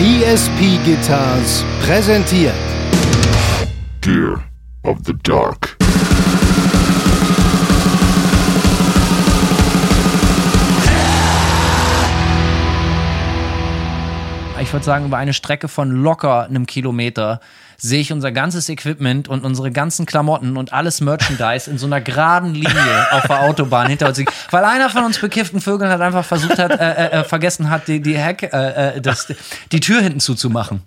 ESP 0.00 0.82
Guitars 0.84 1.64
präsentiert 1.80 2.52
Gear 4.00 4.42
of 4.82 4.98
the 5.06 5.14
Dark. 5.22 5.76
Ich 14.60 14.72
würde 14.72 14.84
sagen, 14.84 15.04
über 15.04 15.18
eine 15.18 15.32
Strecke 15.32 15.68
von 15.68 15.90
locker 15.92 16.46
einem 16.46 16.66
Kilometer 16.66 17.38
sehe 17.76 18.00
ich 18.00 18.12
unser 18.12 18.32
ganzes 18.32 18.68
Equipment 18.68 19.28
und 19.28 19.44
unsere 19.44 19.70
ganzen 19.70 20.06
Klamotten 20.06 20.56
und 20.56 20.72
alles 20.72 21.00
Merchandise 21.00 21.70
in 21.70 21.78
so 21.78 21.86
einer 21.86 22.00
geraden 22.00 22.54
Linie 22.54 23.12
auf 23.12 23.26
der 23.26 23.42
Autobahn 23.42 23.88
hinter 23.88 24.08
uns 24.08 24.18
liegen. 24.18 24.32
Weil 24.50 24.64
einer 24.64 24.90
von 24.90 25.04
uns 25.04 25.18
bekifften 25.18 25.60
Vögeln 25.60 25.90
hat 25.90 26.00
einfach 26.00 26.24
versucht 26.24 26.58
hat, 26.58 26.72
äh, 26.72 26.92
äh, 26.92 27.20
äh 27.20 27.24
vergessen 27.24 27.70
hat, 27.70 27.88
die, 27.88 28.00
die 28.00 28.16
Heck, 28.16 28.42
äh, 28.42 28.96
äh, 28.96 29.00
das, 29.00 29.32
die 29.72 29.80
Tür 29.80 30.00
hinten 30.00 30.20
zuzumachen. 30.20 30.82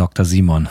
Dr. 0.00 0.24
Simon. 0.24 0.66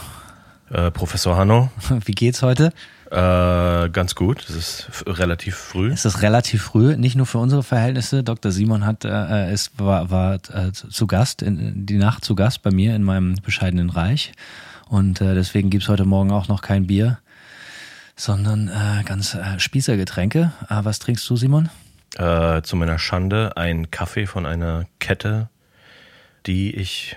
Äh, 0.72 0.90
Professor 0.90 1.38
Hanno. 1.38 1.70
Wie 2.06 2.14
geht's 2.14 2.42
heute? 2.42 2.74
Äh, 3.12 3.90
ganz 3.92 4.16
gut. 4.16 4.44
Es 4.50 4.56
ist 4.56 5.04
relativ 5.06 5.56
früh. 5.56 5.92
Es 5.92 6.04
ist 6.04 6.24
relativ 6.24 6.64
früh, 6.64 6.98
nicht 6.98 7.16
nur 7.16 7.28
für 7.28 7.38
unsere 7.38 7.62
Verhältnisse. 7.62 8.24
Dr. 8.24 8.52
Simon 8.52 8.88
hat, 8.88 9.06
äh, 9.06 9.54
ist, 9.54 9.78
war, 9.78 10.10
war 10.10 10.40
äh, 10.52 10.72
zu 10.72 11.06
Gast, 11.06 11.44
in, 11.44 11.86
die 11.86 11.98
Nacht 11.98 12.26
zu 12.26 12.34
Gast 12.34 12.64
bei 12.64 12.72
mir 12.72 12.96
in 12.96 13.04
meinem 13.04 13.36
bescheidenen 13.36 13.92
Reich. 13.92 14.32
Und 14.88 15.22
äh, 15.22 15.36
deswegen 15.36 15.70
gibt's 15.70 15.90
heute 15.90 16.06
Morgen 16.06 16.32
auch 16.32 16.48
noch 16.48 16.64
kein 16.64 16.88
Bier, 16.88 17.20
sondern 18.16 18.68
äh, 18.68 19.04
ganz 19.04 19.36
äh, 19.36 19.60
Spießergetränke. 19.60 20.54
Äh, 20.72 20.80
was 20.82 20.98
trinkst 20.98 21.30
du, 21.30 21.36
Simon? 21.36 21.70
Äh, 22.16 22.64
zu 22.64 22.76
meiner 22.76 22.98
Schande 22.98 23.56
ein 23.58 23.92
Kaffee 23.92 24.26
von 24.26 24.48
einer 24.48 24.86
Kette, 24.98 25.50
die 26.48 26.76
ich 26.76 27.16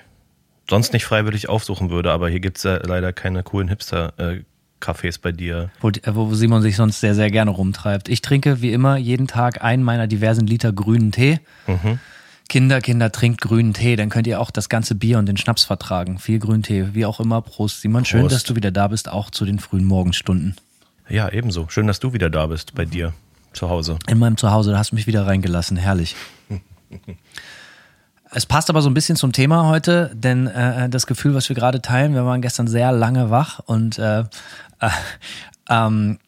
sonst 0.68 0.92
nicht 0.92 1.04
freiwillig 1.04 1.48
aufsuchen 1.48 1.90
würde, 1.90 2.12
aber 2.12 2.28
hier 2.28 2.40
gibt 2.40 2.58
es 2.58 2.62
ja 2.64 2.76
leider 2.76 3.12
keine 3.12 3.42
coolen 3.42 3.68
Hipster-Cafés 3.68 5.20
bei 5.20 5.32
dir. 5.32 5.70
Wo, 5.80 5.88
äh, 5.90 6.00
wo 6.14 6.34
Simon 6.34 6.62
sich 6.62 6.76
sonst 6.76 7.00
sehr, 7.00 7.14
sehr 7.14 7.30
gerne 7.30 7.50
rumtreibt. 7.50 8.08
Ich 8.08 8.22
trinke 8.22 8.62
wie 8.62 8.72
immer 8.72 8.96
jeden 8.96 9.26
Tag 9.26 9.62
einen 9.62 9.82
meiner 9.82 10.06
diversen 10.06 10.46
Liter 10.46 10.72
grünen 10.72 11.12
Tee. 11.12 11.40
Mhm. 11.66 11.98
Kinder, 12.48 12.80
Kinder, 12.80 13.10
trinkt 13.10 13.40
grünen 13.40 13.72
Tee, 13.72 13.96
dann 13.96 14.10
könnt 14.10 14.26
ihr 14.26 14.40
auch 14.40 14.50
das 14.50 14.68
ganze 14.68 14.94
Bier 14.94 15.18
und 15.18 15.26
den 15.26 15.36
Schnaps 15.36 15.64
vertragen. 15.64 16.18
Viel 16.18 16.38
Grüntee, 16.38 16.88
wie 16.92 17.06
auch 17.06 17.18
immer. 17.18 17.40
Prost, 17.40 17.80
Simon. 17.80 18.02
Prost. 18.02 18.10
Schön, 18.10 18.28
dass 18.28 18.44
du 18.44 18.56
wieder 18.56 18.70
da 18.70 18.88
bist, 18.88 19.08
auch 19.08 19.30
zu 19.30 19.44
den 19.44 19.58
frühen 19.58 19.84
Morgenstunden. 19.84 20.56
Ja, 21.08 21.30
ebenso. 21.30 21.68
Schön, 21.68 21.86
dass 21.86 22.00
du 22.00 22.12
wieder 22.12 22.30
da 22.30 22.46
bist 22.46 22.74
bei 22.74 22.84
dir 22.84 23.14
zu 23.52 23.68
Hause. 23.68 23.98
In 24.08 24.18
meinem 24.18 24.36
Zuhause, 24.36 24.72
da 24.72 24.78
hast 24.78 24.92
du 24.92 24.96
mich 24.96 25.06
wieder 25.06 25.26
reingelassen. 25.26 25.76
Herrlich. 25.76 26.16
Es 28.34 28.46
passt 28.46 28.70
aber 28.70 28.80
so 28.80 28.88
ein 28.88 28.94
bisschen 28.94 29.16
zum 29.16 29.32
Thema 29.32 29.66
heute, 29.66 30.10
denn 30.14 30.46
äh, 30.46 30.88
das 30.88 31.06
Gefühl, 31.06 31.34
was 31.34 31.50
wir 31.50 31.56
gerade 31.56 31.82
teilen, 31.82 32.14
wir 32.14 32.24
waren 32.24 32.40
gestern 32.40 32.66
sehr 32.66 32.90
lange 32.90 33.28
wach 33.28 33.58
und 33.66 33.98
äh, 33.98 34.20
äh, 34.20 34.24
ähm, 35.68 36.18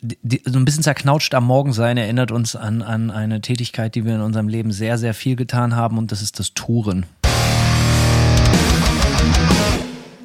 die, 0.00 0.40
so 0.44 0.56
ein 0.56 0.64
bisschen 0.64 0.84
zerknautscht 0.84 1.34
am 1.34 1.44
Morgen 1.44 1.72
sein 1.72 1.96
erinnert 1.96 2.30
uns 2.30 2.54
an, 2.54 2.82
an 2.82 3.10
eine 3.10 3.40
Tätigkeit, 3.40 3.96
die 3.96 4.04
wir 4.04 4.14
in 4.14 4.20
unserem 4.20 4.46
Leben 4.46 4.70
sehr, 4.70 4.98
sehr 4.98 5.14
viel 5.14 5.34
getan 5.34 5.74
haben 5.74 5.98
und 5.98 6.12
das 6.12 6.22
ist 6.22 6.38
das 6.38 6.54
Touren. 6.54 7.06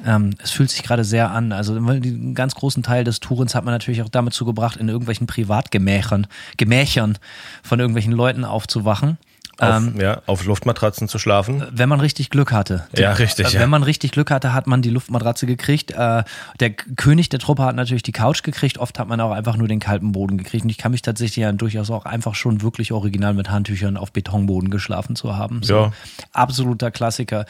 Ähm, 0.06 0.34
es 0.40 0.52
fühlt 0.52 0.70
sich 0.70 0.84
gerade 0.84 1.02
sehr 1.02 1.32
an. 1.32 1.50
Also 1.50 1.74
einen 1.74 2.36
ganz 2.36 2.54
großen 2.54 2.84
Teil 2.84 3.02
des 3.02 3.18
Tourens 3.18 3.56
hat 3.56 3.64
man 3.64 3.74
natürlich 3.74 4.02
auch 4.02 4.08
damit 4.08 4.34
zugebracht, 4.34 4.76
in 4.76 4.88
irgendwelchen 4.88 5.26
Privatgemächern, 5.26 6.28
Gemächern 6.58 7.18
von 7.64 7.80
irgendwelchen 7.80 8.12
Leuten 8.12 8.44
aufzuwachen. 8.44 9.18
Auf, 9.58 9.76
ähm, 9.76 10.00
ja, 10.00 10.22
auf 10.26 10.44
Luftmatratzen 10.44 11.08
zu 11.08 11.18
schlafen. 11.18 11.64
Wenn 11.70 11.88
man 11.88 12.00
richtig 12.00 12.30
Glück 12.30 12.50
hatte. 12.50 12.86
Ja, 12.96 13.12
richtig. 13.12 13.52
Wenn 13.52 13.60
ja. 13.60 13.66
man 13.66 13.84
richtig 13.84 14.10
Glück 14.10 14.30
hatte, 14.30 14.52
hat 14.52 14.66
man 14.66 14.82
die 14.82 14.90
Luftmatratze 14.90 15.46
gekriegt. 15.46 15.92
Äh, 15.92 16.24
der 16.58 16.70
König 16.70 17.28
der 17.28 17.38
Truppe 17.38 17.62
hat 17.62 17.76
natürlich 17.76 18.02
die 18.02 18.12
Couch 18.12 18.42
gekriegt. 18.42 18.78
Oft 18.78 18.98
hat 18.98 19.06
man 19.06 19.20
auch 19.20 19.30
einfach 19.30 19.56
nur 19.56 19.68
den 19.68 19.78
kalten 19.78 20.12
Boden 20.12 20.38
gekriegt. 20.38 20.64
Und 20.64 20.70
ich 20.70 20.78
kann 20.78 20.90
mich 20.90 21.02
tatsächlich 21.02 21.36
ja 21.36 21.52
durchaus 21.52 21.90
auch 21.90 22.04
einfach 22.04 22.34
schon 22.34 22.62
wirklich 22.62 22.90
original 22.90 23.34
mit 23.34 23.48
Handtüchern 23.48 23.96
auf 23.96 24.12
Betonboden 24.12 24.70
geschlafen 24.70 25.14
zu 25.14 25.36
haben. 25.36 25.62
So, 25.62 25.74
ja. 25.74 25.92
Absoluter 26.32 26.90
Klassiker. 26.90 27.46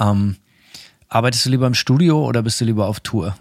Ähm, 0.00 0.36
arbeitest 1.08 1.46
du 1.46 1.50
lieber 1.50 1.66
im 1.68 1.74
Studio 1.74 2.24
oder 2.24 2.42
bist 2.42 2.60
du 2.60 2.64
lieber 2.64 2.86
auf 2.86 3.00
Tour? 3.00 3.36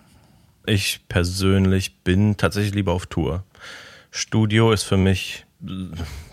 Ich 0.67 1.01
persönlich 1.09 1.97
bin 2.03 2.37
tatsächlich 2.37 2.75
lieber 2.75 2.93
auf 2.93 3.07
Tour. 3.07 3.43
Studio 4.11 4.71
ist 4.71 4.83
für 4.83 4.97
mich 4.97 5.44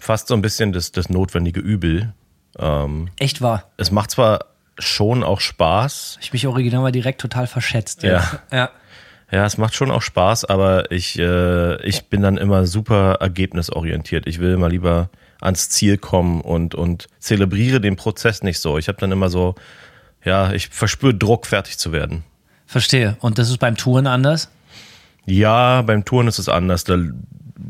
fast 0.00 0.28
so 0.28 0.34
ein 0.34 0.42
bisschen 0.42 0.72
das, 0.72 0.92
das 0.92 1.08
notwendige 1.08 1.60
Übel. 1.60 2.12
Ähm, 2.58 3.08
Echt 3.18 3.40
wahr? 3.40 3.70
Es 3.76 3.90
macht 3.90 4.10
zwar 4.10 4.46
schon 4.78 5.22
auch 5.22 5.40
Spaß. 5.40 6.18
Ich 6.20 6.32
mich 6.32 6.46
original 6.46 6.82
mal 6.82 6.92
direkt 6.92 7.20
total 7.20 7.46
verschätzt. 7.46 8.02
Ja. 8.02 8.24
ja. 8.52 8.70
Ja, 9.30 9.46
es 9.46 9.56
macht 9.56 9.74
schon 9.74 9.90
auch 9.90 10.02
Spaß, 10.02 10.44
aber 10.44 10.92
ich, 10.92 11.18
äh, 11.18 11.82
ich 11.86 12.04
bin 12.08 12.20
dann 12.20 12.36
immer 12.36 12.66
super 12.66 13.14
ergebnisorientiert. 13.14 14.26
Ich 14.26 14.40
will 14.40 14.52
immer 14.52 14.68
lieber 14.68 15.08
ans 15.40 15.70
Ziel 15.70 15.96
kommen 15.96 16.42
und, 16.42 16.74
und 16.74 17.06
zelebriere 17.18 17.80
den 17.80 17.96
Prozess 17.96 18.42
nicht 18.42 18.58
so. 18.58 18.76
Ich 18.76 18.88
habe 18.88 18.98
dann 18.98 19.10
immer 19.10 19.30
so, 19.30 19.54
ja, 20.22 20.52
ich 20.52 20.68
verspüre 20.68 21.14
Druck, 21.14 21.46
fertig 21.46 21.78
zu 21.78 21.92
werden. 21.92 22.24
Verstehe. 22.66 23.16
Und 23.20 23.38
das 23.38 23.48
ist 23.48 23.56
beim 23.56 23.76
Touren 23.76 24.06
anders? 24.06 24.50
Ja, 25.24 25.80
beim 25.80 26.04
Touren 26.04 26.28
ist 26.28 26.38
es 26.38 26.50
anders. 26.50 26.84
Da 26.84 26.98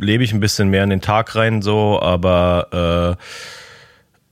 lebe 0.00 0.24
ich 0.24 0.32
ein 0.32 0.40
bisschen 0.40 0.68
mehr 0.68 0.84
in 0.84 0.90
den 0.90 1.00
Tag 1.00 1.34
rein 1.34 1.62
so, 1.62 2.00
aber 2.00 3.18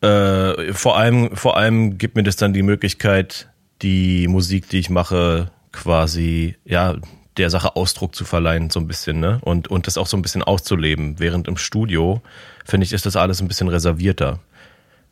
äh, 0.02 0.06
äh, 0.06 0.72
vor 0.72 0.96
allem, 0.96 1.36
vor 1.36 1.56
allem 1.56 1.98
gibt 1.98 2.16
mir 2.16 2.22
das 2.22 2.36
dann 2.36 2.52
die 2.52 2.62
Möglichkeit, 2.62 3.48
die 3.82 4.28
Musik, 4.28 4.68
die 4.68 4.78
ich 4.78 4.90
mache, 4.90 5.50
quasi, 5.72 6.56
ja, 6.64 6.96
der 7.36 7.50
Sache 7.50 7.76
Ausdruck 7.76 8.14
zu 8.14 8.24
verleihen, 8.24 8.70
so 8.70 8.80
ein 8.80 8.86
bisschen, 8.88 9.20
ne? 9.20 9.38
Und, 9.42 9.68
und 9.68 9.86
das 9.86 9.96
auch 9.96 10.06
so 10.06 10.16
ein 10.16 10.22
bisschen 10.22 10.42
auszuleben. 10.42 11.18
Während 11.18 11.48
im 11.48 11.56
Studio, 11.56 12.22
finde 12.64 12.84
ich, 12.84 12.92
ist 12.92 13.06
das 13.06 13.16
alles 13.16 13.40
ein 13.40 13.48
bisschen 13.48 13.68
reservierter. 13.68 14.40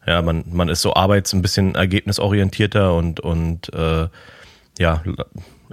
Ja, 0.06 0.20
man, 0.22 0.44
man 0.50 0.68
ist 0.68 0.82
so 0.82 0.94
arbeits 0.94 1.32
ein 1.32 1.42
bisschen 1.42 1.74
ergebnisorientierter 1.74 2.94
und, 2.94 3.20
und 3.20 3.72
äh, 3.72 4.08
ja, 4.78 5.02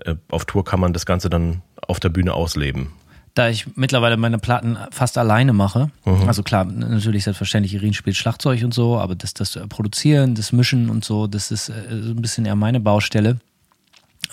äh, 0.04 0.16
auf 0.30 0.46
Tour 0.46 0.64
kann 0.64 0.80
man 0.80 0.94
das 0.94 1.06
Ganze 1.06 1.30
dann 1.30 1.62
auf 1.88 2.00
der 2.00 2.10
Bühne 2.10 2.34
ausleben 2.34 2.92
da 3.36 3.50
ich 3.50 3.76
mittlerweile 3.76 4.18
meine 4.18 4.40
Platten 4.40 4.78
fast 4.92 5.18
alleine 5.18 5.54
mache. 5.54 5.92
Mhm. 6.06 6.28
Also 6.28 6.42
klar, 6.42 6.64
natürlich 6.66 7.26
selbstverständlich, 7.26 7.74
Irin 7.74 7.94
spielt 7.94 8.16
Schlagzeug 8.16 8.64
und 8.64 8.74
so, 8.74 8.98
aber 8.98 9.14
das, 9.14 9.34
das 9.34 9.60
Produzieren, 9.70 10.36
das 10.36 10.54
Mischen 10.54 10.90
und 10.90 11.04
so, 11.04 11.28
das 11.28 11.52
ist 11.52 11.70
äh, 11.70 11.74
so 11.90 12.12
ein 12.12 12.22
bisschen 12.22 12.46
eher 12.46 12.56
meine 12.56 12.80
Baustelle, 12.80 13.38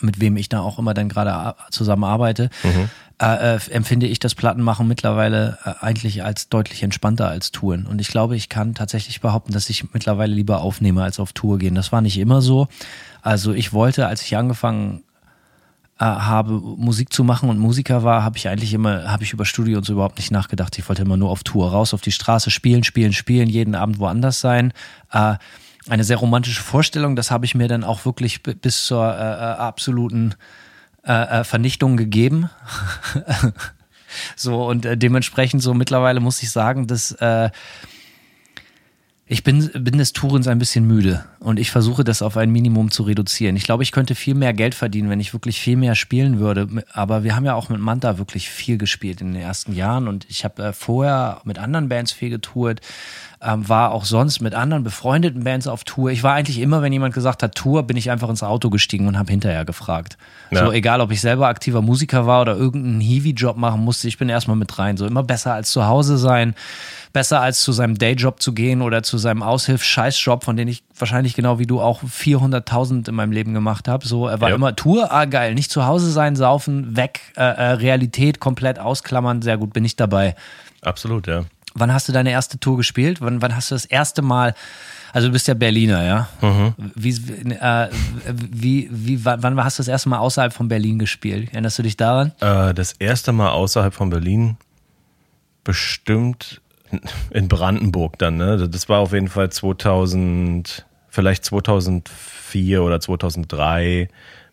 mit 0.00 0.20
wem 0.20 0.36
ich 0.36 0.48
da 0.48 0.60
auch 0.60 0.78
immer 0.78 0.94
dann 0.94 1.08
gerade 1.08 1.56
zusammenarbeite. 1.70 2.48
Mhm. 2.62 2.88
Äh, 3.20 3.56
äh, 3.56 3.60
empfinde 3.70 4.06
ich 4.06 4.20
das 4.20 4.36
Plattenmachen 4.36 4.86
mittlerweile 4.86 5.58
äh, 5.64 5.74
eigentlich 5.80 6.22
als 6.22 6.48
deutlich 6.48 6.84
entspannter 6.84 7.28
als 7.28 7.50
Touren. 7.50 7.86
Und 7.86 8.00
ich 8.00 8.08
glaube, 8.08 8.36
ich 8.36 8.48
kann 8.48 8.74
tatsächlich 8.74 9.20
behaupten, 9.20 9.52
dass 9.52 9.68
ich 9.68 9.92
mittlerweile 9.92 10.32
lieber 10.32 10.60
aufnehme 10.60 11.02
als 11.02 11.18
auf 11.18 11.32
Tour 11.32 11.58
gehen. 11.58 11.74
Das 11.74 11.90
war 11.90 12.00
nicht 12.00 12.18
immer 12.18 12.40
so. 12.40 12.68
Also 13.20 13.52
ich 13.52 13.72
wollte, 13.72 14.06
als 14.06 14.22
ich 14.22 14.36
angefangen 14.36 15.02
äh, 16.02 16.04
habe, 16.04 16.54
Musik 16.54 17.12
zu 17.12 17.22
machen 17.22 17.48
und 17.48 17.60
Musiker 17.60 18.02
war, 18.02 18.24
habe 18.24 18.36
ich 18.36 18.48
eigentlich 18.48 18.74
immer, 18.74 19.08
habe 19.12 19.22
ich 19.22 19.32
über 19.32 19.44
Studio 19.44 19.78
und 19.78 19.84
so 19.84 19.92
überhaupt 19.92 20.18
nicht 20.18 20.32
nachgedacht. 20.32 20.76
Ich 20.76 20.88
wollte 20.88 21.02
immer 21.02 21.16
nur 21.16 21.30
auf 21.30 21.44
Tour 21.44 21.70
raus, 21.70 21.94
auf 21.94 22.00
die 22.00 22.10
Straße 22.10 22.50
spielen, 22.50 22.82
spielen, 22.82 23.12
spielen, 23.12 23.48
jeden 23.48 23.76
Abend 23.76 24.00
woanders 24.00 24.40
sein. 24.40 24.72
Äh, 25.12 25.36
eine 25.88 26.02
sehr 26.02 26.16
romantische 26.16 26.60
Vorstellung, 26.60 27.14
das 27.14 27.30
habe 27.30 27.44
ich 27.44 27.54
mir 27.54 27.68
dann 27.68 27.84
auch 27.84 28.04
wirklich 28.04 28.42
bis 28.42 28.84
zur 28.84 29.04
äh, 29.04 29.16
äh 29.16 29.56
absoluten 29.58 30.34
äh, 31.06 31.12
äh, 31.12 31.44
Vernichtung 31.44 31.96
gegeben. 31.96 32.50
so 34.36 34.66
und 34.66 34.84
dementsprechend 34.84 35.62
so 35.62 35.72
mittlerweile 35.72 36.18
muss 36.18 36.42
ich 36.42 36.50
sagen, 36.50 36.88
dass 36.88 37.16
Ich 39.32 39.44
bin, 39.44 39.70
bin 39.72 39.96
des 39.96 40.12
Tourens 40.12 40.46
ein 40.46 40.58
bisschen 40.58 40.86
müde 40.86 41.24
und 41.40 41.58
ich 41.58 41.70
versuche 41.70 42.04
das 42.04 42.20
auf 42.20 42.36
ein 42.36 42.50
Minimum 42.50 42.90
zu 42.90 43.02
reduzieren. 43.02 43.56
Ich 43.56 43.64
glaube, 43.64 43.82
ich 43.82 43.90
könnte 43.90 44.14
viel 44.14 44.34
mehr 44.34 44.52
Geld 44.52 44.74
verdienen, 44.74 45.08
wenn 45.08 45.20
ich 45.20 45.32
wirklich 45.32 45.58
viel 45.58 45.78
mehr 45.78 45.94
spielen 45.94 46.38
würde. 46.38 46.68
Aber 46.92 47.24
wir 47.24 47.34
haben 47.34 47.46
ja 47.46 47.54
auch 47.54 47.70
mit 47.70 47.80
Manta 47.80 48.18
wirklich 48.18 48.50
viel 48.50 48.76
gespielt 48.76 49.22
in 49.22 49.32
den 49.32 49.40
ersten 49.40 49.72
Jahren 49.74 50.06
und 50.06 50.26
ich 50.28 50.44
habe 50.44 50.62
äh, 50.62 50.72
vorher 50.74 51.40
mit 51.44 51.58
anderen 51.58 51.88
Bands 51.88 52.12
viel 52.12 52.28
getourt, 52.28 52.82
ähm, 53.44 53.68
war 53.68 53.92
auch 53.92 54.04
sonst 54.04 54.40
mit 54.40 54.54
anderen 54.54 54.84
befreundeten 54.84 55.44
Bands 55.44 55.66
auf 55.66 55.84
Tour. 55.84 56.10
Ich 56.10 56.22
war 56.22 56.34
eigentlich 56.34 56.58
immer, 56.58 56.82
wenn 56.82 56.92
jemand 56.92 57.14
gesagt 57.14 57.42
hat 57.42 57.54
Tour, 57.54 57.82
bin 57.84 57.96
ich 57.96 58.10
einfach 58.10 58.28
ins 58.28 58.42
Auto 58.42 58.70
gestiegen 58.70 59.08
und 59.08 59.18
habe 59.18 59.30
hinterher 59.30 59.64
gefragt. 59.64 60.16
Ja. 60.50 60.66
So 60.66 60.72
egal, 60.72 61.00
ob 61.00 61.10
ich 61.10 61.20
selber 61.20 61.48
aktiver 61.48 61.82
Musiker 61.82 62.26
war 62.26 62.42
oder 62.42 62.56
irgendeinen 62.56 63.00
Hiwi-Job 63.00 63.56
machen 63.56 63.82
musste, 63.82 64.08
ich 64.08 64.18
bin 64.18 64.28
erstmal 64.28 64.56
mit 64.56 64.78
rein. 64.78 64.96
So 64.96 65.06
immer 65.06 65.22
besser 65.22 65.54
als 65.54 65.70
zu 65.70 65.86
Hause 65.86 66.18
sein 66.18 66.54
besser 67.12 67.40
als 67.40 67.60
zu 67.60 67.72
seinem 67.72 67.96
Dayjob 67.98 68.40
zu 68.40 68.52
gehen 68.54 68.82
oder 68.82 69.02
zu 69.02 69.18
seinem 69.18 69.42
Aushilfs-Scheißjob, 69.42 70.44
von 70.44 70.56
dem 70.56 70.68
ich 70.68 70.82
wahrscheinlich 70.98 71.34
genau 71.34 71.58
wie 71.58 71.66
du 71.66 71.80
auch 71.80 72.02
400.000 72.02 73.08
in 73.08 73.14
meinem 73.14 73.32
Leben 73.32 73.54
gemacht 73.54 73.88
habe. 73.88 74.06
So, 74.06 74.26
er 74.26 74.40
war 74.40 74.50
Ja. 74.50 74.54
immer 74.54 74.74
Tour, 74.74 75.12
ah 75.12 75.26
geil, 75.26 75.54
nicht 75.54 75.70
zu 75.70 75.86
Hause 75.86 76.10
sein, 76.10 76.36
saufen, 76.36 76.96
weg, 76.96 77.20
äh, 77.36 77.42
äh, 77.42 77.62
Realität 77.72 78.40
komplett 78.40 78.78
ausklammern, 78.78 79.42
sehr 79.42 79.58
gut, 79.58 79.72
bin 79.72 79.84
ich 79.84 79.96
dabei. 79.96 80.34
Absolut, 80.80 81.26
ja. 81.26 81.44
Wann 81.74 81.92
hast 81.92 82.08
du 82.08 82.12
deine 82.12 82.30
erste 82.30 82.58
Tour 82.58 82.76
gespielt? 82.76 83.20
Wann, 83.20 83.42
wann 83.42 83.56
hast 83.56 83.70
du 83.70 83.74
das 83.74 83.84
erste 83.84 84.22
Mal, 84.22 84.54
also 85.12 85.28
du 85.28 85.32
bist 85.32 85.48
ja 85.48 85.54
Berliner, 85.54 86.04
ja? 86.04 86.28
Wie, 86.94 87.10
äh, 87.10 87.88
wie, 88.30 88.88
wie, 88.90 89.24
wann 89.24 89.42
wann 89.42 89.64
hast 89.64 89.78
du 89.78 89.82
das 89.82 89.88
erste 89.88 90.08
Mal 90.08 90.18
außerhalb 90.18 90.52
von 90.52 90.68
Berlin 90.68 90.98
gespielt? 90.98 91.50
Erinnerst 91.52 91.78
du 91.78 91.82
dich 91.82 91.96
daran? 91.96 92.32
Äh, 92.40 92.74
das 92.74 92.92
erste 92.92 93.32
Mal 93.32 93.50
außerhalb 93.50 93.94
von 93.94 94.10
Berlin 94.10 94.56
bestimmt 95.64 96.60
in 97.30 97.48
Brandenburg 97.48 98.18
dann, 98.18 98.36
ne? 98.36 98.68
Das 98.68 98.88
war 98.88 98.98
auf 98.98 99.12
jeden 99.12 99.28
Fall 99.28 99.50
2000, 99.50 100.84
vielleicht 101.08 101.44
2004 101.44 102.82
oder 102.82 103.00
2003 103.00 104.08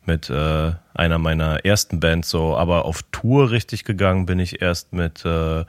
mit 0.05 0.29
äh, 0.29 0.71
einer 0.93 1.17
meiner 1.17 1.65
ersten 1.65 1.99
Bands 1.99 2.29
so, 2.29 2.57
aber 2.57 2.85
auf 2.85 3.03
Tour 3.11 3.51
richtig 3.51 3.83
gegangen 3.83 4.25
bin 4.25 4.39
ich 4.39 4.61
erst 4.61 4.93
mit 4.93 5.25
äh, 5.25 5.65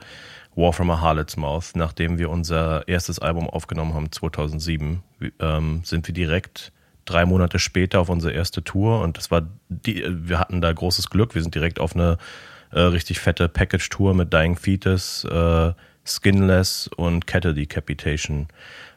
War 0.55 0.73
from 0.73 0.89
a 0.89 0.99
Harlot's 0.99 1.37
Mouth, 1.37 1.71
nachdem 1.75 2.19
wir 2.19 2.29
unser 2.29 2.87
erstes 2.87 3.19
Album 3.19 3.49
aufgenommen 3.49 3.93
haben 3.93 4.11
2007, 4.11 5.01
wie- 5.19 5.31
ähm, 5.39 5.81
sind 5.83 6.07
wir 6.07 6.13
direkt 6.13 6.71
drei 7.05 7.25
Monate 7.25 7.57
später 7.57 7.99
auf 7.99 8.09
unsere 8.09 8.33
erste 8.33 8.63
Tour 8.63 9.01
und 9.01 9.17
das 9.17 9.31
war 9.31 9.43
die, 9.69 10.03
wir 10.07 10.39
hatten 10.39 10.61
da 10.61 10.71
großes 10.71 11.09
Glück, 11.09 11.35
wir 11.35 11.41
sind 11.41 11.55
direkt 11.55 11.79
auf 11.79 11.95
eine 11.95 12.17
äh, 12.71 12.79
richtig 12.79 13.19
fette 13.19 13.49
Package-Tour 13.49 14.13
mit 14.13 14.31
Dying 14.33 14.55
Fetus, 14.55 15.23
äh, 15.25 15.73
Skinless 16.05 16.89
und 16.95 17.27
Cattle 17.27 17.53
Decapitation 17.53 18.47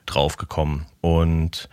draufgekommen 0.07 0.87
und 1.01 1.69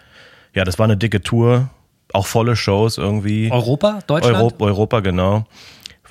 ja, 0.53 0.63
das 0.63 0.77
war 0.79 0.85
eine 0.85 0.97
dicke 0.97 1.21
Tour, 1.21 1.69
auch 2.13 2.25
volle 2.27 2.55
Shows 2.57 2.97
irgendwie. 2.97 3.49
Europa? 3.51 3.99
Deutschland? 4.07 4.35
Europa, 4.35 4.65
Europa, 4.65 4.99
genau. 4.99 5.45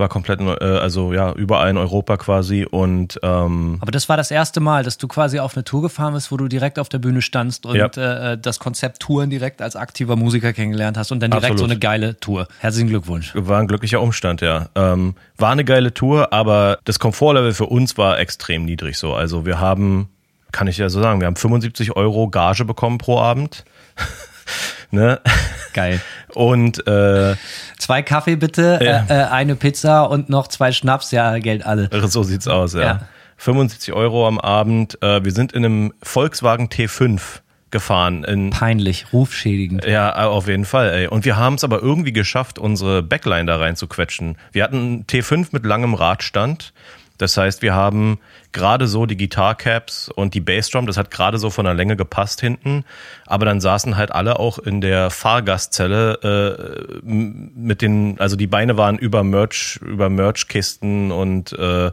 War 0.00 0.08
komplett, 0.08 0.41
äh, 0.41 0.64
also 0.64 1.12
ja, 1.12 1.32
überall 1.35 1.69
in 1.70 1.76
Europa 1.76 2.17
quasi 2.17 2.64
und 2.64 3.20
ähm, 3.23 3.76
Aber 3.81 3.93
das 3.93 4.08
war 4.08 4.17
das 4.17 4.31
erste 4.31 4.58
Mal, 4.58 4.82
dass 4.82 4.97
du 4.99 5.06
quasi 5.06 5.38
auf 5.38 5.55
eine 5.55 5.62
Tour 5.62 5.82
gefahren 5.82 6.14
bist, 6.14 6.32
wo 6.32 6.37
du 6.38 6.49
direkt 6.49 6.79
auf 6.79 6.88
der 6.88 6.99
Bühne 6.99 7.20
standst 7.23 7.67
und 7.67 7.76
Ja. 7.76 7.87
äh, 7.87 8.38
das 8.38 8.58
Konzept 8.58 9.00
Touren 9.00 9.31
direkt 9.31 9.61
als 9.62 9.76
aktiver 9.76 10.17
Musiker 10.17 10.52
kennengelernt 10.52 10.97
hast 10.97 11.12
und 11.12 11.20
dann 11.23 11.31
direkt 11.31 11.52
Absolut. 11.52 11.58
so 11.61 11.64
eine 11.67 11.79
geile 11.79 12.19
Tour. 12.19 12.49
Herzlichen 12.58 12.88
Glückwunsch. 12.88 13.32
war 13.37 13.61
ein 13.61 13.69
glücklicher 13.69 14.00
Umstand, 14.00 14.41
ja. 14.41 14.70
Ähm, 14.75 15.14
war 15.37 15.52
eine 15.52 15.64
geile 15.64 15.93
Tour, 15.94 16.32
aber 16.32 16.79
das 16.85 16.99
Komfortlevel 16.99 17.53
für 17.53 17.67
uns 17.67 17.99
war 17.99 18.19
extrem 18.19 18.64
niedrig 18.64 18.96
so. 18.96 19.12
Also 19.14 19.44
wir 19.44 19.61
haben, 19.61 20.08
kann 20.50 20.67
ich 20.67 20.79
ja 20.79 20.88
so 20.88 21.00
sagen, 21.03 21.20
wir 21.20 21.26
haben 21.26 21.37
75 21.37 21.94
Euro 21.94 22.29
Gage 22.31 22.64
bekommen 22.64 22.96
pro 22.99 23.19
Abend. 23.20 23.64
ne? 24.90 25.20
Geil. 25.72 26.00
Und 26.34 26.87
äh, 26.87 27.37
Zwei 27.78 28.02
Kaffee 28.02 28.37
bitte, 28.37 28.78
Ja. 28.82 29.04
äh, 29.08 29.20
äh, 29.22 29.25
eine 29.26 29.54
Pizza 29.56 30.04
und 30.04 30.28
noch 30.28 30.48
zwei 30.48 30.72
Schnaps, 30.72 31.10
ja, 31.10 31.38
Geld 31.38 31.64
alle. 31.66 31.88
so 32.08 32.22
sieht's 32.22 32.48
aus, 32.48 32.75
ja. 32.75 32.81
Ja. 32.81 33.00
75 33.37 33.94
Euro 33.94 34.26
am 34.28 34.38
Abend. 34.38 35.02
Äh, 35.02 35.25
wir 35.25 35.32
sind 35.32 35.52
in 35.52 35.64
einem 35.64 35.92
Volkswagen 36.02 36.69
T5 36.69 37.20
gefahren 37.70 38.25
in 38.25 38.50
Peinlich, 38.50 39.06
rufschädigend. 39.12 39.84
Ja, 39.87 40.12
auf 40.26 40.48
jeden 40.48 40.64
Fall, 40.64 40.90
ey. 40.90 41.06
Und 41.06 41.25
wir 41.25 41.36
haben 41.36 41.54
es 41.54 41.64
aber 41.64 41.81
irgendwie 41.81 42.12
geschafft, 42.12 42.58
unsere 42.58 43.02
Backline 43.02 43.46
da 43.46 43.56
rein 43.56 43.76
zu 43.76 43.86
quetschen. 43.86 44.36
Wir 44.52 44.64
hatten 44.64 44.76
einen 44.76 45.06
T5 45.06 45.48
mit 45.52 45.64
langem 45.64 45.94
Radstand. 45.94 46.72
Das 47.20 47.37
heißt, 47.37 47.61
wir 47.61 47.75
haben 47.75 48.19
gerade 48.52 48.87
so 48.87 49.05
die 49.05 49.17
Guitar-Caps 49.17 50.08
und 50.08 50.32
die 50.34 50.40
Bassdrum, 50.40 50.87
das 50.87 50.96
hat 50.96 51.11
gerade 51.11 51.38
so 51.38 51.50
von 51.50 51.67
der 51.67 51.75
Länge 51.75 51.96
gepasst 51.96 52.40
hinten. 52.40 52.84
Aber 53.26 53.44
dann 53.44 53.61
saßen 53.61 53.96
halt 53.96 54.11
alle 54.11 54.38
auch 54.38 54.58
in 54.58 54.81
der 54.81 55.11
Fahrgastzelle 55.11 56.99
äh, 57.00 57.00
mit 57.02 57.82
den, 57.82 58.19
also 58.19 58.37
die 58.37 58.46
Beine 58.46 58.76
waren 58.76 58.99
über 58.99 59.22
Merch, 59.22 59.78
über 59.82 60.08
Merchkisten 60.08 61.12
und 61.12 61.52
äh, 61.52 61.87
äh, 61.87 61.93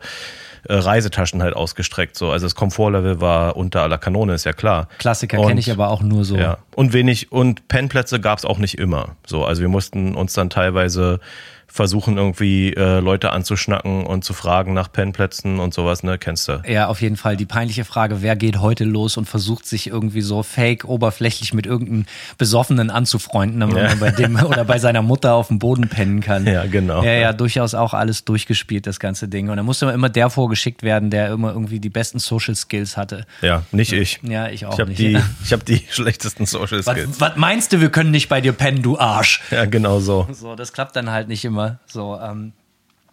Reisetaschen 0.74 1.41
halt 1.41 1.56
ausgestreckt. 1.56 2.18
So. 2.18 2.31
Also 2.31 2.45
das 2.45 2.56
Komfortlevel 2.56 3.21
war 3.21 3.57
unter 3.57 3.81
aller 3.81 3.97
Kanone, 3.97 4.33
ist 4.33 4.45
ja 4.45 4.53
klar. 4.53 4.88
Klassiker 4.97 5.38
kenne 5.38 5.59
ich 5.59 5.71
aber 5.71 5.89
auch 5.89 6.01
nur 6.01 6.25
so. 6.25 6.38
ja, 6.38 6.57
und 6.75 6.94
wenig 6.94 7.31
und 7.31 7.68
Pennplätze 7.68 8.19
gab 8.19 8.38
es 8.39 8.45
auch 8.45 8.57
nicht 8.57 8.77
immer. 8.77 9.15
So, 9.25 9.45
also 9.45 9.62
wir 9.62 9.69
mussten 9.69 10.15
uns 10.15 10.33
dann 10.33 10.50
teilweise 10.50 11.19
versuchen 11.67 12.17
irgendwie 12.17 12.73
äh, 12.73 12.99
Leute 12.99 13.31
anzuschnacken 13.33 14.05
und 14.05 14.23
zu 14.23 14.33
fragen 14.33 14.73
nach 14.73 14.91
Pennplätzen 14.91 15.59
und 15.59 15.73
sowas, 15.73 16.01
ne, 16.01 16.17
kennst 16.17 16.47
du? 16.47 16.61
Ja, 16.67 16.87
auf 16.87 17.01
jeden 17.01 17.17
Fall. 17.17 17.37
Die 17.37 17.45
peinliche 17.45 17.85
Frage, 17.85 18.21
wer 18.21 18.35
geht 18.35 18.59
heute 18.59 18.83
los 18.85 19.17
und 19.17 19.25
versucht 19.27 19.65
sich 19.65 19.87
irgendwie 19.87 20.21
so 20.21 20.43
fake 20.43 20.85
oberflächlich 20.85 21.53
mit 21.53 21.65
irgendeinem 21.65 22.05
Besoffenen 22.37 22.89
anzufreunden, 22.89 23.59
damit 23.59 23.75
man 23.75 23.99
bei 23.99 24.11
dem 24.11 24.35
oder 24.37 24.63
bei 24.65 24.79
seiner 24.79 25.01
Mutter 25.01 25.33
auf 25.33 25.49
dem 25.49 25.59
Boden 25.59 25.89
pennen 25.89 26.21
kann. 26.21 26.47
Ja, 26.47 26.65
genau. 26.65 27.03
Ja, 27.03 27.11
ja, 27.11 27.33
durchaus 27.33 27.73
auch 27.73 27.93
alles 27.93 28.23
durchgespielt, 28.25 28.87
das 28.87 28.99
ganze 28.99 29.27
Ding. 29.27 29.49
Und 29.49 29.57
da 29.57 29.63
musste 29.63 29.87
immer 29.87 30.09
der 30.09 30.29
vorgeschickt 30.29 30.83
werden, 30.83 31.09
der 31.09 31.29
immer 31.31 31.51
irgendwie 31.51 31.79
die 31.79 31.89
besten 31.89 32.19
Social 32.19 32.55
Skills 32.55 32.97
hatte. 32.97 33.25
Ja, 33.41 33.63
nicht 33.71 33.91
ich. 33.91 34.19
Ja, 34.23 34.47
ich 34.47 34.65
auch 34.65 34.73
Ich 34.73 34.79
habe 34.79 34.89
nicht. 34.89 34.99
die, 34.99 35.17
ich 35.43 35.53
hab 35.53 35.65
die 35.65 35.83
schlechtesten 35.89 36.45
Social 36.45 36.81
Skills. 36.81 37.19
Was, 37.19 37.21
was 37.21 37.35
meinst 37.35 37.73
du, 37.73 37.81
wir 37.81 37.89
können 37.89 38.11
nicht 38.11 38.29
bei 38.29 38.41
dir 38.41 38.53
pennen, 38.53 38.81
du 38.81 38.97
Arsch? 38.97 39.41
Ja, 39.51 39.65
genau 39.65 39.99
so. 39.99 40.27
So, 40.31 40.55
das 40.55 40.71
klappt 40.73 40.95
dann 40.95 41.11
halt 41.11 41.27
nicht 41.27 41.43
immer. 41.45 41.56
So, 41.88 42.18
ähm, 42.21 42.54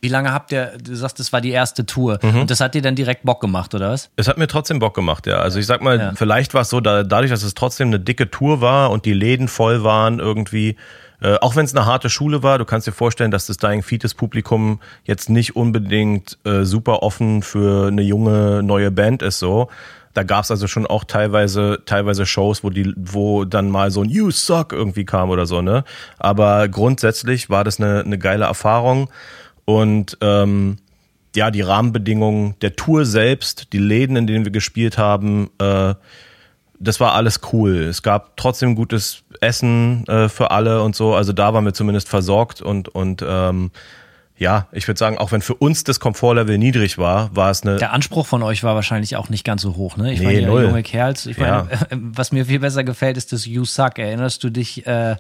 wie 0.01 0.09
lange 0.09 0.33
habt 0.35 0.53
ihr, 0.53 0.73
du 0.83 0.95
sagst, 0.95 1.19
das 1.19 1.33
war 1.33 1.41
die 1.41 1.51
erste 1.51 1.87
Tour 1.87 2.19
Mhm. 2.23 2.43
und 2.43 2.51
das 2.51 2.61
hat 2.61 2.75
dir 2.75 2.83
dann 2.83 2.95
direkt 2.95 3.23
Bock 3.25 3.41
gemacht, 3.41 3.75
oder 3.75 3.91
was? 3.91 4.11
Es 4.17 4.29
hat 4.29 4.37
mir 4.37 4.47
trotzdem 4.47 4.79
Bock 4.79 4.95
gemacht, 4.95 5.27
ja. 5.27 5.37
Also 5.39 5.59
ich 5.59 5.65
sag 5.67 5.81
mal, 5.81 5.99
Ja. 5.99 6.13
vielleicht 6.15 6.53
war 6.53 6.61
es 6.63 6.69
so, 6.71 6.81
da, 6.81 7.03
dadurch, 7.05 7.31
dass 7.31 7.43
es 7.43 7.55
trotzdem 7.55 7.89
eine 7.89 8.01
dicke 8.01 8.31
Tour 8.31 8.61
war 8.61 8.91
und 8.91 9.07
die 9.07 9.15
Läden 9.15 9.49
voll 9.49 9.83
waren 9.83 10.19
irgendwie, 10.19 10.77
äh, 11.23 11.37
auch 11.41 11.57
wenn 11.57 11.65
es 11.65 11.75
eine 11.75 11.87
harte 11.87 12.11
Schule 12.11 12.43
war, 12.43 12.59
du 12.59 12.67
kannst 12.67 12.87
dir 12.87 12.93
vorstellen, 12.93 13.31
dass 13.31 13.47
das 13.47 13.57
Dying 13.57 13.83
Fetus 13.83 14.13
Publikum 14.13 14.79
jetzt 15.05 15.31
nicht 15.31 15.57
unbedingt 15.57 16.37
äh, 16.45 16.65
super 16.65 17.03
offen 17.03 17.41
für 17.43 17.87
eine 17.89 18.03
junge 18.03 18.63
neue 18.63 18.91
Band 18.91 19.23
ist 19.23 19.39
so. 19.39 19.69
Da 20.15 20.23
gab's 20.23 20.51
also 20.51 20.67
schon 20.69 20.87
auch 20.87 21.05
teilweise 21.05 21.83
teilweise 21.87 22.25
Shows, 22.25 22.65
wo 22.65 22.71
die 22.71 22.95
wo 22.97 23.45
dann 23.45 23.69
mal 23.69 23.91
so 23.91 24.03
ein 24.03 24.09
You 24.09 24.31
suck 24.31 24.73
irgendwie 24.73 25.05
kam 25.05 25.31
oder 25.31 25.45
so, 25.47 25.61
ne? 25.61 25.85
Aber 26.19 26.69
grundsätzlich 26.69 27.51
war 27.51 27.65
das 27.65 27.81
eine, 27.81 28.01
eine 28.01 28.19
geile 28.19 28.45
Erfahrung 28.45 29.11
und 29.65 30.17
ähm, 30.21 30.79
ja, 31.35 31.51
die 31.51 31.63
Rahmenbedingungen 31.63 32.55
der 32.61 32.77
Tour 32.77 33.05
selbst, 33.05 33.73
die 33.73 33.79
Läden, 33.79 34.17
in 34.17 34.29
denen 34.29 34.45
wir 34.45 34.53
gespielt 34.53 34.99
haben, 34.99 35.51
äh, 35.59 35.95
das 36.79 37.01
war 37.01 37.15
alles 37.15 37.41
cool. 37.53 37.77
Es 37.77 38.03
gab 38.03 38.37
trotzdem 38.37 38.75
gutes 38.75 39.23
Essen 39.41 40.07
äh, 40.07 40.29
für 40.29 40.51
alle 40.51 40.83
und 40.83 40.95
so. 40.95 41.15
Also 41.15 41.33
da 41.33 41.55
waren 41.55 41.65
wir 41.65 41.75
zumindest 41.75 42.09
versorgt 42.09 42.63
und 42.63 42.89
und 42.89 43.25
ähm, 43.27 43.71
ja, 44.37 44.67
ich 44.73 44.89
würde 44.89 44.99
sagen, 44.99 45.17
auch 45.19 45.31
wenn 45.33 45.43
für 45.43 45.55
uns 45.55 45.85
das 45.85 46.01
Komfortlevel 46.01 46.59
niedrig 46.59 46.99
war, 46.99 47.35
war 47.37 47.51
es 47.51 47.63
eine 47.63 47.77
Der 47.77 47.93
Anspruch 47.93 48.27
von 48.27 48.43
euch 48.43 48.65
war 48.65 48.75
wahrscheinlich 48.75 49.17
auch 49.17 49.29
nicht 49.29 49.45
ganz 49.45 49.63
so 49.63 49.77
hoch, 49.77 49.97
ne? 49.97 50.13
Ich 50.13 50.19
Nee, 50.21 50.25
meine, 50.27 50.41
ihr 50.41 50.47
null. 50.49 50.65
junge 50.65 50.83
Kerls. 50.83 51.27
Ich 51.27 51.37
Ja. 51.37 51.69
meine, 51.69 51.79
was 52.17 52.33
mir 52.33 52.47
viel 52.47 52.59
besser 52.59 52.83
gefällt, 52.85 53.17
ist 53.17 53.33
das 53.33 53.47
You 53.47 53.65
Suck. 53.65 53.99
Erinnerst 53.99 54.43
du 54.43 54.51
dich 54.51 54.87
äh, 54.87 55.17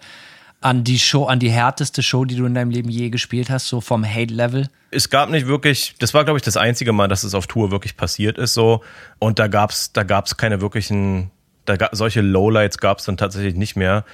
an 0.60 0.82
die 0.82 0.98
Show, 0.98 1.26
an 1.26 1.38
die 1.38 1.50
härteste 1.50 2.02
Show, 2.02 2.24
die 2.24 2.34
du 2.36 2.44
in 2.46 2.54
deinem 2.54 2.70
Leben 2.70 2.88
je 2.88 3.10
gespielt 3.10 3.50
hast, 3.50 3.68
so 3.68 3.80
vom 3.80 4.04
Hate-Level? 4.04 4.68
es 4.90 5.10
gab 5.10 5.28
nicht 5.28 5.46
wirklich, 5.48 5.94
das 5.98 6.14
war 6.14 6.22
glaube 6.24 6.38
ich 6.38 6.44
das 6.44 6.56
einzige 6.56 6.92
Mal, 6.92 7.08
dass 7.08 7.24
es 7.24 7.34
auf 7.34 7.48
Tour 7.48 7.72
wirklich 7.72 7.96
passiert 7.96 8.38
ist 8.38 8.54
so 8.54 8.82
und 9.18 9.40
da 9.40 9.48
gab's 9.48 9.92
da 9.92 10.04
gab's 10.04 10.36
keine 10.36 10.60
wirklichen 10.60 11.32
da 11.64 11.76
gab, 11.76 11.96
solche 11.96 12.20
Lowlights 12.20 12.78
gab's 12.78 13.04
dann 13.04 13.16
tatsächlich 13.16 13.54
nicht 13.56 13.74
mehr. 13.74 14.04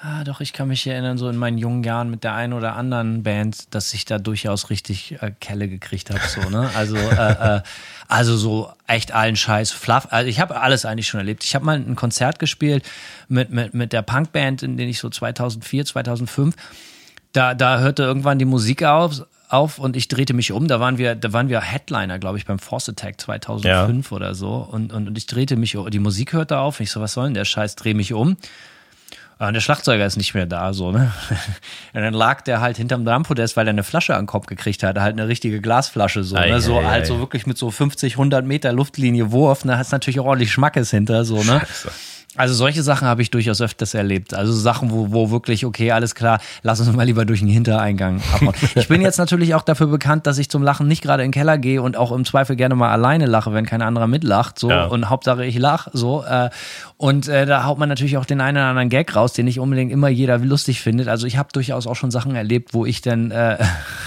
Ah, 0.00 0.22
doch, 0.22 0.40
ich 0.40 0.52
kann 0.52 0.68
mich 0.68 0.86
erinnern, 0.86 1.18
so 1.18 1.28
in 1.28 1.36
meinen 1.36 1.58
jungen 1.58 1.82
Jahren 1.82 2.08
mit 2.08 2.22
der 2.22 2.34
einen 2.34 2.52
oder 2.52 2.76
anderen 2.76 3.24
Band, 3.24 3.74
dass 3.74 3.92
ich 3.94 4.04
da 4.04 4.18
durchaus 4.18 4.70
richtig 4.70 5.20
äh, 5.20 5.32
Kelle 5.40 5.68
gekriegt 5.68 6.10
habe, 6.10 6.20
so, 6.28 6.48
ne? 6.50 6.70
Also, 6.76 6.96
äh, 6.96 7.56
äh, 7.56 7.60
also 8.08 8.36
so 8.36 8.72
echt 8.86 9.12
allen 9.12 9.34
Scheiß, 9.34 9.72
Fluff. 9.72 10.06
Also 10.10 10.28
ich 10.28 10.38
habe 10.38 10.60
alles 10.60 10.84
eigentlich 10.84 11.08
schon 11.08 11.18
erlebt. 11.18 11.42
Ich 11.42 11.54
habe 11.56 11.64
mal 11.64 11.76
ein 11.76 11.96
Konzert 11.96 12.38
gespielt 12.38 12.88
mit, 13.28 13.50
mit, 13.50 13.74
mit 13.74 13.92
der 13.92 14.02
Punkband, 14.02 14.62
in 14.62 14.76
den 14.76 14.88
ich 14.88 15.00
so 15.00 15.10
2004, 15.10 15.84
2005 15.84 16.54
da, 17.32 17.54
da 17.54 17.78
hörte 17.78 18.02
irgendwann 18.02 18.38
die 18.38 18.44
Musik 18.44 18.82
auf, 18.84 19.22
auf 19.48 19.78
und 19.78 19.96
ich 19.96 20.08
drehte 20.08 20.34
mich 20.34 20.52
um. 20.52 20.68
Da 20.68 20.80
waren 20.80 20.98
wir, 20.98 21.14
da 21.14 21.32
waren 21.32 21.48
wir 21.48 21.60
Headliner, 21.60 22.18
glaube 22.18 22.38
ich, 22.38 22.46
beim 22.46 22.58
Force 22.58 22.88
Attack 22.88 23.20
2005 23.20 24.12
oder 24.12 24.34
so. 24.34 24.68
Und, 24.70 24.92
und, 24.92 25.08
und 25.08 25.18
ich 25.18 25.26
drehte 25.26 25.56
mich 25.56 25.76
um. 25.76 25.88
Die 25.90 25.98
Musik 25.98 26.32
hörte 26.32 26.58
auf. 26.58 26.80
Ich 26.80 26.90
so, 26.90 27.00
was 27.00 27.12
soll 27.12 27.24
denn 27.24 27.34
der 27.34 27.44
Scheiß? 27.44 27.76
Dreh 27.76 27.94
mich 27.94 28.12
um. 28.12 28.36
Und 29.40 29.54
der 29.54 29.60
Schlagzeuger 29.60 30.04
ist 30.04 30.16
nicht 30.16 30.34
mehr 30.34 30.46
da, 30.46 30.72
so, 30.72 30.90
ne? 30.90 31.12
Und 31.92 32.02
dann 32.02 32.12
lag 32.12 32.40
der 32.42 32.60
halt 32.60 32.76
hinterm 32.76 33.04
Drumpodest, 33.04 33.56
weil 33.56 33.68
er 33.68 33.70
eine 33.70 33.84
Flasche 33.84 34.14
an 34.14 34.22
den 34.22 34.26
Kopf 34.26 34.46
gekriegt 34.46 34.82
hat, 34.82 34.98
halt 34.98 35.12
eine 35.12 35.28
richtige 35.28 35.60
Glasflasche, 35.60 36.24
so, 36.24 36.34
Ei, 36.34 36.50
ne? 36.50 36.60
So, 36.60 36.78
ei, 36.78 36.84
halt 36.84 37.04
ei. 37.04 37.06
so 37.06 37.20
wirklich 37.20 37.46
mit 37.46 37.56
so 37.56 37.70
50, 37.70 38.14
100 38.14 38.44
Meter 38.44 38.72
Luftlinie 38.72 39.30
Wurf, 39.30 39.62
da 39.62 39.78
hast 39.78 39.92
natürlich 39.92 40.18
auch 40.18 40.26
ordentlich 40.26 40.50
Schmackes 40.50 40.90
hinter, 40.90 41.24
so, 41.24 41.44
ne? 41.44 41.62
Also 42.36 42.52
solche 42.54 42.82
Sachen 42.82 43.08
habe 43.08 43.22
ich 43.22 43.30
durchaus 43.30 43.60
öfters 43.62 43.94
erlebt. 43.94 44.34
Also 44.34 44.52
Sachen, 44.52 44.90
wo, 44.90 45.10
wo 45.12 45.30
wirklich, 45.30 45.64
okay, 45.64 45.92
alles 45.92 46.14
klar, 46.14 46.40
lass 46.62 46.78
uns 46.78 46.92
mal 46.94 47.04
lieber 47.04 47.24
durch 47.24 47.40
den 47.40 47.48
Hintereingang 47.48 48.20
abhauen. 48.32 48.54
ich 48.74 48.86
bin 48.86 49.00
jetzt 49.00 49.16
natürlich 49.18 49.54
auch 49.54 49.62
dafür 49.62 49.86
bekannt, 49.86 50.26
dass 50.26 50.36
ich 50.36 50.50
zum 50.50 50.62
Lachen 50.62 50.86
nicht 50.86 51.02
gerade 51.02 51.22
in 51.24 51.28
den 51.30 51.32
Keller 51.32 51.56
gehe 51.56 51.80
und 51.80 51.96
auch 51.96 52.12
im 52.12 52.24
Zweifel 52.26 52.54
gerne 52.54 52.74
mal 52.74 52.90
alleine 52.90 53.26
lache, 53.26 53.54
wenn 53.54 53.64
kein 53.64 53.80
anderer 53.80 54.06
mitlacht. 54.06 54.58
So 54.58 54.70
Ja. 54.70 54.84
und 54.86 55.08
Hauptsache 55.08 55.44
ich 55.44 55.58
lach. 55.58 55.88
So. 55.92 56.22
Äh, 56.22 56.50
und 56.98 57.28
äh, 57.28 57.46
da 57.46 57.64
haut 57.64 57.78
man 57.78 57.88
natürlich 57.88 58.18
auch 58.18 58.26
den 58.26 58.40
einen 58.40 58.58
oder 58.58 58.66
anderen 58.66 58.90
Gag 58.90 59.16
raus, 59.16 59.32
den 59.32 59.46
nicht 59.46 59.58
unbedingt 59.58 59.90
immer 59.90 60.08
jeder 60.08 60.36
lustig 60.38 60.80
findet. 60.82 61.08
Also 61.08 61.26
ich 61.26 61.38
habe 61.38 61.48
durchaus 61.52 61.86
auch 61.86 61.96
schon 61.96 62.10
Sachen 62.10 62.34
erlebt, 62.36 62.74
wo 62.74 62.84
ich 62.84 63.00
dann 63.00 63.30
äh, 63.30 63.56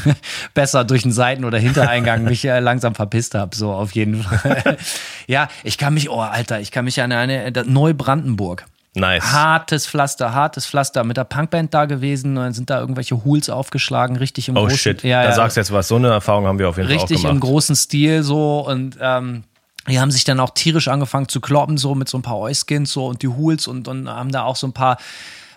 besser 0.53 0.83
durch 0.83 1.01
den 1.03 1.11
Seiten- 1.11 1.43
oder 1.45 1.57
Hintereingang 1.57 2.23
mich 2.23 2.45
äh, 2.45 2.59
langsam 2.59 2.93
verpisst 2.95 3.33
habe. 3.33 3.55
So 3.55 3.71
auf 3.71 3.91
jeden 3.93 4.21
Fall. 4.23 4.77
ja, 5.27 5.47
ich 5.63 5.77
kann 5.77 5.93
mich, 5.93 6.09
oh 6.09 6.19
Alter, 6.19 6.59
ich 6.59 6.71
kann 6.71 6.85
mich 6.85 7.01
an 7.01 7.11
eine 7.11 7.51
das 7.51 7.65
Neubrandenburg. 8.15 8.65
Nice. 8.93 9.31
Hartes 9.31 9.87
Pflaster, 9.87 10.33
hartes 10.33 10.65
Pflaster. 10.65 11.05
Mit 11.05 11.15
der 11.15 11.23
Punkband 11.23 11.73
da 11.73 11.85
gewesen, 11.85 12.37
und 12.37 12.43
dann 12.43 12.53
sind 12.53 12.69
da 12.69 12.79
irgendwelche 12.79 13.23
Hools 13.23 13.49
aufgeschlagen, 13.49 14.17
richtig 14.17 14.49
im 14.49 14.57
Oh 14.57 14.61
großen, 14.63 14.77
shit, 14.77 15.03
ja, 15.03 15.23
da 15.23 15.29
ja, 15.29 15.35
sagst 15.35 15.55
du 15.55 15.61
jetzt 15.61 15.71
was. 15.71 15.87
So 15.87 15.95
eine 15.95 16.09
Erfahrung 16.09 16.45
haben 16.45 16.59
wir 16.59 16.67
auf 16.67 16.75
jeden 16.75 16.89
Fall 16.89 16.97
richtig 16.97 17.19
auch 17.19 17.29
im 17.29 17.39
gemacht. 17.39 17.41
großen 17.49 17.75
Stil 17.77 18.23
so 18.23 18.67
und 18.67 18.97
ähm, 18.99 19.43
die 19.87 19.99
haben 19.99 20.11
sich 20.11 20.25
dann 20.25 20.41
auch 20.41 20.49
tierisch 20.49 20.89
angefangen 20.89 21.29
zu 21.29 21.39
kloppen, 21.39 21.77
so 21.77 21.95
mit 21.95 22.09
so 22.09 22.17
ein 22.17 22.21
paar 22.21 22.37
Euskins 22.37 22.91
so 22.91 23.07
und 23.07 23.21
die 23.21 23.29
Hools 23.29 23.65
und, 23.67 23.87
und 23.87 24.09
haben 24.09 24.31
da 24.31 24.43
auch 24.43 24.57
so 24.57 24.67
ein 24.67 24.73
paar 24.73 24.97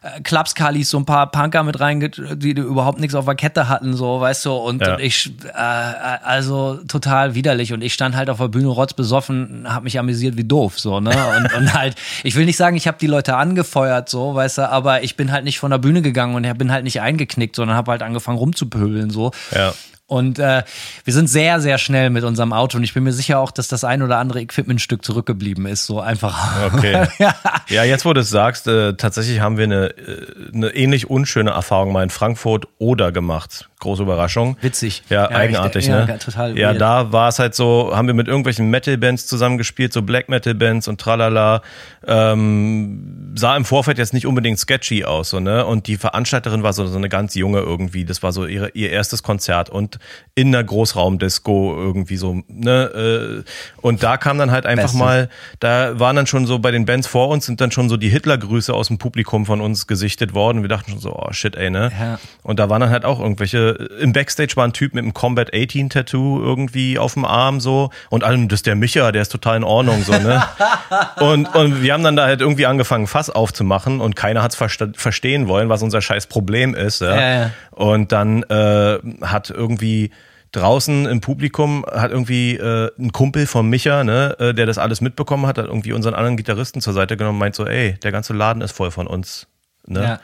äh, 0.04 0.20
Klapskalis, 0.20 0.90
so 0.90 0.98
ein 0.98 1.06
paar 1.06 1.30
Punker 1.30 1.62
mit 1.62 1.80
reinge, 1.80 2.10
die 2.10 2.50
überhaupt 2.50 3.00
nichts 3.00 3.14
auf 3.14 3.24
der 3.24 3.34
Kette 3.34 3.68
hatten, 3.68 3.94
so, 3.94 4.20
weißt 4.20 4.44
du, 4.46 4.52
und, 4.52 4.80
Ja. 4.82 4.94
und 4.94 5.00
ich, 5.00 5.32
äh, 5.54 5.58
also 5.58 6.78
total 6.88 7.34
widerlich 7.34 7.72
und 7.72 7.82
ich 7.82 7.94
stand 7.94 8.14
halt 8.14 8.28
auf 8.30 8.38
der 8.38 8.48
Bühne 8.48 8.68
rotzbesoffen, 8.68 9.66
hab 9.68 9.82
mich 9.84 9.98
amüsiert 9.98 10.36
wie 10.36 10.44
doof, 10.44 10.78
so, 10.78 11.00
ne, 11.00 11.10
und, 11.36 11.52
und 11.54 11.74
halt, 11.74 11.96
ich 12.22 12.34
will 12.36 12.44
nicht 12.44 12.56
sagen, 12.56 12.76
ich 12.76 12.86
habe 12.86 12.98
die 13.00 13.06
Leute 13.06 13.36
angefeuert, 13.36 14.08
so, 14.08 14.34
weißt 14.34 14.58
du, 14.58 14.70
aber 14.70 15.02
ich 15.02 15.16
bin 15.16 15.32
halt 15.32 15.44
nicht 15.44 15.58
von 15.58 15.70
der 15.70 15.78
Bühne 15.78 16.02
gegangen 16.02 16.34
und 16.34 16.58
bin 16.58 16.70
halt 16.70 16.84
nicht 16.84 17.00
eingeknickt, 17.00 17.56
sondern 17.56 17.76
habe 17.76 17.90
halt 17.92 18.02
angefangen 18.02 18.38
rumzupöbeln, 18.38 19.10
so. 19.10 19.32
Ja. 19.54 19.72
Und 20.06 20.38
äh, 20.38 20.62
wir 21.04 21.14
sind 21.14 21.28
sehr, 21.28 21.60
sehr 21.60 21.78
schnell 21.78 22.10
mit 22.10 22.24
unserem 22.24 22.52
Auto 22.52 22.76
und 22.76 22.84
ich 22.84 22.92
bin 22.92 23.04
mir 23.04 23.12
sicher 23.12 23.38
auch, 23.38 23.50
dass 23.50 23.68
das 23.68 23.84
ein 23.84 24.02
oder 24.02 24.18
andere 24.18 24.40
Equipmentstück 24.40 25.02
zurückgeblieben 25.02 25.64
ist. 25.64 25.86
So 25.86 26.00
einfach. 26.00 26.74
Okay. 26.74 27.06
ja. 27.18 27.34
Ja, 27.68 27.84
jetzt 27.84 28.04
wo 28.04 28.12
du 28.12 28.20
es 28.20 28.28
sagst, 28.28 28.66
äh, 28.66 28.94
tatsächlich 28.94 29.40
haben 29.40 29.56
wir 29.56 29.64
eine, 29.64 29.86
äh, 29.96 30.26
eine 30.52 30.68
ähnlich 30.74 31.08
unschöne 31.08 31.50
Erfahrung 31.52 31.92
mal 31.92 32.02
in 32.02 32.10
Frankfurt 32.10 32.68
oder 32.78 33.12
gemacht. 33.12 33.70
Große 33.84 34.02
Überraschung. 34.02 34.56
Witzig. 34.60 35.02
Ja, 35.08 35.30
Ja, 35.30 35.36
eigenartig, 35.36 35.84
echt, 35.84 35.88
ja, 35.88 36.06
ne? 36.06 36.18
total 36.18 36.58
Ja, 36.58 36.70
weird. 36.70 36.80
da 36.80 37.12
war 37.12 37.28
es 37.28 37.38
halt 37.38 37.54
so, 37.54 37.92
haben 37.94 38.06
wir 38.06 38.14
mit 38.14 38.26
irgendwelchen 38.28 38.70
Metal-Bands 38.70 39.26
zusammengespielt, 39.26 39.92
so 39.92 40.02
Black 40.02 40.28
Metal-Bands 40.28 40.88
und 40.88 41.00
tralala. 41.00 41.62
Ähm, 42.06 43.32
sah 43.34 43.56
im 43.56 43.64
Vorfeld 43.64 43.98
jetzt 43.98 44.12
nicht 44.14 44.26
unbedingt 44.26 44.58
sketchy 44.58 45.04
aus, 45.04 45.30
so, 45.30 45.40
ne? 45.40 45.64
Und 45.64 45.86
die 45.86 45.96
Veranstalterin 45.96 46.62
war 46.62 46.72
so, 46.72 46.86
so 46.86 46.96
eine 46.96 47.08
ganz 47.08 47.34
junge 47.34 47.60
irgendwie. 47.60 48.04
Das 48.04 48.22
war 48.22 48.32
so 48.32 48.46
ihre, 48.46 48.70
ihr 48.70 48.90
erstes 48.90 49.22
Konzert 49.22 49.70
und 49.70 49.98
in 50.34 50.48
einer 50.48 50.64
Großraumdisco 50.64 51.74
irgendwie 51.76 52.16
so, 52.16 52.42
ne? 52.48 53.44
Äh, 53.44 53.50
und 53.80 54.02
da 54.02 54.16
kam 54.16 54.38
dann 54.38 54.50
halt 54.50 54.66
einfach 54.66 54.84
Beste. 54.84 54.98
mal, 54.98 55.28
da 55.60 55.98
waren 55.98 56.16
dann 56.16 56.26
schon 56.26 56.46
so 56.46 56.58
bei 56.58 56.70
den 56.70 56.86
Bands 56.86 57.06
vor 57.06 57.28
uns 57.28 57.46
sind 57.46 57.60
dann 57.60 57.70
schon 57.70 57.88
so 57.88 57.96
die 57.96 58.08
Hitlergrüße 58.08 58.72
aus 58.72 58.88
dem 58.88 58.98
Publikum 58.98 59.46
von 59.46 59.60
uns 59.60 59.86
gesichtet 59.86 60.34
worden. 60.34 60.62
Wir 60.62 60.68
dachten 60.68 60.92
schon 60.92 61.00
so, 61.00 61.14
oh 61.14 61.32
shit, 61.32 61.54
ey, 61.56 61.70
ne? 61.70 61.92
Ja. 61.98 62.18
Und 62.42 62.58
da 62.58 62.70
waren 62.70 62.80
dann 62.80 62.90
halt 62.90 63.04
auch 63.04 63.20
irgendwelche, 63.20 63.73
im 64.00 64.12
Backstage 64.12 64.52
war 64.56 64.64
ein 64.66 64.72
Typ 64.72 64.94
mit 64.94 65.02
einem 65.02 65.14
Combat 65.14 65.52
18 65.54 65.90
Tattoo 65.90 66.40
irgendwie 66.42 66.98
auf 66.98 67.14
dem 67.14 67.24
Arm 67.24 67.60
so 67.60 67.90
und 68.10 68.24
allem, 68.24 68.48
das 68.48 68.58
ist 68.58 68.66
der 68.66 68.74
Micha, 68.76 69.12
der 69.12 69.22
ist 69.22 69.30
total 69.30 69.56
in 69.58 69.64
Ordnung 69.64 70.02
so, 70.02 70.12
ne? 70.12 70.42
und, 71.20 71.54
und 71.54 71.82
wir 71.82 71.92
haben 71.92 72.04
dann 72.04 72.16
da 72.16 72.24
halt 72.26 72.40
irgendwie 72.40 72.66
angefangen, 72.66 73.06
Fass 73.06 73.30
aufzumachen 73.30 74.00
und 74.00 74.16
keiner 74.16 74.42
hat's 74.42 74.56
versta- 74.60 74.96
verstehen 74.96 75.48
wollen, 75.48 75.68
was 75.68 75.82
unser 75.82 76.00
scheiß 76.00 76.26
Problem 76.26 76.74
ist. 76.74 77.00
Ja? 77.00 77.14
Ja, 77.14 77.40
ja. 77.40 77.50
Und 77.70 78.12
dann 78.12 78.42
äh, 78.44 78.98
hat 79.22 79.50
irgendwie 79.50 80.10
draußen 80.54 81.06
im 81.06 81.20
Publikum 81.20 81.84
hat 81.90 82.10
irgendwie 82.12 82.56
äh, 82.56 82.90
ein 82.98 83.12
Kumpel 83.12 83.46
von 83.46 83.68
Micha, 83.68 84.04
ne, 84.04 84.36
äh, 84.38 84.54
der 84.54 84.66
das 84.66 84.78
alles 84.78 85.00
mitbekommen 85.00 85.46
hat, 85.46 85.58
hat 85.58 85.66
irgendwie 85.66 85.92
unseren 85.92 86.14
anderen 86.14 86.36
Gitarristen 86.36 86.80
zur 86.80 86.92
Seite 86.92 87.16
genommen 87.16 87.36
und 87.36 87.40
meint 87.40 87.54
so, 87.54 87.66
ey, 87.66 87.94
der 88.02 88.12
ganze 88.12 88.32
Laden 88.34 88.62
ist 88.62 88.72
voll 88.72 88.90
von 88.90 89.06
uns. 89.06 89.46
Ne? 89.86 90.02
Ja. 90.02 90.20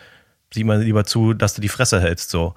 Sieh 0.53 0.65
mal 0.65 0.81
lieber 0.81 1.05
zu, 1.05 1.35
dass 1.35 1.55
du 1.55 1.61
die 1.61 1.69
Fresse 1.69 2.01
hältst. 2.01 2.31
So. 2.31 2.55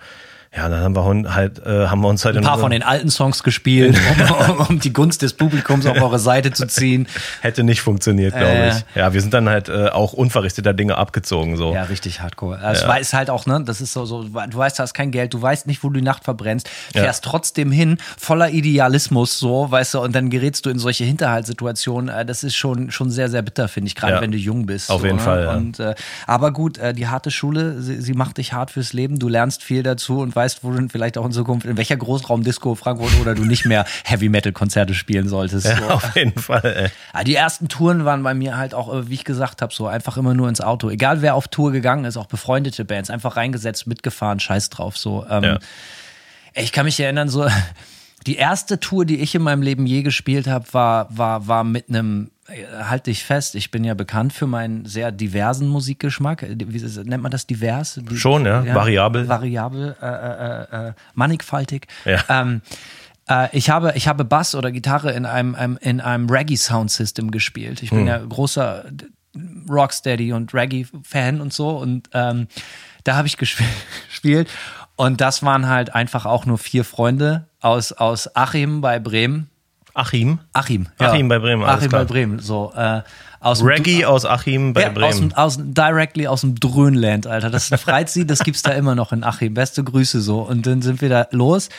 Ja, 0.55 0.69
dann 0.69 0.81
haben 0.83 0.95
wir 0.95 1.33
halt, 1.33 1.65
äh, 1.65 1.87
haben 1.87 2.01
wir 2.01 2.09
uns 2.09 2.25
halt 2.25 2.35
Ein 2.35 2.43
in 2.43 2.47
paar 2.47 2.59
von 2.59 2.69
den 2.69 2.83
alten 2.83 3.09
Songs 3.09 3.41
gespielt, 3.41 3.97
um, 4.29 4.51
um, 4.59 4.65
um 4.67 4.79
die 4.79 4.93
Gunst 4.93 5.23
des 5.23 5.33
Publikums 5.33 5.87
auf 5.87 5.99
eure 5.99 6.19
Seite 6.19 6.51
zu 6.51 6.67
ziehen. 6.67 7.07
hätte 7.41 7.63
nicht 7.63 7.81
funktioniert, 7.81 8.33
glaube 8.35 8.51
Äh. 8.53 8.69
ich. 8.69 8.85
Ja, 8.95 9.13
wir 9.13 9.21
sind 9.21 9.33
dann 9.33 9.49
halt 9.49 9.69
äh, 9.69 9.87
auch 9.89 10.13
unverrichteter 10.13 10.73
Dinge 10.73 10.97
abgezogen. 10.97 11.57
So. 11.57 11.73
Ja, 11.73 11.83
richtig 11.85 12.21
hardcore. 12.21 12.59
Es 12.71 12.87
weiß 12.87 13.13
halt 13.13 13.31
auch, 13.31 13.47
ne, 13.47 13.63
das 13.65 13.81
ist 13.81 13.93
so, 13.93 14.05
so, 14.05 14.23
du 14.23 14.33
weißt, 14.57 14.77
du 14.77 14.83
hast 14.83 14.93
kein 14.93 15.09
Geld, 15.09 15.33
du 15.33 15.41
weißt 15.41 15.65
nicht, 15.65 15.83
wo 15.83 15.89
du 15.89 15.95
die 15.95 16.05
Nacht 16.05 16.23
verbrennst, 16.23 16.69
fährst 16.91 17.23
trotzdem 17.23 17.71
hin, 17.71 17.97
voller 18.19 18.51
Idealismus, 18.51 19.39
so, 19.39 19.71
weißt 19.71 19.95
du, 19.95 20.01
und 20.01 20.13
dann 20.13 20.29
gerätst 20.29 20.67
du 20.67 20.69
in 20.69 20.77
solche 20.77 21.03
Hinterhaltssituationen. 21.03 22.09
Äh, 22.15 22.25
Das 22.25 22.43
ist 22.43 22.55
schon, 22.55 22.91
schon 22.91 23.09
sehr, 23.09 23.27
sehr 23.29 23.41
bitter, 23.41 23.67
finde 23.67 23.87
ich, 23.87 23.95
gerade 23.95 24.13
Ja. 24.13 24.21
wenn 24.21 24.31
du 24.31 24.37
jung 24.37 24.65
bist. 24.67 24.91
Auf 24.91 25.01
so, 25.01 25.07
jeden 25.07 25.17
ne? 25.17 25.23
Fall, 25.23 25.43
ja. 25.45 25.53
Und, 25.55 25.79
äh, 25.79 25.95
aber 26.27 26.51
gut, 26.51 26.77
äh, 26.77 26.93
die 26.93 27.07
harte 27.07 27.31
Schule, 27.31 27.81
sie, 27.81 27.99
sie 28.01 28.13
macht 28.13 28.37
dich 28.37 28.53
hart 28.53 28.69
fürs 28.69 28.93
Leben, 28.93 29.17
du 29.17 29.27
lernst 29.29 29.63
viel 29.63 29.81
dazu 29.81 30.19
und 30.19 30.35
weißt, 30.35 30.42
wo 30.63 30.71
du 30.71 30.87
vielleicht 30.89 31.17
auch 31.17 31.25
in 31.25 31.31
Zukunft, 31.31 31.65
in 31.65 31.77
welcher 31.77 31.97
Großraumdisco 31.97 32.75
Frankfurt 32.75 33.11
oder 33.21 33.35
du 33.35 33.45
nicht 33.45 33.65
mehr 33.65 33.85
Heavy-Metal-Konzerte 34.03 34.93
spielen 34.93 35.27
solltest. 35.27 35.65
Ja, 35.67 35.77
so. 35.77 35.89
auf 35.89 36.15
jeden 36.15 36.39
Fall. 36.39 36.63
Ey. 36.63 36.89
Ah, 37.13 37.23
die 37.23 37.35
ersten 37.35 37.67
Touren 37.67 38.05
waren 38.05 38.23
bei 38.23 38.33
mir 38.33 38.57
halt 38.57 38.73
auch, 38.73 38.93
äh, 38.93 39.09
wie 39.09 39.13
ich 39.15 39.23
gesagt 39.23 39.61
habe, 39.61 39.73
so 39.73 39.87
einfach 39.87 40.17
immer 40.17 40.33
nur 40.33 40.49
ins 40.49 40.61
Auto. 40.61 40.89
Egal 40.89 41.21
wer 41.21 41.35
auf 41.35 41.47
Tour 41.47 41.71
gegangen 41.71 42.05
ist, 42.05 42.17
auch 42.17 42.27
befreundete 42.27 42.85
Bands, 42.85 43.09
einfach 43.09 43.37
reingesetzt, 43.37 43.87
mitgefahren, 43.87 44.39
scheiß 44.39 44.69
drauf. 44.69 44.97
So, 44.97 45.25
ähm, 45.29 45.43
Ja. 45.43 45.59
Ich 46.55 46.71
kann 46.71 46.85
mich 46.85 46.99
erinnern, 46.99 47.29
so 47.29 47.47
die 48.23 48.35
erste 48.35 48.79
Tour, 48.79 49.05
die 49.05 49.19
ich 49.19 49.35
in 49.35 49.41
meinem 49.41 49.61
Leben 49.61 49.85
je 49.85 50.01
gespielt 50.03 50.47
habe, 50.47 50.65
war, 50.73 51.07
war, 51.15 51.47
war 51.47 51.63
mit 51.63 51.89
einem, 51.89 52.31
äh, 52.47 52.65
halt 52.83 53.07
dich 53.07 53.23
fest, 53.23 53.55
ich 53.55 53.71
bin 53.71 53.83
ja 53.83 53.93
bekannt 53.93 54.33
für 54.33 54.47
meinen 54.47 54.85
sehr 54.85 55.11
diversen 55.11 55.67
Musikgeschmack. 55.67 56.43
Äh, 56.43 56.55
Wie 56.65 56.79
nennt 57.03 57.23
man 57.23 57.31
das 57.31 57.47
divers? 57.47 57.99
Schon, 58.13 58.45
ja. 58.45 58.63
Variabel. 58.73 59.27
Variabel, 59.27 59.95
äh, 60.01 60.05
äh, 60.05 60.87
äh, 60.89 60.93
mannigfaltig. 61.15 61.87
Ja. 62.05 62.23
Ähm, 62.29 62.61
äh, 63.29 63.47
ich 63.57 63.69
habe, 63.69 63.93
ich 63.95 64.07
habe 64.07 64.25
Bass 64.25 64.55
oder 64.55 64.71
Gitarre 64.71 65.11
in 65.13 65.25
einem, 65.25 65.55
einem 65.55 65.77
in 65.81 66.01
einem 66.01 66.29
Reggae 66.29 66.55
Sound 66.57 66.91
System 66.91 67.31
gespielt. 67.31 67.81
Ich 67.83 67.89
bin 67.89 67.99
Hm. 68.01 68.07
ja 68.07 68.17
großer 68.19 68.85
Rocksteady 69.69 70.33
und 70.33 70.53
Reggae 70.53 70.85
Fan 71.03 71.41
und 71.41 71.53
so 71.53 71.69
und 71.77 72.09
ähm, 72.13 72.47
da 73.03 73.15
habe 73.15 73.27
ich 73.27 73.35
gesp- 73.35 73.63
gespielt 74.09 74.47
und 74.95 75.21
das 75.21 75.43
waren 75.43 75.67
halt 75.67 75.93
einfach 75.93 76.25
auch 76.25 76.45
nur 76.45 76.57
vier 76.57 76.83
Freunde 76.85 77.47
aus 77.61 77.91
aus 77.91 78.35
Achim 78.35 78.81
bei 78.81 78.99
Bremen. 78.99 79.49
Achim. 79.95 80.39
Achim. 80.53 80.87
Achim 80.97 81.27
bei 81.27 81.37
Bremen, 81.39 81.63
Achim 81.63 81.89
klar. 81.89 82.03
bei 82.05 82.07
Bremen. 82.11 82.39
So 82.39 82.73
äh, 82.75 83.01
aus 83.39 83.63
Reggae 83.63 84.05
aus 84.05 84.25
Achim 84.25 84.73
bei 84.73 84.81
ja, 84.83 84.87
Aus 84.87 84.93
Bremen. 84.93 85.33
aus, 85.33 85.57
dem- 85.57 85.73
directly 85.73 86.25
aus 86.27 86.41
dem 86.41 86.55
Dröhnland, 86.59 87.27
Alter. 87.27 87.49
Das 87.51 87.65
ist 87.65 87.73
ein 87.73 87.77
Freizeit, 87.77 88.29
das 88.29 88.39
gibt's 88.39 88.63
da 88.63 88.71
immer 88.71 88.95
noch 88.95 89.11
in 89.11 89.23
Achim. 89.23 89.53
Beste 89.53 89.83
Grüße 89.83 90.21
so. 90.21 90.39
Und 90.41 90.65
dann 90.65 90.81
sind 90.81 91.01
wir 91.01 91.09
da 91.09 91.27
los 91.31 91.69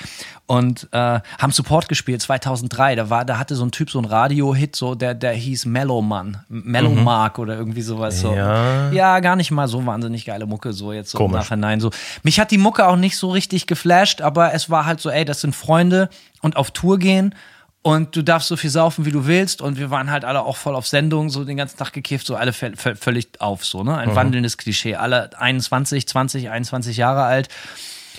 und 0.47 0.87
äh, 0.93 1.21
haben 1.39 1.51
Support 1.53 1.89
gespielt 1.89 2.21
2003. 2.23 2.95
Da 2.97 3.11
war, 3.11 3.25
da 3.25 3.39
hatte 3.39 3.57
so 3.57 3.65
ein 3.65 3.71
Typ 3.73 3.91
so 3.91 3.99
ein 3.99 4.05
Radio-Hit, 4.05 4.77
so 4.77 4.95
der, 4.95 5.15
der 5.15 5.33
hieß 5.33 5.65
Mellow 5.67 6.03
Man, 6.03 6.37
Mellow 6.49 6.91
Mark 6.95 7.39
oder 7.41 7.57
irgendwie 7.57 7.83
sowas. 7.83 8.21
So. 8.21 8.31
Mhm. 8.31 8.37
Ja. 8.37 8.91
ja, 8.93 9.21
gar 9.21 9.35
nicht 9.35 9.51
mal 9.51 9.67
so 9.67 9.85
wahnsinnig 9.87 10.25
geile 10.27 10.47
Mucke 10.47 10.73
so 10.73 10.93
jetzt 10.93 11.11
so 11.11 11.19
im 11.19 11.25
Komisch. 11.31 11.41
Nachhinein. 11.47 11.81
So 11.81 11.91
mich 12.23 12.39
hat 12.39 12.51
die 12.53 12.59
Mucke 12.59 12.87
auch 12.87 12.97
nicht 12.97 13.17
so 13.17 13.31
richtig 13.31 13.67
geflasht, 13.67 14.21
aber 14.21 14.53
es 14.55 14.71
war 14.71 14.85
halt 14.87 15.01
so, 15.01 15.11
ey, 15.11 15.25
das 15.25 15.41
sind 15.41 15.57
Freunde 15.57 16.11
und 16.43 16.57
auf 16.57 16.71
Tour 16.71 16.99
gehen 16.99 17.35
und 17.85 18.17
du 18.17 18.23
darfst 18.23 18.49
so 18.49 18.57
viel 18.57 18.71
saufen, 18.71 19.05
wie 19.05 19.11
du 19.11 19.27
willst. 19.27 19.61
Und 19.61 19.79
wir 19.79 19.91
waren 19.91 20.11
halt 20.11 20.25
alle 20.25 20.41
auch 20.43 20.57
voll 20.57 20.75
auf 20.75 20.87
Sendung, 20.87 21.29
so 21.29 21.45
den 21.45 21.59
ganzen 21.59 21.77
Tag 21.77 21.93
gekifft, 21.93 22.27
so 22.27 22.35
alle 22.35 22.53
völ- 22.53 22.75
völ- 22.77 22.97
völlig 22.97 23.29
auf, 23.41 23.65
so, 23.65 23.85
ne? 23.85 23.97
Ein 23.99 24.17
wandelndes 24.17 24.57
Klischee. 24.57 24.95
Alle 24.97 25.31
21, 25.39 26.09
20, 26.09 26.49
21 26.49 26.97
Jahre 26.97 27.25
alt. 27.25 27.49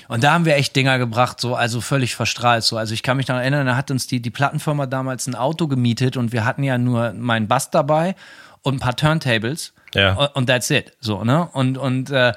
Und 0.07 0.23
da 0.23 0.33
haben 0.33 0.45
wir 0.45 0.55
echt 0.55 0.75
Dinger 0.75 0.99
gebracht, 0.99 1.41
so, 1.41 1.55
also 1.55 1.81
völlig 1.81 2.13
verstrahlt, 2.15 2.63
so. 2.63 2.77
Also 2.77 2.93
ich 2.93 3.01
kann 3.01 3.17
mich 3.17 3.25
daran 3.25 3.41
erinnern, 3.41 3.65
da 3.65 3.75
hat 3.75 3.89
uns 3.89 4.05
die, 4.05 4.21
die 4.21 4.29
Plattenfirma 4.29 4.85
damals 4.85 5.25
ein 5.25 5.33
Auto 5.33 5.67
gemietet 5.67 6.15
und 6.15 6.31
wir 6.31 6.45
hatten 6.45 6.61
ja 6.61 6.77
nur 6.77 7.13
meinen 7.13 7.47
Bass 7.47 7.71
dabei 7.71 8.15
und 8.61 8.75
ein 8.75 8.79
paar 8.79 8.95
Turntables. 8.95 9.73
Ja. 9.95 10.13
Und, 10.13 10.35
und 10.35 10.45
that's 10.45 10.69
it, 10.69 10.93
so, 10.99 11.23
ne? 11.23 11.49
Und, 11.53 11.79
und, 11.79 12.11
äh, 12.11 12.33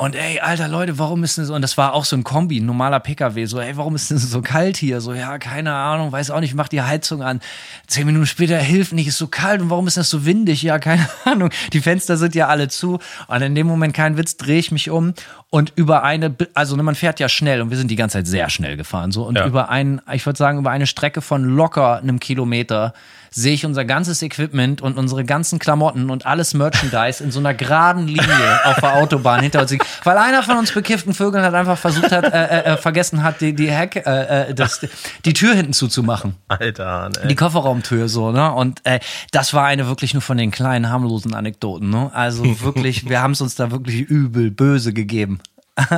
Und 0.00 0.14
ey, 0.14 0.38
alter 0.38 0.68
Leute, 0.68 0.96
warum 1.00 1.24
ist 1.24 1.38
denn 1.38 1.44
so, 1.44 1.54
und 1.56 1.60
das 1.62 1.76
war 1.76 1.92
auch 1.92 2.04
so 2.04 2.14
ein 2.14 2.22
Kombi, 2.22 2.60
ein 2.60 2.66
normaler 2.66 3.00
PKW, 3.00 3.46
so, 3.46 3.58
ey, 3.58 3.76
warum 3.76 3.96
ist 3.96 4.08
denn 4.12 4.18
so 4.18 4.42
kalt 4.42 4.76
hier? 4.76 5.00
So, 5.00 5.12
ja, 5.12 5.38
keine 5.38 5.74
Ahnung, 5.74 6.12
weiß 6.12 6.30
auch 6.30 6.38
nicht, 6.38 6.54
mach 6.54 6.68
die 6.68 6.82
Heizung 6.82 7.20
an. 7.20 7.40
Zehn 7.88 8.06
Minuten 8.06 8.26
später, 8.26 8.58
hilft 8.58 8.92
nicht, 8.92 9.08
ist 9.08 9.18
so 9.18 9.26
kalt 9.26 9.60
und 9.60 9.70
warum 9.70 9.88
ist 9.88 9.96
das 9.96 10.08
so 10.08 10.24
windig? 10.24 10.62
Ja, 10.62 10.78
keine 10.78 11.08
Ahnung. 11.24 11.50
Die 11.72 11.80
Fenster 11.80 12.16
sind 12.16 12.36
ja 12.36 12.46
alle 12.46 12.68
zu. 12.68 13.00
Und 13.26 13.42
in 13.42 13.56
dem 13.56 13.66
Moment, 13.66 13.92
kein 13.92 14.16
Witz, 14.16 14.36
drehe 14.36 14.60
ich 14.60 14.70
mich 14.70 14.88
um 14.88 15.14
und 15.50 15.72
über 15.74 16.04
eine, 16.04 16.32
also 16.54 16.76
ne, 16.76 16.84
man 16.84 16.94
fährt 16.94 17.18
ja 17.18 17.28
schnell 17.28 17.60
und 17.60 17.70
wir 17.70 17.76
sind 17.76 17.90
die 17.90 17.96
ganze 17.96 18.18
Zeit 18.18 18.28
sehr 18.28 18.50
schnell 18.50 18.76
gefahren, 18.76 19.10
so, 19.10 19.24
und 19.26 19.36
Ja. 19.36 19.46
über 19.46 19.68
einen, 19.68 20.00
ich 20.12 20.24
würde 20.24 20.36
sagen, 20.36 20.58
über 20.58 20.70
eine 20.70 20.86
Strecke 20.86 21.22
von 21.22 21.42
locker 21.42 21.96
einem 21.98 22.20
Kilometer 22.20 22.92
sehe 23.30 23.54
ich 23.54 23.66
unser 23.66 23.84
ganzes 23.84 24.22
Equipment 24.22 24.80
und 24.80 24.98
unsere 24.98 25.24
ganzen 25.24 25.58
Klamotten 25.58 26.10
und 26.10 26.26
alles 26.26 26.54
Merchandise 26.54 27.22
in 27.22 27.30
so 27.30 27.38
einer 27.40 27.54
geraden 27.54 28.06
Linie 28.06 28.60
auf 28.64 28.76
der 28.76 28.94
Autobahn 28.96 29.40
hinter 29.40 29.62
uns 29.62 29.70
liegen. 29.70 29.84
Weil 30.04 30.18
einer 30.18 30.42
von 30.42 30.56
uns 30.58 30.72
bekifften 30.72 31.14
Vögeln 31.14 31.44
hat 31.44 31.54
einfach 31.54 31.78
versucht 31.78 32.12
hat, 32.12 32.24
äh, 32.24 32.44
äh, 32.44 32.64
äh, 32.72 32.76
vergessen 32.76 33.22
hat, 33.22 33.40
die, 33.40 33.54
die 33.54 33.70
Heck, 33.70 33.96
äh, 33.96 34.50
äh, 34.50 34.54
das, 34.54 34.86
die 35.24 35.32
Tür 35.32 35.54
hinten 35.54 35.72
zuzumachen. 35.72 36.36
Alter, 36.48 37.10
ey. 37.20 37.28
Die 37.28 37.34
Kofferraumtür 37.34 38.08
so, 38.08 38.32
ne? 38.32 38.52
Und 38.52 38.84
äh, 38.84 39.00
das 39.30 39.54
war 39.54 39.66
eine 39.66 39.86
wirklich 39.86 40.14
nur 40.14 40.22
von 40.22 40.36
den 40.36 40.50
kleinen, 40.50 40.88
harmlosen 40.90 41.34
Anekdoten, 41.34 41.90
ne? 41.90 42.10
Also 42.14 42.44
wirklich, 42.62 43.08
wir 43.08 43.20
haben 43.20 43.32
es 43.32 43.40
uns 43.40 43.54
da 43.54 43.70
wirklich 43.70 44.00
übel, 44.00 44.50
böse 44.50 44.92
gegeben. 44.92 45.40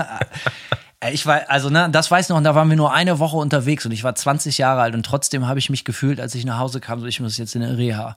Äh, 1.01 1.13
Ich 1.13 1.27
war, 1.27 1.43
also 1.49 1.71
ne, 1.71 1.89
das 1.91 2.11
weiß 2.11 2.29
noch, 2.29 2.37
und 2.37 2.45
da 2.45 2.55
waren 2.55 2.69
wir 2.69 2.77
nur 2.77 2.93
eine 2.93 3.19
Woche 3.19 3.37
unterwegs 3.37 3.85
und 3.87 3.93
ich 3.93 4.05
war 4.05 4.15
20 4.15 4.59
Jahre 4.59 4.83
alt 4.83 4.95
und 4.95 5.05
trotzdem 5.05 5.47
habe 5.49 5.59
ich 5.59 5.71
mich 5.71 5.85
gefühlt, 5.85 6.21
als 6.21 6.35
ich 6.35 6.45
nach 6.45 6.59
Hause 6.59 6.81
kam, 6.81 7.01
so 7.01 7.07
ich 7.07 7.21
muss 7.21 7.39
jetzt 7.39 7.55
in 7.55 7.63
eine 7.63 7.77
Reha. 7.79 8.17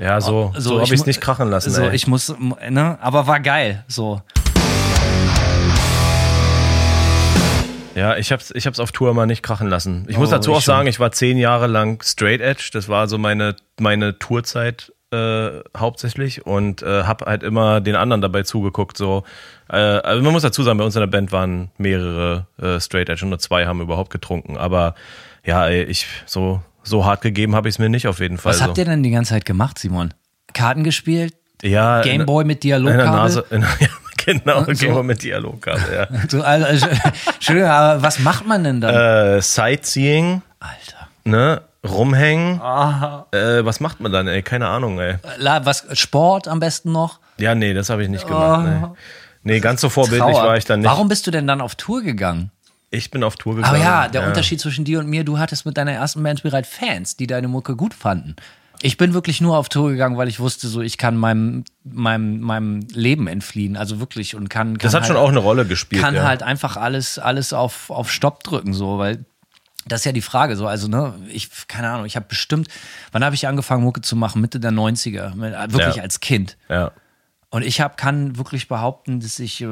Ja, 0.00 0.20
so, 0.22 0.52
so, 0.56 0.76
habe 0.76 0.84
ich 0.84 0.92
es 0.92 1.04
nicht 1.06 1.20
krachen 1.20 1.50
lassen. 1.50 1.70
So, 1.70 1.82
ey. 1.82 1.94
ich 1.94 2.06
muss, 2.06 2.34
ne, 2.70 2.98
aber 3.02 3.26
war 3.26 3.40
geil, 3.40 3.84
so. 3.88 4.22
Ja, 7.94 8.16
ich 8.16 8.32
hab's, 8.32 8.50
ich 8.54 8.66
hab's 8.66 8.80
auf 8.80 8.90
Tour 8.90 9.12
mal 9.12 9.26
nicht 9.26 9.42
krachen 9.42 9.68
lassen. 9.68 10.06
Ich 10.08 10.16
muss 10.16 10.28
Oh, 10.30 10.32
dazu 10.32 10.54
auch 10.54 10.62
sagen, 10.62 10.88
ich 10.88 10.98
war 10.98 11.12
zehn 11.12 11.36
Jahre 11.36 11.66
lang 11.66 12.02
Straight 12.02 12.40
Edge. 12.40 12.70
Das 12.72 12.88
war 12.88 13.06
so 13.06 13.18
meine, 13.18 13.54
meine 13.78 14.18
Tourzeit 14.18 14.94
äh, 15.12 15.60
hauptsächlich 15.76 16.46
und 16.46 16.82
äh, 16.82 17.04
hab 17.04 17.26
halt 17.26 17.42
immer 17.42 17.80
den 17.80 17.96
anderen 17.96 18.22
dabei 18.22 18.42
zugeguckt. 18.42 18.96
So, 18.96 19.24
äh, 19.68 19.76
also 19.76 20.22
man 20.22 20.32
muss 20.32 20.42
dazu 20.42 20.62
sagen, 20.62 20.78
bei 20.78 20.84
uns 20.84 20.96
in 20.96 21.00
der 21.00 21.06
Band 21.06 21.32
waren 21.32 21.70
mehrere 21.78 22.46
äh, 22.60 22.80
Straight 22.80 23.08
Edge 23.08 23.24
und 23.24 23.30
nur 23.30 23.38
zwei 23.38 23.66
haben 23.66 23.80
überhaupt 23.80 24.10
getrunken. 24.10 24.56
Aber 24.56 24.94
ja, 25.44 25.68
ich 25.68 26.06
so 26.26 26.62
so 26.84 27.04
hart 27.04 27.20
gegeben 27.20 27.54
habe 27.54 27.68
ich 27.68 27.76
es 27.76 27.78
mir 27.78 27.88
nicht 27.88 28.08
auf 28.08 28.18
jeden 28.18 28.38
Fall. 28.38 28.50
Was 28.50 28.58
so. 28.58 28.64
habt 28.64 28.78
ihr 28.78 28.84
denn 28.84 29.02
die 29.02 29.10
ganze 29.10 29.30
Zeit 29.34 29.44
gemacht, 29.44 29.78
Simon? 29.78 30.12
Karten 30.52 30.84
gespielt? 30.84 31.34
ja, 31.62 32.02
Gameboy 32.02 32.44
mit 32.44 32.64
in 32.64 32.70
der 32.70 32.80
Dialogkabel? 32.80 33.10
Nase, 33.10 33.44
in, 33.50 33.62
ja, 33.80 33.88
genau, 34.16 34.64
so. 34.64 34.72
Gameboy 34.72 35.04
mit 35.04 35.22
Dialogkabel. 35.22 35.94
Ja. 35.94 36.08
So, 36.28 36.42
also, 36.42 36.86
Entschuldigung, 37.34 37.70
aber 37.70 38.02
was 38.02 38.18
macht 38.18 38.46
man 38.46 38.64
denn 38.64 38.80
dann? 38.80 38.94
äh, 39.36 39.40
Sightseeing, 39.40 40.42
Alter. 40.60 41.08
ne? 41.24 41.62
Rumhängen. 41.84 42.60
Äh, 43.32 43.64
was 43.64 43.80
macht 43.80 44.00
man 44.00 44.12
dann, 44.12 44.28
ey? 44.28 44.42
Keine 44.42 44.68
Ahnung, 44.68 45.00
ey. 45.00 45.16
Was, 45.40 45.86
Sport 45.98 46.46
am 46.48 46.60
besten 46.60 46.92
noch? 46.92 47.18
Ja, 47.38 47.54
nee, 47.54 47.74
das 47.74 47.90
habe 47.90 48.02
ich 48.02 48.08
nicht 48.08 48.26
gemacht. 48.26 48.66
Nee. 49.44 49.54
nee, 49.54 49.60
ganz 49.60 49.80
so 49.80 49.88
vorbildlich 49.88 50.22
Oh. 50.22 50.38
Trauer. 50.38 50.48
war 50.48 50.56
ich 50.56 50.64
dann 50.64 50.80
nicht. 50.80 50.88
Warum 50.88 51.08
bist 51.08 51.26
du 51.26 51.30
denn 51.30 51.46
dann 51.46 51.60
auf 51.60 51.74
Tour 51.74 52.02
gegangen? 52.02 52.50
Ich 52.90 53.10
bin 53.10 53.24
auf 53.24 53.36
Tour 53.36 53.56
gegangen. 53.56 53.74
Aber 53.74 53.82
ja, 53.82 54.06
der 54.08 54.26
Unterschied 54.26 54.60
zwischen 54.60 54.84
dir 54.84 55.00
und 55.00 55.08
mir, 55.08 55.24
du 55.24 55.38
hattest 55.38 55.64
mit 55.66 55.76
deiner 55.76 55.92
ersten 55.92 56.22
Band 56.22 56.42
bereits 56.42 56.68
Fans, 56.68 57.16
die 57.16 57.26
deine 57.26 57.48
Mucke 57.48 57.74
gut 57.74 57.94
fanden. 57.94 58.36
Ich 58.84 58.96
bin 58.96 59.14
wirklich 59.14 59.40
nur 59.40 59.56
auf 59.56 59.68
Tour 59.68 59.90
gegangen, 59.90 60.16
weil 60.18 60.28
ich 60.28 60.40
wusste, 60.40 60.68
so 60.68 60.82
ich 60.82 60.98
kann 60.98 61.16
meinem, 61.16 61.64
meinem, 61.84 62.40
meinem 62.40 62.80
Leben 62.92 63.28
entfliehen. 63.28 63.76
Also 63.76 63.98
wirklich 64.00 64.34
und 64.34 64.50
kann. 64.50 64.76
kann 64.76 64.84
Das 64.84 64.92
hat 64.94 65.02
halt, 65.02 65.08
schon 65.08 65.16
auch 65.16 65.28
eine 65.30 65.38
Rolle 65.38 65.64
gespielt. 65.64 66.02
kann 66.02 66.14
ja. 66.16 66.24
halt 66.24 66.42
einfach 66.42 66.76
alles, 66.76 67.18
alles 67.18 67.52
auf, 67.52 67.90
auf 67.90 68.10
Stopp 68.10 68.42
drücken, 68.42 68.74
so, 68.74 68.98
weil 68.98 69.24
das 69.86 70.00
ist 70.00 70.04
ja 70.04 70.12
die 70.12 70.22
Frage, 70.22 70.56
so, 70.56 70.66
also, 70.66 70.88
ne, 70.88 71.14
ich, 71.28 71.48
keine 71.68 71.90
Ahnung, 71.90 72.06
ich 72.06 72.16
habe 72.16 72.26
bestimmt, 72.28 72.68
wann 73.10 73.24
habe 73.24 73.34
ich 73.34 73.46
angefangen, 73.48 73.82
Mucke 73.82 74.00
zu 74.00 74.14
machen? 74.16 74.40
Mitte 74.40 74.60
der 74.60 74.70
90er, 74.72 75.34
mit, 75.34 75.52
äh, 75.54 75.72
wirklich 75.72 75.96
Ja. 75.96 76.02
als 76.02 76.20
Kind. 76.20 76.56
Ja. 76.68 76.92
Und 77.50 77.62
ich 77.62 77.80
hab, 77.80 77.96
kann 77.96 78.36
wirklich 78.38 78.68
behaupten, 78.68 79.20
dass 79.20 79.38
ich, 79.38 79.60
äh, 79.60 79.66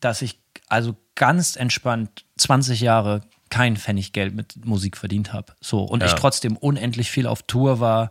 dass 0.00 0.22
ich 0.22 0.38
also 0.68 0.96
ganz 1.14 1.56
entspannt 1.56 2.24
20 2.38 2.80
Jahre 2.80 3.22
kein 3.50 3.76
Pfennig 3.76 4.12
Geld 4.12 4.34
mit 4.34 4.64
Musik 4.64 4.96
verdient 4.96 5.32
habe. 5.32 5.52
So. 5.60 5.82
Und 5.82 6.02
ich 6.04 6.10
Ja. 6.10 6.16
trotzdem 6.16 6.56
unendlich 6.56 7.10
viel 7.10 7.26
auf 7.26 7.42
Tour 7.42 7.80
war. 7.80 8.10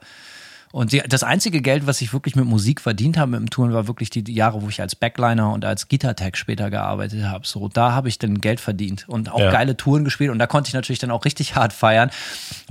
Und 0.72 0.92
die, 0.92 1.00
das 1.00 1.24
einzige 1.24 1.62
Geld, 1.62 1.88
was 1.88 2.00
ich 2.02 2.14
wirklich 2.14 2.36
mit 2.36 2.46
Musik 2.46 2.80
verdient 2.80 3.18
habe 3.18 3.32
mit 3.32 3.40
dem 3.40 3.50
Touren, 3.50 3.74
war 3.74 3.88
wirklich 3.88 4.12
die, 4.12 4.24
Jahre, 4.32 4.62
wo 4.62 4.70
ich 4.70 4.82
als 4.82 4.96
Backliner 4.96 5.52
und 5.52 5.66
als 5.66 5.88
Gitartech 5.88 6.36
später 6.36 6.70
gearbeitet 6.70 7.24
habe. 7.24 7.48
So, 7.48 7.70
da 7.70 7.94
habe 7.94 8.08
ich 8.08 8.20
dann 8.20 8.40
Geld 8.40 8.60
verdient 8.60 9.06
und 9.10 9.32
auch 9.32 9.40
Ja. 9.40 9.52
geile 9.52 9.76
Touren 9.78 10.04
gespielt. 10.04 10.30
Und 10.30 10.38
da 10.38 10.46
konnte 10.46 10.68
ich 10.68 10.74
natürlich 10.76 11.00
dann 11.00 11.10
auch 11.12 11.26
richtig 11.26 11.56
hart 11.56 11.74
feiern, 11.74 12.12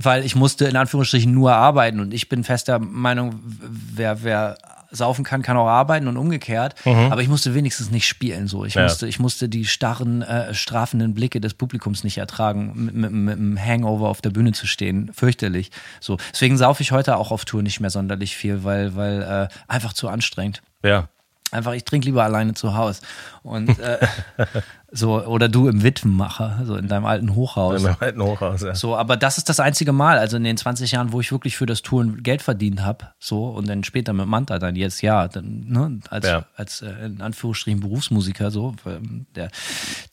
weil 0.01 0.23
ich 0.23 0.35
musste 0.35 0.65
in 0.65 0.77
Anführungsstrichen 0.77 1.33
nur 1.33 1.53
arbeiten. 1.53 1.99
Und 1.99 2.13
ich 2.13 2.29
bin 2.29 2.43
fester 2.45 2.79
Meinung, 2.79 3.35
wer, 3.43 4.23
wer 4.23 4.57
saufen 4.91 5.23
kann, 5.23 5.41
kann 5.41 5.55
auch 5.57 5.67
arbeiten 5.67 6.07
und 6.07 6.17
umgekehrt. 6.17 6.75
Aber 6.85 7.21
ich 7.21 7.27
musste 7.27 7.53
wenigstens 7.53 7.91
nicht 7.91 8.07
spielen. 8.07 8.47
So, 8.47 8.65
ich 8.65 8.75
Ja. 8.75 8.83
musste, 8.83 9.07
ich 9.07 9.19
musste 9.19 9.49
die 9.49 9.65
starren, 9.65 10.21
äh, 10.21 10.53
strafenden 10.53 11.13
Blicke 11.13 11.39
des 11.41 11.53
Publikums 11.53 12.03
nicht 12.03 12.17
ertragen, 12.17 12.71
mit, 12.85 12.95
mit, 12.95 13.11
mit 13.11 13.37
einem 13.37 13.57
Hangover 13.59 14.07
auf 14.09 14.21
der 14.21 14.29
Bühne 14.31 14.51
zu 14.53 14.67
stehen. 14.67 15.11
Fürchterlich. 15.13 15.71
So, 15.99 16.17
deswegen 16.31 16.57
saufe 16.57 16.81
ich 16.83 16.91
heute 16.91 17.17
auch 17.17 17.31
auf 17.31 17.45
Tour 17.45 17.61
nicht 17.61 17.79
mehr 17.79 17.89
sonderlich 17.89 18.35
viel, 18.35 18.63
weil, 18.63 18.95
weil 18.95 19.21
äh, 19.21 19.47
einfach 19.67 19.93
zu 19.93 20.09
anstrengend. 20.09 20.61
Ja. 20.83 21.09
Einfach, 21.51 21.73
ich 21.73 21.83
trinke 21.83 22.05
lieber 22.05 22.23
alleine 22.23 22.53
zu 22.53 22.75
Hause. 22.75 23.01
Und 23.41 23.79
äh, 23.79 23.97
so, 24.91 25.25
oder 25.25 25.49
du 25.49 25.67
im 25.67 25.81
Witwenmacher, 25.81 26.61
so 26.65 26.75
in 26.75 26.87
deinem 26.87 27.05
alten 27.05 27.33
Hochhaus. 27.33 27.77
In 27.77 27.83
meinem 27.83 27.97
alten 27.99 28.21
Hochhaus, 28.21 28.61
ja. 28.61 28.75
So, 28.75 28.95
aber 28.95 29.17
das 29.17 29.39
ist 29.39 29.49
das 29.49 29.59
einzige 29.59 29.91
Mal, 29.91 30.19
also 30.19 30.37
in 30.37 30.43
den 30.43 30.57
20 30.57 30.91
Jahren, 30.91 31.11
wo 31.11 31.21
ich 31.21 31.31
wirklich 31.31 31.57
für 31.57 31.65
das 31.65 31.81
Touren 31.81 32.21
Geld 32.21 32.43
verdient 32.43 32.83
habe, 32.83 33.07
so 33.17 33.47
und 33.47 33.67
dann 33.67 33.83
später 33.83 34.13
mit 34.13 34.27
Manta 34.27 34.59
dann 34.59 34.75
jetzt 34.75 35.01
ja, 35.01 35.27
dann, 35.27 35.65
ne, 35.67 35.99
als, 36.09 36.27
Ja. 36.27 36.45
als 36.55 36.81
äh, 36.81 36.91
in 37.05 37.21
Anführungsstrichen 37.21 37.79
Berufsmusiker 37.79 38.51
so, 38.51 38.75
ähm, 38.85 39.25
der, 39.33 39.49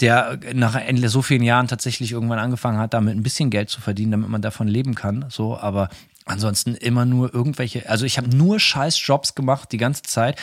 der 0.00 0.38
nach 0.54 0.74
Ende 0.74 1.08
so 1.10 1.20
vielen 1.20 1.42
Jahren 1.42 1.68
tatsächlich 1.68 2.12
irgendwann 2.12 2.38
angefangen 2.38 2.78
hat, 2.78 2.94
damit 2.94 3.14
ein 3.14 3.22
bisschen 3.22 3.50
Geld 3.50 3.68
zu 3.68 3.82
verdienen, 3.82 4.12
damit 4.12 4.30
man 4.30 4.40
davon 4.40 4.68
leben 4.68 4.94
kann, 4.94 5.26
so, 5.28 5.58
aber 5.58 5.90
ansonsten 6.24 6.74
immer 6.74 7.04
nur 7.04 7.32
irgendwelche, 7.34 7.88
also 7.88 8.04
ich 8.04 8.18
habe 8.18 8.34
nur 8.34 8.58
scheiß 8.58 9.04
Jobs 9.06 9.34
gemacht 9.34 9.70
die 9.72 9.78
ganze 9.78 10.02
Zeit. 10.02 10.38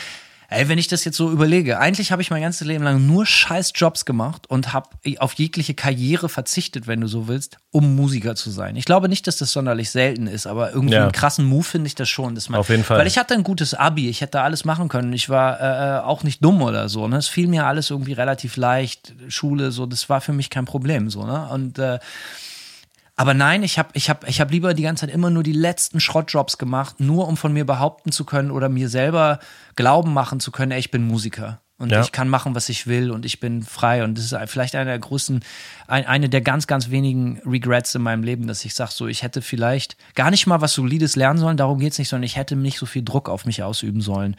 Ey, 0.56 0.70
wenn 0.70 0.78
ich 0.78 0.88
das 0.88 1.04
jetzt 1.04 1.18
so 1.18 1.32
überlege, 1.32 1.80
eigentlich 1.80 2.12
habe 2.12 2.22
ich 2.22 2.30
mein 2.30 2.42
ganzes 2.44 2.68
Leben 2.68 2.84
lang 2.84 3.08
nur 3.08 3.26
scheiß 3.26 3.72
Jobs 3.76 4.06
gemacht 4.06 4.48
und 4.48 4.72
habe 4.72 4.88
auf 5.18 5.34
jegliche 5.34 5.74
Karriere 5.74 6.30
verzichtet, 6.30 6.86
wenn 6.86 7.02
du 7.02 7.08
so 7.08 7.28
willst, 7.28 7.58
um 7.72 7.96
Musiker 7.96 8.36
zu 8.36 8.52
sein. 8.52 8.76
Ich 8.76 8.86
glaube 8.86 9.10
nicht, 9.10 9.26
dass 9.26 9.38
das 9.38 9.52
sonderlich 9.52 9.90
selten 9.90 10.28
ist, 10.28 10.46
aber 10.46 10.72
irgendwie 10.72 10.94
Ja. 10.94 11.04
einen 11.04 11.12
krassen 11.12 11.46
Move 11.46 11.64
finde 11.64 11.88
ich 11.88 11.96
das 11.96 12.08
schon. 12.08 12.36
Dass 12.36 12.50
man, 12.50 12.60
Auf 12.60 12.70
jeden 12.70 12.84
Fall. 12.84 13.00
Weil 13.00 13.08
ich 13.08 13.18
hatte 13.18 13.34
ein 13.34 13.44
gutes 13.44 13.74
Abi, 13.74 14.10
ich 14.10 14.22
hätte 14.22 14.42
alles 14.42 14.64
machen 14.64 14.90
können. 14.90 15.12
Ich 15.14 15.28
war 15.30 15.60
äh, 15.60 16.04
auch 16.04 16.22
nicht 16.24 16.44
dumm 16.44 16.62
oder 16.62 16.88
so. 16.88 17.08
Ne? 17.08 17.18
Es 17.18 17.28
fiel 17.28 17.48
mir 17.48 17.66
alles 17.66 17.90
irgendwie 17.90 18.14
relativ 18.14 18.56
leicht. 18.56 19.14
Schule, 19.30 19.72
so, 19.72 19.88
das 19.88 20.08
war 20.08 20.22
für 20.22 20.34
mich 20.34 20.52
kein 20.52 20.66
Problem. 20.66 21.10
So, 21.10 21.26
ne? 21.26 21.48
Und 21.52 21.80
äh, 21.80 21.98
aber 23.16 23.34
nein, 23.34 23.64
ich 23.64 23.78
habe 23.78 23.90
ich 23.94 24.10
hab, 24.10 24.28
ich 24.28 24.42
hab 24.42 24.52
lieber 24.52 24.74
die 24.74 24.84
ganze 24.84 25.06
Zeit 25.06 25.14
immer 25.14 25.30
nur 25.30 25.44
die 25.44 25.52
letzten 25.54 26.00
Schrottjobs 26.00 26.58
gemacht, 26.58 27.00
nur 27.00 27.28
um 27.28 27.38
von 27.38 27.54
mir 27.54 27.66
behaupten 27.66 28.12
zu 28.12 28.26
können 28.26 28.50
oder 28.52 28.70
mir 28.70 28.90
selber 28.90 29.40
glauben 29.76 30.14
machen 30.14 30.40
zu 30.40 30.52
können, 30.52 30.72
ey, 30.72 30.80
ich 30.80 30.92
bin 30.92 31.06
Musiker. 31.06 31.60
Und 31.78 31.92
Ja. 31.92 32.02
ich 32.02 32.12
kann 32.12 32.30
machen, 32.30 32.56
was 32.56 32.70
ich 32.70 32.88
will 32.88 33.12
und 33.12 33.26
ich 33.26 33.40
bin 33.40 33.62
frei. 33.64 34.04
Und 34.04 34.18
das 34.18 34.32
ist 34.32 34.38
vielleicht 34.46 34.76
einer 34.76 34.92
der 34.92 35.00
größten, 35.00 35.44
ein, 35.88 36.06
eine 36.06 36.30
der 36.30 36.42
ganz, 36.42 36.66
ganz 36.66 36.90
wenigen 36.92 37.42
Regrets 37.46 37.94
in 37.96 38.02
meinem 38.02 38.24
Leben, 38.24 38.48
dass 38.48 38.64
ich 38.64 38.74
sage, 38.74 38.92
so, 38.94 39.08
ich 39.08 39.22
hätte 39.22 39.42
vielleicht 39.42 39.98
gar 40.16 40.32
nicht 40.32 40.48
mal 40.48 40.62
was 40.62 40.74
Solides 40.74 41.16
lernen 41.16 41.40
sollen, 41.40 41.58
darum 41.58 41.80
geht's 41.80 41.98
nicht, 41.98 42.10
sondern 42.10 42.24
ich 42.24 42.38
hätte 42.38 42.56
nicht 42.56 42.78
so 42.78 42.86
viel 42.86 43.04
Druck 43.04 43.28
auf 43.28 43.46
mich 43.46 43.64
ausüben 43.64 44.02
sollen. 44.02 44.36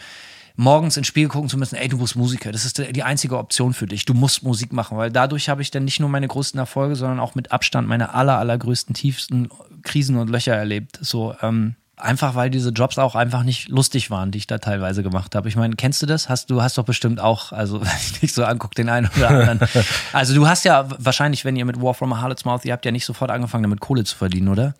Morgens 0.56 0.96
ins 0.96 1.08
Spiel 1.08 1.26
gucken 1.26 1.48
zu 1.48 1.58
müssen, 1.58 1.74
ey, 1.74 1.88
du 1.88 1.98
bist 1.98 2.14
Musiker, 2.14 2.52
das 2.52 2.64
ist 2.64 2.78
die 2.78 3.02
einzige 3.02 3.38
Option 3.38 3.74
für 3.74 3.86
dich. 3.86 4.04
Du 4.04 4.14
musst 4.14 4.44
Musik 4.44 4.72
machen, 4.72 4.96
weil 4.96 5.10
dadurch 5.10 5.48
habe 5.48 5.62
ich 5.62 5.72
dann 5.72 5.84
nicht 5.84 5.98
nur 5.98 6.08
meine 6.08 6.28
größten 6.28 6.58
Erfolge, 6.58 6.94
sondern 6.94 7.18
auch 7.18 7.34
mit 7.34 7.50
Abstand 7.50 7.88
meine 7.88 8.14
aller, 8.14 8.38
allergrößten, 8.38 8.94
tiefsten 8.94 9.48
Krisen 9.82 10.16
und 10.16 10.30
Löcher 10.30 10.54
erlebt. 10.54 10.98
So, 11.00 11.34
ähm, 11.42 11.74
einfach 11.96 12.36
weil 12.36 12.50
diese 12.50 12.70
Jobs 12.70 12.98
auch 12.98 13.16
einfach 13.16 13.42
nicht 13.42 13.68
lustig 13.68 14.10
waren, 14.10 14.30
die 14.30 14.38
ich 14.38 14.46
da 14.46 14.58
teilweise 14.58 15.02
gemacht 15.02 15.34
habe. 15.34 15.48
Ich 15.48 15.56
meine, 15.56 15.74
kennst 15.74 16.02
du 16.02 16.06
das? 16.06 16.28
Hast 16.28 16.50
du 16.50 16.62
hast 16.62 16.78
doch 16.78 16.84
bestimmt 16.84 17.18
auch, 17.18 17.50
also 17.50 17.80
wenn 17.84 17.88
ich 17.98 18.22
nicht 18.22 18.34
so 18.34 18.44
anguck, 18.44 18.76
den 18.76 18.88
einen 18.88 19.10
oder 19.16 19.30
anderen. 19.30 19.60
also 20.12 20.34
du 20.34 20.46
hast 20.46 20.64
ja 20.64 20.86
wahrscheinlich, 20.98 21.44
wenn 21.44 21.56
ihr 21.56 21.64
mit 21.64 21.80
War 21.80 21.94
from 21.94 22.12
a 22.12 22.20
Harlot's 22.20 22.44
Mouth, 22.44 22.64
ihr 22.64 22.72
habt 22.72 22.84
ja 22.84 22.92
nicht 22.92 23.04
sofort 23.04 23.32
angefangen, 23.32 23.64
damit 23.64 23.80
Kohle 23.80 24.04
zu 24.04 24.16
verdienen, 24.16 24.48
oder? 24.48 24.74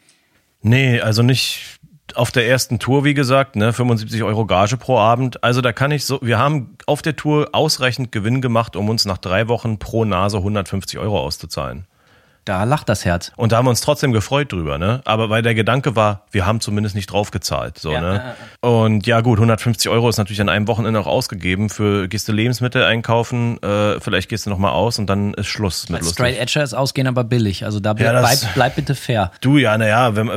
Nee, 0.63 1.01
also 1.01 1.23
nicht 1.23 1.81
auf 2.15 2.31
der 2.31 2.47
ersten 2.47 2.79
Tour, 2.79 3.05
wie 3.05 3.15
gesagt, 3.15 3.57
ne, 3.57 3.73
75 3.73 4.23
Euro 4.23 4.47
Gage 4.47 4.77
pro 4.77 4.99
Abend. 4.99 5.43
Also 5.43 5.61
da 5.61 5.73
kann 5.73 5.91
ich 5.91 6.05
so, 6.05 6.19
wir 6.23 6.39
haben 6.39 6.77
auf 6.87 7.03
der 7.03 7.17
Tour 7.17 7.49
ausreichend 7.53 8.13
Gewinn 8.13 8.41
gemacht, 8.41 8.77
um 8.77 8.89
uns 8.89 9.05
nach 9.05 9.19
drei 9.19 9.49
Wochen 9.49 9.79
pro 9.79 10.05
Nase 10.05 10.39
150 10.39 10.99
Euro 10.99 11.19
auszuzahlen. 11.19 11.87
Da 12.47 12.65
lacht 12.65 12.91
das 12.91 13.07
Herz. 13.07 13.33
Und 13.37 13.53
da 13.53 13.57
haben 13.57 13.65
wir 13.65 13.71
uns 13.71 13.81
trotzdem 13.81 14.13
gefreut 14.13 14.53
drüber, 14.53 14.77
ne? 14.77 15.01
Aber 15.07 15.31
weil 15.31 15.41
der 15.41 15.55
Gedanke 15.55 15.97
war, 15.97 16.23
wir 16.31 16.45
haben 16.45 16.61
zumindest 16.61 16.95
nicht 16.95 17.07
draufgezahlt, 17.11 17.79
so, 17.79 17.91
Ja, 17.91 18.01
ne? 18.03 18.35
Und 18.61 19.07
ja, 19.07 19.23
gut, 19.23 19.39
150 19.39 19.91
Euro 19.91 20.11
ist 20.11 20.19
natürlich 20.19 20.43
an 20.43 20.51
einem 20.51 20.69
Wochenende 20.69 21.01
auch 21.01 21.07
ausgegeben. 21.07 21.71
Für 21.71 22.07
gehst 22.07 22.29
du 22.29 22.33
Lebensmittel 22.33 22.85
einkaufen, 22.85 23.63
äh, 23.63 23.99
vielleicht 23.99 24.29
gehst 24.29 24.45
du 24.45 24.51
nochmal 24.51 24.73
aus 24.73 24.99
und 24.99 25.07
dann 25.07 25.33
ist 25.35 25.47
Schluss 25.47 25.89
mit 25.89 26.01
lustig. 26.03 26.15
Straight 26.17 26.39
Edger 26.39 26.63
ist 26.63 26.75
ausgehen, 26.75 27.07
aber 27.07 27.25
billig. 27.25 27.65
Also 27.65 27.81
da 27.81 27.95
bleib, 27.95 28.13
Ja, 28.15 28.21
das- 28.21 28.41
bleib, 28.43 28.55
bleib 28.55 28.75
bitte 28.77 28.95
fair. 28.95 29.31
Du, 29.41 29.57
ja, 29.57 29.79
naja, 29.79 30.15
wenn, 30.15 30.31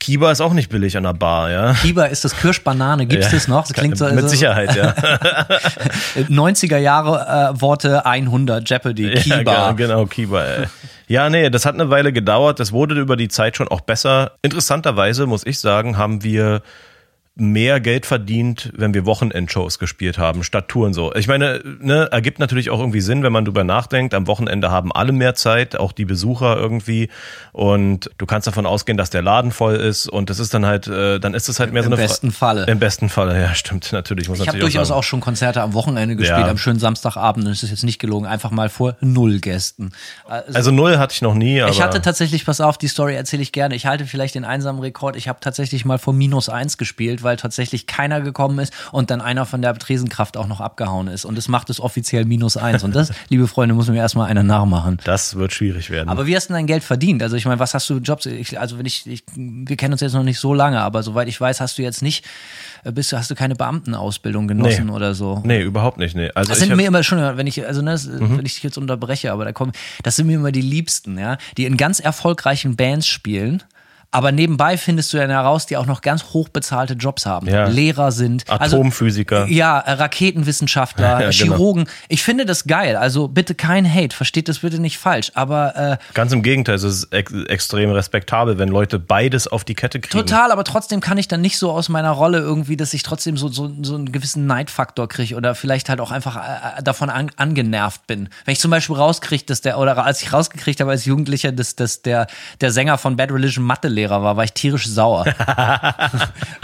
Kiba 0.00 0.32
ist 0.32 0.40
auch 0.40 0.54
nicht 0.54 0.68
billig 0.68 0.96
an 0.96 1.04
der 1.04 1.14
Bar, 1.14 1.50
ja. 1.52 1.74
Kiba 1.74 2.06
ist 2.06 2.24
das 2.24 2.36
Kirschbanane. 2.36 3.06
Gibt's 3.06 3.26
Ja. 3.26 3.32
das 3.32 3.46
noch? 3.46 3.62
Das 3.68 3.72
klingt 3.72 3.96
so. 3.96 4.06
Mit 4.06 4.22
so- 4.22 4.28
Sicherheit, 4.28 4.74
ja. 4.74 4.94
90er 6.28 6.78
Jahre 6.78 7.52
äh, 7.54 7.60
Worte 7.60 8.04
100 8.04 8.68
Jeopardy. 8.68 9.10
Kiba. 9.14 9.52
Ja, 9.52 9.72
genau, 9.72 10.06
Kiba. 10.06 10.42
Ey. 10.44 10.66
Ja, 11.08 11.28
nee, 11.30 11.50
das 11.50 11.66
hat 11.66 11.74
eine 11.74 11.90
Weile 11.90 12.12
gedauert. 12.12 12.60
Das 12.60 12.72
wurde 12.72 12.98
über 13.00 13.16
die 13.16 13.28
Zeit 13.28 13.56
schon 13.56 13.68
auch 13.68 13.80
besser. 13.80 14.32
Interessanterweise 14.42 15.26
muss 15.26 15.46
ich 15.46 15.58
sagen, 15.58 15.96
haben 15.96 16.22
wir 16.22 16.62
mehr 17.34 17.80
Geld 17.80 18.04
verdient, 18.04 18.70
wenn 18.76 18.92
wir 18.92 19.06
Wochenendshows 19.06 19.78
gespielt 19.78 20.18
haben, 20.18 20.44
statt 20.44 20.68
Touren 20.68 20.92
so. 20.92 21.14
Ich 21.14 21.28
meine, 21.28 21.62
ne, 21.80 22.08
ergibt 22.12 22.38
natürlich 22.38 22.68
auch 22.68 22.78
irgendwie 22.78 23.00
Sinn, 23.00 23.22
wenn 23.22 23.32
man 23.32 23.46
drüber 23.46 23.64
nachdenkt. 23.64 24.12
Am 24.12 24.26
Wochenende 24.26 24.70
haben 24.70 24.92
alle 24.92 25.12
mehr 25.12 25.34
Zeit, 25.34 25.74
auch 25.80 25.92
die 25.92 26.04
Besucher 26.04 26.56
irgendwie. 26.58 27.08
Und 27.52 28.10
du 28.18 28.26
kannst 28.26 28.46
davon 28.46 28.66
ausgehen, 28.66 28.98
dass 28.98 29.08
der 29.08 29.22
Laden 29.22 29.50
voll 29.50 29.76
ist. 29.76 30.08
Und 30.10 30.28
das 30.28 30.38
ist 30.40 30.52
dann 30.52 30.66
halt, 30.66 30.86
äh, 30.88 31.18
dann 31.20 31.32
ist 31.32 31.48
es 31.48 31.58
halt 31.58 31.72
mehr 31.72 31.82
Im 31.82 31.90
so 31.90 31.94
eine 31.96 32.02
besten 32.02 32.32
Fra- 32.32 32.48
Falle. 32.48 32.66
Im 32.66 32.78
besten 32.78 33.08
Falle, 33.08 33.40
ja, 33.40 33.54
stimmt, 33.54 33.90
natürlich. 33.92 34.28
Muss 34.28 34.38
Ich 34.40 34.48
habe 34.48 34.58
durchaus 34.58 34.88
sagen. 34.88 34.98
auch 34.98 35.04
schon 35.04 35.20
Konzerte 35.20 35.62
am 35.62 35.72
Wochenende 35.72 36.16
gespielt, 36.16 36.40
Ja. 36.40 36.48
am 36.50 36.58
schönen 36.58 36.80
Samstagabend. 36.80 37.46
Und 37.46 37.52
es 37.52 37.62
ist 37.62 37.70
jetzt 37.70 37.84
nicht 37.84 37.98
gelogen, 37.98 38.26
einfach 38.26 38.50
mal 38.50 38.68
vor 38.68 38.96
null 39.00 39.38
Gästen. 39.40 39.92
Also, 40.26 40.52
Also 40.54 40.70
null 40.70 40.98
hatte 40.98 41.14
ich 41.14 41.22
noch 41.22 41.34
nie, 41.34 41.62
aber. 41.62 41.70
ich 41.72 41.80
hatte 41.80 42.02
tatsächlich, 42.02 42.44
pass 42.44 42.60
auf, 42.60 42.76
die 42.76 42.88
Story 42.88 43.14
erzähle 43.14 43.42
ich 43.42 43.52
gerne. 43.52 43.74
Ich 43.74 43.86
halte 43.86 44.04
vielleicht 44.04 44.34
den 44.34 44.44
einsamen 44.44 44.82
Rekord. 44.82 45.16
Ich 45.16 45.28
habe 45.28 45.38
tatsächlich 45.40 45.86
mal 45.86 45.98
vor 45.98 46.12
minus 46.12 46.50
eins 46.50 46.76
gespielt, 46.76 47.21
weil 47.22 47.36
tatsächlich 47.36 47.86
keiner 47.86 48.20
gekommen 48.20 48.58
ist 48.58 48.72
und 48.92 49.10
dann 49.10 49.20
einer 49.20 49.46
von 49.46 49.62
der 49.62 49.74
Tresenkraft 49.74 50.36
auch 50.36 50.46
noch 50.46 50.60
abgehauen 50.60 51.08
ist. 51.08 51.24
Und 51.24 51.36
das 51.38 51.48
macht 51.48 51.70
es 51.70 51.80
offiziell 51.80 52.24
minus 52.24 52.56
eins. 52.56 52.84
Und 52.84 52.94
das, 52.94 53.12
liebe 53.28 53.48
Freunde, 53.48 53.74
muss 53.74 53.88
mir 53.88 53.96
erstmal 53.98 54.28
einer 54.28 54.42
nachmachen. 54.42 54.98
das 55.04 55.36
wird 55.36 55.52
schwierig 55.52 55.90
werden. 55.90 56.08
Aber 56.08 56.26
wie 56.26 56.36
hast 56.36 56.48
du 56.50 56.52
dein 56.54 56.66
Geld 56.66 56.84
verdient? 56.84 57.22
Also 57.22 57.36
ich 57.36 57.44
meine, 57.46 57.58
was 57.60 57.74
hast 57.74 57.88
du 57.90 57.98
Jobs? 57.98 58.26
Ich, 58.26 58.58
also 58.58 58.78
wenn 58.78 58.86
ich, 58.86 59.06
ich, 59.06 59.22
wir 59.34 59.76
kennen 59.76 59.92
uns 59.92 60.00
jetzt 60.00 60.14
noch 60.14 60.22
nicht 60.24 60.38
so 60.38 60.54
lange, 60.54 60.80
aber 60.80 61.02
soweit 61.02 61.28
ich 61.28 61.40
weiß, 61.40 61.60
hast 61.60 61.78
du 61.78 61.82
jetzt 61.82 62.02
nicht, 62.02 62.24
äh, 62.84 62.92
bist 62.92 63.12
du, 63.12 63.16
hast 63.16 63.30
du 63.30 63.34
keine 63.34 63.54
Beamtenausbildung 63.54 64.48
genossen 64.48 64.86
Nee. 64.86 64.92
oder 64.92 65.14
so? 65.14 65.40
Nee, 65.44 65.62
überhaupt 65.62 65.98
nicht. 65.98 66.14
Nee. 66.16 66.30
Also 66.34 66.50
Das 66.50 66.58
sind 66.60 66.74
mir 66.76 66.86
immer 66.86 67.02
schon, 67.02 67.18
wenn 67.36 67.46
ich, 67.46 67.66
also 67.66 67.82
ne, 67.82 67.92
Mhm. 67.92 68.38
wenn 68.38 68.46
ich 68.46 68.54
dich 68.54 68.62
jetzt 68.62 68.78
unterbreche, 68.78 69.32
aber 69.32 69.44
da 69.44 69.52
kommen, 69.52 69.72
das 70.02 70.16
sind 70.16 70.26
mir 70.26 70.34
immer 70.36 70.52
die 70.52 70.60
Liebsten, 70.62 71.18
ja, 71.18 71.36
die 71.56 71.66
in 71.66 71.76
ganz 71.76 72.00
erfolgreichen 72.00 72.76
Bands 72.76 73.06
spielen. 73.06 73.62
Aber 74.12 74.30
nebenbei 74.30 74.76
findest 74.76 75.12
du 75.12 75.16
dann 75.16 75.30
heraus, 75.30 75.64
die 75.64 75.78
auch 75.78 75.86
noch 75.86 76.02
ganz 76.02 76.24
hochbezahlte 76.34 76.94
Jobs 76.94 77.24
haben. 77.24 77.48
Ja. 77.48 77.66
Lehrer 77.66 78.12
sind. 78.12 78.44
Atomphysiker. 78.48 79.42
Also, 79.42 79.52
ja, 79.52 79.78
äh, 79.80 79.92
Raketenwissenschaftler, 79.92 81.02
Ja, 81.20 81.30
genau. 81.30 81.30
Chirurgen. 81.30 81.88
Ich 82.08 82.22
finde 82.22 82.44
das 82.44 82.64
geil. 82.64 82.96
Also 82.96 83.26
bitte 83.28 83.54
kein 83.54 83.90
Hate, 83.90 84.14
versteht 84.14 84.48
das 84.48 84.60
bitte 84.60 84.78
nicht 84.78 84.98
falsch. 84.98 85.32
Aber 85.34 85.76
äh, 85.76 85.96
Ganz 86.14 86.32
im 86.32 86.42
Gegenteil, 86.42 86.74
es 86.74 86.82
ist 86.82 87.04
ex 87.12 87.32
extrem 87.48 87.90
respektabel, 87.90 88.58
wenn 88.58 88.68
Leute 88.68 88.98
beides 88.98 89.48
auf 89.48 89.64
die 89.64 89.74
Kette 89.74 89.98
kriegen. 89.98 90.26
Total, 90.26 90.52
aber 90.52 90.64
trotzdem 90.64 91.00
kann 91.00 91.16
ich 91.16 91.26
dann 91.26 91.40
nicht 91.40 91.58
so 91.58 91.70
aus 91.70 91.88
meiner 91.88 92.10
Rolle 92.10 92.38
irgendwie, 92.38 92.76
dass 92.76 92.92
ich 92.92 93.02
trotzdem 93.02 93.38
so, 93.38 93.48
so, 93.48 93.72
so 93.82 93.94
einen 93.94 94.12
gewissen 94.12 94.46
Neidfaktor 94.46 95.08
kriege 95.08 95.36
oder 95.36 95.54
vielleicht 95.54 95.88
halt 95.88 96.00
auch 96.00 96.10
einfach 96.10 96.36
äh, 96.36 96.82
davon 96.82 97.08
an, 97.08 97.30
angenervt 97.36 98.06
bin. 98.06 98.28
Wenn 98.44 98.52
ich 98.52 98.60
zum 98.60 98.70
Beispiel 98.70 98.96
rauskriege, 98.96 99.44
dass 99.46 99.62
der, 99.62 99.78
oder 99.78 100.04
als 100.04 100.20
ich 100.22 100.32
rausgekriegt 100.34 100.80
habe 100.80 100.90
als 100.90 101.06
Jugendlicher, 101.06 101.50
dass, 101.50 101.76
dass 101.76 102.02
der, 102.02 102.26
der 102.60 102.72
Sänger 102.72 102.98
von 102.98 103.16
Bad 103.16 103.32
Religion 103.32 103.64
Mathelehrer 104.02 104.22
war, 104.22 104.36
war 104.36 104.44
ich 104.44 104.52
tierisch 104.52 104.86
sauer. 104.86 105.24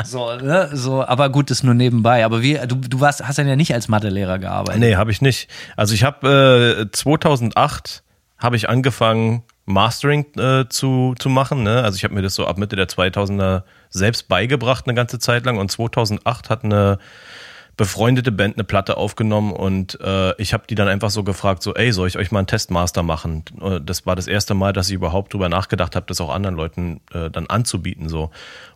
so, 0.05 0.35
ne? 0.37 0.70
so, 0.72 1.05
aber 1.05 1.31
gut, 1.31 1.51
das 1.51 1.62
nur 1.62 1.74
nebenbei. 1.74 2.24
Aber 2.24 2.42
wie, 2.42 2.59
du, 2.66 2.77
du 2.77 3.01
warst, 3.01 3.27
hast 3.27 3.38
dann 3.38 3.48
ja 3.48 3.57
nicht 3.57 3.74
als 3.74 3.88
Mathelehrer 3.88 4.38
gearbeitet. 4.38 4.81
Nee, 4.81 4.96
habe 4.96 5.11
ich 5.11 5.20
nicht. 5.20 5.48
Also 5.77 5.94
ich 5.94 6.05
habe 6.05 6.87
äh, 6.88 6.90
2008 6.90 8.03
habe 8.38 8.57
ich 8.57 8.68
angefangen 8.68 9.42
Mastering 9.66 10.27
äh, 10.37 10.68
zu, 10.68 11.14
zu 11.18 11.29
machen. 11.29 11.62
Ne? 11.62 11.83
Also 11.83 11.96
ich 11.96 12.05
habe 12.05 12.14
mir 12.14 12.22
das 12.22 12.35
so 12.35 12.46
ab 12.46 12.59
Mitte 12.59 12.77
der 12.77 12.88
2000er 12.88 13.62
selbst 13.90 14.29
beigebracht 14.29 14.87
eine 14.87 14.94
ganze 14.94 15.18
Zeit 15.18 15.44
lang 15.44 15.59
und 15.59 15.70
2008 15.70 16.51
hat 16.51 16.64
eine 16.64 16.98
befreundete 17.78 18.32
Band 18.32 18.56
eine 18.56 18.64
Platte 18.64 18.96
aufgenommen 18.96 19.52
und 19.52 19.98
äh, 20.00 20.34
ich 20.42 20.52
habe 20.52 20.64
die 20.68 20.74
dann 20.74 20.88
einfach 20.88 21.10
so 21.10 21.22
gefragt, 21.22 21.62
so, 21.62 21.74
ey, 21.74 21.92
soll 21.92 22.08
ich 22.08 22.18
euch 22.18 22.32
mal 22.32 22.40
einen 22.40 22.48
Testmaster 22.48 23.04
machen? 23.04 23.44
Äh, 23.62 23.80
Das 23.80 24.04
war 24.04 24.16
das 24.16 24.26
erste 24.26 24.54
Mal, 24.54 24.72
dass 24.72 24.88
ich 24.88 24.96
überhaupt 24.96 25.32
drüber 25.32 25.48
nachgedacht 25.48 25.94
habe, 25.94 26.04
das 26.06 26.20
auch 26.20 26.34
anderen 26.34 26.56
Leuten 26.56 27.00
äh, 27.14 27.30
dann 27.30 27.46
anzubieten. 27.46 28.08
so. 28.08 28.30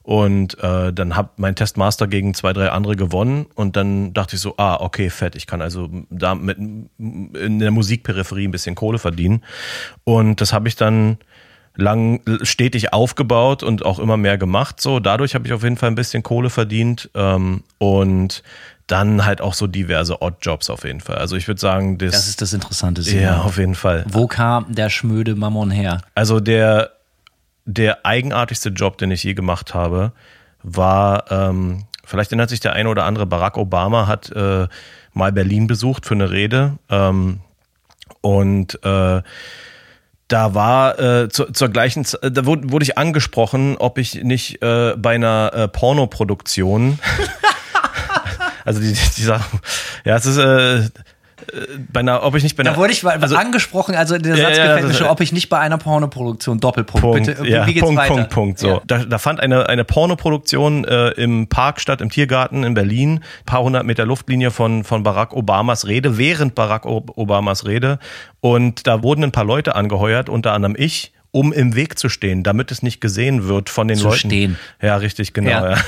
Und 0.04 0.56
äh, 0.62 0.92
dann 0.92 1.16
habe 1.16 1.30
mein 1.36 1.56
Testmaster 1.56 2.06
gegen 2.06 2.32
zwei, 2.32 2.52
drei 2.52 2.70
andere 2.70 2.94
gewonnen 2.94 3.46
und 3.56 3.76
dann 3.76 4.14
dachte 4.14 4.36
ich 4.36 4.42
so, 4.42 4.54
ah, 4.56 4.76
okay, 4.80 5.10
fett, 5.10 5.34
ich 5.34 5.48
kann 5.48 5.60
also 5.60 5.90
da 6.08 6.36
mit 6.36 6.58
in 6.58 7.58
der 7.58 7.72
Musikperipherie 7.72 8.46
ein 8.46 8.52
bisschen 8.52 8.76
Kohle 8.76 8.98
verdienen. 9.00 9.42
Und 10.04 10.40
das 10.40 10.52
habe 10.52 10.68
ich 10.68 10.76
dann 10.76 11.18
lang 11.74 12.20
stetig 12.42 12.92
aufgebaut 12.92 13.62
und 13.62 13.84
auch 13.84 13.98
immer 13.98 14.16
mehr 14.16 14.38
gemacht. 14.38 14.80
So, 14.80 15.00
dadurch 15.00 15.34
habe 15.34 15.46
ich 15.46 15.52
auf 15.52 15.62
jeden 15.62 15.76
Fall 15.76 15.90
ein 15.90 15.94
bisschen 15.94 16.22
Kohle 16.22 16.50
verdient 16.50 17.10
ähm, 17.14 17.62
und 17.78 18.42
dann 18.86 19.24
halt 19.24 19.40
auch 19.40 19.54
so 19.54 19.66
diverse 19.66 20.20
Oddjobs 20.22 20.68
auf 20.70 20.84
jeden 20.84 21.00
Fall. 21.00 21.16
Also 21.16 21.36
ich 21.36 21.46
würde 21.48 21.60
sagen, 21.60 21.98
das, 21.98 22.12
Das 22.12 22.28
ist 22.28 22.40
das 22.42 22.52
Interessante. 22.52 23.02
ja 23.02 23.42
auf 23.42 23.58
jeden 23.58 23.74
Fall. 23.74 24.04
Wo 24.08 24.26
kam 24.26 24.74
der 24.74 24.90
Schmöde 24.90 25.34
Mammon 25.34 25.70
her? 25.70 26.02
Also 26.14 26.40
der 26.40 26.90
der 27.64 28.04
eigenartigste 28.04 28.70
Job, 28.70 28.98
den 28.98 29.12
ich 29.12 29.22
je 29.22 29.34
gemacht 29.34 29.72
habe, 29.72 30.12
war 30.64 31.30
ähm, 31.30 31.84
vielleicht 32.04 32.32
erinnert 32.32 32.50
sich 32.50 32.58
der 32.60 32.72
eine 32.72 32.88
oder 32.88 33.04
andere. 33.04 33.24
Barack 33.26 33.56
Obama 33.56 34.06
hat 34.08 34.30
äh, 34.32 34.66
mal 35.12 35.32
Berlin 35.32 35.68
besucht 35.68 36.04
für 36.06 36.14
eine 36.14 36.30
Rede 36.30 36.78
ähm, 36.90 37.40
und 38.20 38.82
äh, 38.84 39.22
da 40.28 40.54
war 40.54 40.98
äh, 40.98 41.28
zu, 41.28 41.44
zur 41.52 41.68
gleichen 41.68 42.04
Zeit, 42.04 42.20
da 42.36 42.46
wurde, 42.46 42.70
wurde 42.72 42.84
ich 42.84 42.96
angesprochen, 42.96 43.76
ob 43.78 43.98
ich 43.98 44.22
nicht 44.24 44.62
äh, 44.62 44.94
bei 44.96 45.14
einer 45.14 45.52
äh, 45.54 45.68
Pornoproduktion, 45.68 46.98
also 48.64 48.81
die, 48.81 48.92
die, 48.92 49.22
Sachen, 49.22 49.61
ja, 50.05 50.16
es 50.16 50.27
ist 50.27 50.38
äh, 50.38 50.79
äh, 50.79 50.88
bei 51.92 52.01
einer, 52.01 52.22
ob 52.22 52.35
ich 52.37 52.42
nicht 52.42 52.57
bei 52.57 52.62
einer, 52.62 52.72
Da 52.72 52.77
wurde 52.77 52.92
ich 52.92 53.03
mal 53.03 53.18
also, 53.20 53.37
angesprochen, 53.37 53.94
also 53.94 54.16
der 54.18 54.37
Ja, 54.37 54.46
Satz 54.48 54.59
ja, 54.59 54.66
gefällt 54.66 54.88
mir 54.88 54.94
schon, 54.94 55.07
ob 55.09 55.20
ich 55.20 55.33
nicht 55.33 55.48
bei 55.48 55.59
einer 55.59 55.79
Pornoproduktion, 55.79 56.61
Doppelpunkt, 56.61 57.03
Punkt, 57.03 57.27
bitte, 57.27 57.46
ja, 57.48 57.66
wie 57.66 57.75
geht's 57.75 57.85
Punkt, 57.85 58.01
weiter? 58.01 58.14
Punkt, 58.14 58.31
Punkt. 58.31 58.59
So. 58.59 58.68
Ja. 58.68 58.81
Da, 58.87 58.98
da 59.05 59.18
fand 59.18 59.40
eine, 59.40 59.68
eine 59.68 59.85
Pornoproduktion 59.85 60.85
äh, 60.85 61.09
im 61.11 61.48
Park 61.48 61.81
statt, 61.81 62.01
im 62.01 62.11
Tiergarten 62.11 62.64
in 62.64 62.75
Berlin, 62.75 63.16
ein 63.16 63.44
paar 63.46 63.62
hundert 63.62 63.85
Meter 63.85 64.07
Luftlinie 64.07 64.51
von, 64.51 64.85
von 64.85 65.03
Barack 65.03 65.33
Obamas 65.33 65.87
Rede, 65.87 66.18
während 66.18 66.55
Barack 66.55 66.87
Ob- 66.87 67.16
Obamas 67.16 67.66
Rede. 67.66 67.98
Und 68.40 68.87
da 68.87 69.03
wurden 69.03 69.25
ein 69.25 69.33
paar 69.33 69.44
Leute 69.44 69.75
angeheuert, 69.75 70.29
unter 70.29 70.53
anderem 70.53 70.77
ich, 70.79 71.12
um 71.32 71.52
im 71.52 71.74
Weg 71.74 71.98
zu 71.98 72.08
stehen, 72.08 72.42
damit 72.42 72.70
es 72.70 72.82
nicht 72.82 73.00
gesehen 73.00 73.48
wird 73.48 73.70
von 73.70 73.88
den 73.88 73.96
Zu 73.96 74.04
Leuten. 74.04 74.18
stehen. 74.18 74.58
Ja, 74.80 74.96
richtig, 74.96 75.32
genau. 75.32 75.50
Ja. 75.50 75.70
Ja, 75.70 75.78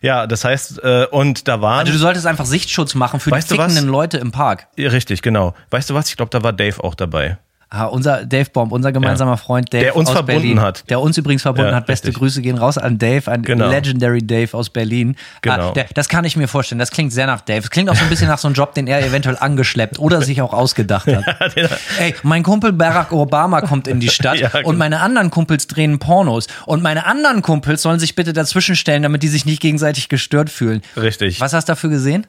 ja 0.00 0.26
das 0.26 0.44
heißt, 0.44 0.82
äh, 0.82 1.06
und 1.10 1.46
da 1.46 1.60
waren. 1.60 1.80
Also 1.80 1.92
du 1.92 1.98
solltest 1.98 2.26
einfach 2.26 2.46
Sichtschutz 2.46 2.94
machen 2.94 3.20
für 3.20 3.30
Weißt 3.30 3.50
die 3.50 3.56
fickenden 3.56 3.86
Leute 3.86 4.18
im 4.18 4.32
Park. 4.32 4.66
ja, 4.76 4.90
richtig, 4.90 5.22
genau. 5.22 5.54
Weißt 5.70 5.90
du 5.90 5.94
was? 5.94 6.08
Ich 6.08 6.16
glaube, 6.16 6.30
da 6.30 6.42
war 6.42 6.52
Dave 6.52 6.82
auch 6.82 6.94
dabei. 6.94 7.38
Ah, 7.68 7.86
unser 7.86 8.24
Dave 8.24 8.48
Bomb, 8.50 8.70
unser 8.70 8.92
gemeinsamer 8.92 9.32
Ja. 9.32 9.36
Freund 9.36 9.72
Dave 9.74 9.82
Der 9.82 9.96
uns 9.96 10.08
aus 10.08 10.14
verbunden 10.14 10.40
Berlin, 10.42 10.60
hat. 10.60 10.88
Der 10.88 11.00
uns 11.00 11.18
übrigens 11.18 11.42
verbunden 11.42 11.70
Ja, 11.70 11.76
hat. 11.76 11.86
Beste 11.86 12.06
richtig. 12.08 12.20
Grüße 12.20 12.40
gehen 12.40 12.56
raus 12.58 12.78
an 12.78 12.96
Dave, 12.96 13.28
ein 13.30 13.42
Genau. 13.42 13.68
Legendary 13.68 14.24
Dave 14.24 14.56
aus 14.56 14.70
Berlin. 14.70 15.16
Genau. 15.42 15.70
Ah, 15.70 15.72
der, 15.72 15.86
das 15.92 16.08
kann 16.08 16.24
ich 16.24 16.36
mir 16.36 16.46
vorstellen. 16.46 16.78
Das 16.78 16.92
klingt 16.92 17.12
sehr 17.12 17.26
nach 17.26 17.40
Dave. 17.40 17.58
Es 17.64 17.70
klingt 17.70 17.90
auch 17.90 17.96
so 17.96 18.04
ein 18.04 18.08
bisschen 18.08 18.28
nach 18.28 18.38
so 18.38 18.46
einem 18.46 18.54
Job, 18.54 18.74
den 18.74 18.86
er 18.86 19.04
eventuell 19.04 19.36
angeschleppt 19.38 19.98
oder 19.98 20.22
sich 20.22 20.40
auch 20.42 20.52
ausgedacht 20.52 21.08
hat. 21.08 21.24
Ey, 21.98 22.14
mein 22.22 22.44
Kumpel 22.44 22.72
Barack 22.72 23.10
Obama 23.10 23.60
kommt 23.62 23.88
in 23.88 23.98
die 23.98 24.10
Stadt 24.10 24.38
Ja, 24.38 24.48
genau. 24.50 24.68
und 24.68 24.78
meine 24.78 25.00
anderen 25.00 25.30
Kumpels 25.30 25.66
drehen 25.66 25.98
Pornos. 25.98 26.46
Und 26.66 26.84
meine 26.84 27.04
anderen 27.04 27.42
Kumpels 27.42 27.82
sollen 27.82 27.98
sich 27.98 28.14
bitte 28.14 28.32
dazwischen 28.32 28.76
stellen, 28.76 29.02
damit 29.02 29.24
die 29.24 29.28
sich 29.28 29.44
nicht 29.44 29.60
gegenseitig 29.60 30.08
gestört 30.08 30.50
fühlen. 30.50 30.82
Richtig. 30.96 31.40
Was 31.40 31.52
hast 31.52 31.68
du 31.68 31.72
dafür 31.72 31.90
gesehen? 31.90 32.26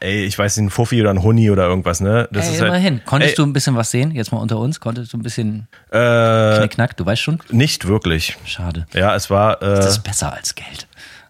Ey, 0.00 0.24
ich 0.24 0.38
weiß 0.38 0.56
nicht, 0.56 0.66
ein 0.66 0.70
Fuffi 0.70 1.00
oder 1.00 1.10
ein 1.10 1.22
Huni 1.22 1.50
oder 1.50 1.66
irgendwas, 1.66 2.00
ne? 2.00 2.28
Das 2.32 2.46
Ey, 2.46 2.54
ist 2.54 2.60
halt, 2.60 2.68
immerhin. 2.70 3.00
Konntest 3.04 3.32
Ey, 3.32 3.36
du 3.36 3.42
ein 3.44 3.52
bisschen 3.52 3.76
was 3.76 3.90
sehen? 3.90 4.10
Jetzt 4.12 4.32
mal 4.32 4.38
unter 4.38 4.58
uns. 4.58 4.80
Konntest 4.80 5.12
du 5.12 5.18
ein 5.18 5.22
bisschen 5.22 5.68
Äh, 5.90 6.56
Knickknack? 6.58 6.96
Du 6.96 7.04
weißt 7.04 7.20
schon? 7.20 7.38
nicht 7.50 7.86
wirklich. 7.86 8.36
Schade. 8.46 8.86
Ja, 8.94 9.14
es 9.14 9.28
war. 9.30 9.60
Äh, 9.62 9.66
Das 9.76 9.86
ist 9.90 10.02
besser 10.04 10.32
als 10.32 10.54
Geld. 10.54 10.86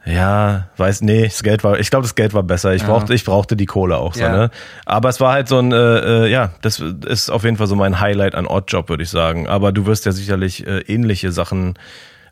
Ja, 0.06 0.68
weiß, 0.78 1.02
nee, 1.02 1.24
das 1.24 1.42
Geld 1.42 1.64
war, 1.64 1.78
ich 1.78 1.90
glaube, 1.90 2.04
das 2.04 2.14
Geld 2.14 2.32
war 2.32 2.42
besser. 2.42 2.72
Ich 2.72 2.82
brauchte, 2.84 3.12
ich 3.12 3.24
brauchte 3.26 3.56
die 3.56 3.66
Kohle 3.66 3.98
auch 3.98 4.14
so, 4.14 4.20
Ja. 4.22 4.32
ne? 4.34 4.50
Aber 4.86 5.10
es 5.10 5.20
war 5.20 5.32
halt 5.34 5.48
so 5.48 5.58
ein, 5.58 5.70
äh, 5.72 5.76
äh, 6.24 6.26
ja, 6.30 6.52
das 6.62 6.78
ist 6.80 7.28
auf 7.30 7.44
jeden 7.44 7.58
Fall 7.58 7.66
so 7.66 7.76
mein 7.76 8.00
Highlight 8.00 8.34
an 8.34 8.46
Oddjob, 8.46 8.88
würde 8.88 9.02
ich 9.02 9.10
sagen. 9.10 9.48
Aber 9.48 9.70
du 9.70 9.84
wirst 9.84 10.06
ja 10.06 10.12
sicherlich 10.12 10.66
äh, 10.66 10.78
ähnliche 10.80 11.30
Sachen 11.30 11.74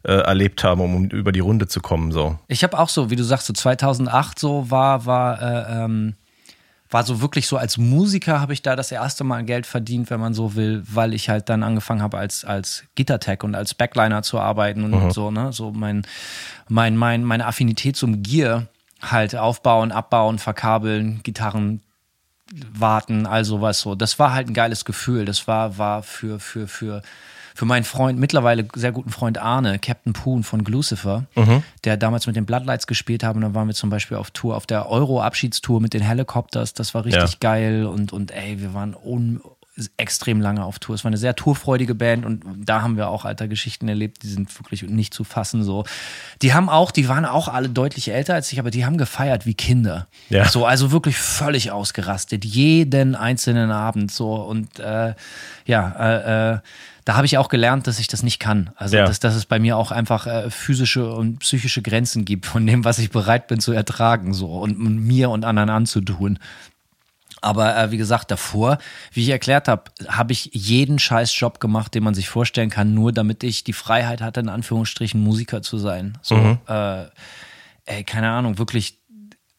äh, 0.07 0.13
erlebt 0.21 0.63
haben, 0.65 0.81
um 0.81 1.05
über 1.07 1.33
die 1.33 1.41
Runde 1.41 1.67
zu 1.67 1.81
kommen, 1.81 2.13
so. 2.13 2.39
Ich 2.49 2.63
habe 2.63 2.79
auch 2.79 2.89
so, 2.89 3.11
wie 3.11 3.17
du 3.17 3.25
sagst, 3.25 3.47
so 3.47 3.53
2008 3.53 4.39
so 4.39 4.71
war, 4.71 5.05
war, 5.05 5.43
äh, 5.43 5.85
ähm, 5.85 6.15
war 6.89 7.03
so 7.03 7.21
wirklich 7.21 7.49
so 7.49 7.57
als 7.57 7.79
Musiker 7.79 8.41
habe 8.41 8.53
ich 8.53 8.63
da 8.63 8.77
das 8.77 8.93
erste 8.93 9.25
Mal 9.25 9.43
Geld 9.45 9.67
verdient, 9.67 10.09
wenn 10.09 10.21
man 10.21 10.35
so 10.35 10.55
will, 10.55 10.85
weil 10.87 11.15
ich 11.15 11.29
halt 11.29 11.49
dann 11.49 11.65
angefangen 11.65 12.01
habe 12.01 12.17
als 12.19 12.45
als 12.45 12.85
Gitartech 12.95 13.43
und 13.43 13.57
als 13.57 13.75
Backliner 13.75 14.23
zu 14.23 14.39
arbeiten 14.39 14.85
und 14.85 14.93
Mhm. 14.93 15.11
so 15.11 15.33
ne 15.33 15.53
so 15.53 15.73
mein 15.73 16.07
mein 16.69 16.97
mein 16.97 17.25
meine 17.25 17.47
Affinität 17.47 17.97
zum 17.97 18.23
Gear 18.23 18.69
halt 19.03 19.35
aufbauen, 19.35 19.91
abbauen, 19.91 20.39
verkabeln, 20.39 21.21
Gitarren 21.25 21.83
warten, 22.73 23.27
all 23.27 23.45
sowas 23.45 23.81
so. 23.81 23.97
Das 23.97 24.21
war 24.21 24.33
halt 24.33 24.49
ein 24.49 24.55
geiles 24.55 24.85
Gefühl. 24.85 25.25
Das 25.25 25.49
war 25.49 25.79
war 25.79 26.05
für 26.05 26.39
für 26.39 26.69
für 26.69 27.03
für 27.57 27.65
meinen 27.65 27.85
Freund, 27.85 28.19
mittlerweile 28.19 28.69
sehr 28.75 28.93
guten 28.93 29.11
Freund 29.11 29.39
Arne, 29.39 29.79
Captain 29.79 30.13
Poon 30.13 30.43
von 30.45 30.63
Glucifer, 30.63 31.25
der 31.85 31.97
damals 31.97 32.27
mit 32.27 32.37
den 32.37 32.45
Bloodlights 32.47 32.87
gespielt 32.87 33.25
haben. 33.25 33.37
Und 33.39 33.43
dann 33.43 33.55
waren 33.55 33.67
wir 33.67 33.75
zum 33.75 33.89
Beispiel 33.91 34.19
auf 34.19 34.31
Tour, 34.31 34.57
auf 34.57 34.67
der 34.67 34.89
Euro-Abschiedstour 34.91 35.81
mit 35.81 35.95
den 35.95 36.03
Helicopters. 36.03 36.75
Das 36.75 36.93
war 36.95 37.05
richtig 37.07 37.33
Ja. 37.33 37.39
geil. 37.41 37.87
Und, 37.87 38.13
und 38.13 38.31
ey, 38.31 38.61
wir 38.61 38.75
waren 38.75 38.95
un 38.95 39.41
extrem 39.99 40.41
lange 40.41 40.65
auf 40.65 40.79
Tour. 40.79 40.95
Es 40.95 41.05
war 41.05 41.11
eine 41.11 41.19
sehr 41.19 41.37
tourfreudige 41.37 41.95
Band 41.95 42.25
und 42.25 42.43
da 42.65 42.81
haben 42.81 42.97
wir 42.97 43.09
auch 43.11 43.27
alter 43.27 43.47
Geschichten 43.47 43.89
erlebt, 43.89 44.23
die 44.23 44.29
sind 44.29 44.59
wirklich 44.59 44.83
nicht 44.83 45.13
zu 45.13 45.23
fassen 45.23 45.63
so. 45.65 45.85
Die 46.41 46.55
haben 46.55 46.71
auch, 46.71 46.91
die 46.91 47.09
waren 47.11 47.27
auch 47.27 47.49
alle 47.49 47.69
deutlich 47.69 48.09
älter 48.11 48.33
als 48.33 48.51
ich, 48.53 48.59
aber 48.59 48.71
die 48.71 48.87
haben 48.87 48.97
gefeiert 48.97 49.45
wie 49.45 49.53
Kinder. 49.53 50.07
Ja. 50.31 50.49
So, 50.49 50.65
also 50.65 50.93
wirklich 50.93 51.19
völlig 51.19 51.73
ausgerastet, 51.73 52.47
jeden 52.47 53.15
einzelnen 53.15 53.71
Abend 53.71 54.11
so 54.11 54.35
und 54.37 54.79
äh, 54.79 55.15
ja, 55.67 55.91
äh, 55.99 56.55
äh, 56.55 56.59
da 57.07 57.15
habe 57.15 57.25
ich 57.25 57.39
auch 57.39 57.49
gelernt, 57.49 57.87
dass 57.87 58.01
ich 58.01 58.09
das 58.09 58.23
nicht 58.25 58.41
kann. 58.41 58.71
Also, 58.77 58.97
Ja. 58.97 59.07
dass, 59.07 59.21
dass 59.21 59.37
es 59.37 59.47
bei 59.47 59.59
mir 59.61 59.77
auch 59.79 59.93
einfach 59.93 60.27
äh, 60.27 60.51
physische 60.51 61.11
und 61.11 61.39
psychische 61.39 61.81
Grenzen 61.81 62.25
gibt 62.25 62.47
von 62.47 62.67
dem, 62.67 62.85
was 62.85 62.99
ich 62.99 63.11
bereit 63.11 63.47
bin 63.47 63.61
zu 63.61 63.73
ertragen, 63.73 64.35
so 64.35 64.49
und, 64.49 64.77
und 64.77 64.99
mir 64.99 65.31
und 65.31 65.45
anderen 65.45 65.71
anzutun. 65.71 66.39
Aber 67.43 67.77
äh, 67.77 67.91
wie 67.93 67.97
gesagt, 67.97 68.33
davor, 68.33 68.79
wie 69.13 69.23
ich 69.23 69.29
erklärt 69.29 69.69
habe, 69.69 69.85
habe 70.09 70.33
ich 70.33 70.51
jeden 70.53 70.99
scheiß 70.99 71.39
Job 71.39 71.61
gemacht, 71.61 71.95
den 71.95 72.03
man 72.03 72.15
sich 72.15 72.29
vorstellen 72.29 72.71
kann, 72.71 72.93
nur 72.93 73.13
damit 73.13 73.45
ich 73.45 73.63
die 73.63 73.73
Freiheit 73.73 74.21
hatte, 74.21 74.41
in 74.41 74.49
Anführungsstrichen 74.49 75.23
Musiker 75.23 75.63
zu 75.63 75.79
sein. 75.79 76.19
So, 76.23 76.59
äh, 76.67 77.05
ey, 77.85 78.03
keine 78.05 78.31
Ahnung, 78.31 78.59
wirklich. 78.59 78.99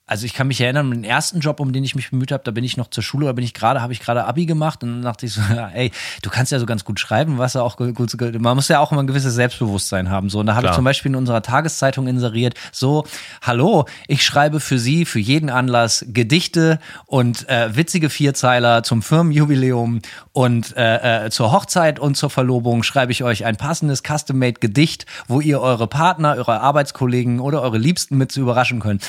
Also 0.10 0.26
ich 0.26 0.34
kann 0.34 0.48
mich 0.48 0.62
erinnern, 0.62 0.90
den 0.90 1.04
ersten 1.04 1.42
Job, 1.42 1.60
um 1.60 1.74
den 1.74 1.84
ich 1.84 1.94
mich 1.94 2.12
bemüht 2.12 2.32
habe, 2.32 2.42
da 2.42 2.52
bin 2.52 2.64
ich 2.64 2.78
noch 2.78 2.90
zur 2.90 3.04
Schule, 3.04 3.26
da 3.26 3.34
bin 3.34 3.44
ich 3.44 3.54
gerade, 3.54 3.82
habe 3.82 3.92
ich 3.92 4.00
gerade 4.00 4.24
Abi 4.24 4.46
gemacht 4.46 4.82
und 4.82 4.90
dann 4.94 5.02
dachte 5.02 5.26
ich 5.26 5.34
so, 5.34 5.42
ja, 5.54 5.68
ey, 5.68 5.92
du 6.22 6.30
kannst 6.30 6.54
ja 6.54 6.60
so 6.60 6.66
ganz 6.66 6.86
gut 6.86 6.98
schreiben, 6.98 7.38
was 7.38 7.56
ja 7.56 7.62
auch 7.62 7.76
gut, 7.76 8.16
man 8.40 8.56
muss 8.56 8.70
ja 8.70 8.80
auch 8.80 8.94
immer 8.94 9.04
ein 9.04 9.08
gewisses 9.08 9.36
Selbstbewusstsein 9.36 10.10
haben. 10.10 10.30
So, 10.30 10.40
und 10.40 10.46
da 10.46 10.56
habe 10.56 10.68
ich 10.68 10.74
zum 10.74 10.86
Beispiel 10.86 11.12
in 11.12 11.18
unserer 11.18 11.42
Tageszeitung 11.42 12.08
inseriert, 12.08 12.54
so, 12.72 13.06
hallo, 13.42 13.86
ich 14.08 14.24
schreibe 14.24 14.62
für 14.62 14.80
Sie 14.80 15.04
für 15.04 15.20
jeden 15.20 15.50
Anlass 15.50 16.06
Gedichte 16.08 16.80
und 17.06 17.50
äh, 17.50 17.76
witzige 17.76 18.10
Vierzeiler 18.10 18.84
zum 18.84 19.02
Firmenjubiläum 19.02 20.00
und 20.32 20.78
äh, 20.78 21.26
äh, 21.26 21.30
zur 21.32 21.52
Hochzeit 21.52 22.00
und 22.00 22.16
zur 22.16 22.30
Verlobung 22.30 22.84
schreibe 22.84 23.12
ich 23.12 23.26
euch 23.26 23.44
ein 23.44 23.58
passendes 23.58 24.04
Custom-Made 24.04 24.62
Gedicht, 24.62 25.06
wo 25.28 25.42
ihr 25.42 25.60
eure 25.60 25.88
Partner, 25.88 26.36
eure 26.38 26.62
Arbeitskollegen 26.62 27.42
oder 27.42 27.62
eure 27.62 27.78
Liebsten 27.78 28.18
mit 28.18 28.32
zu 28.32 28.40
überraschen 28.40 28.80
könnt. 28.80 29.04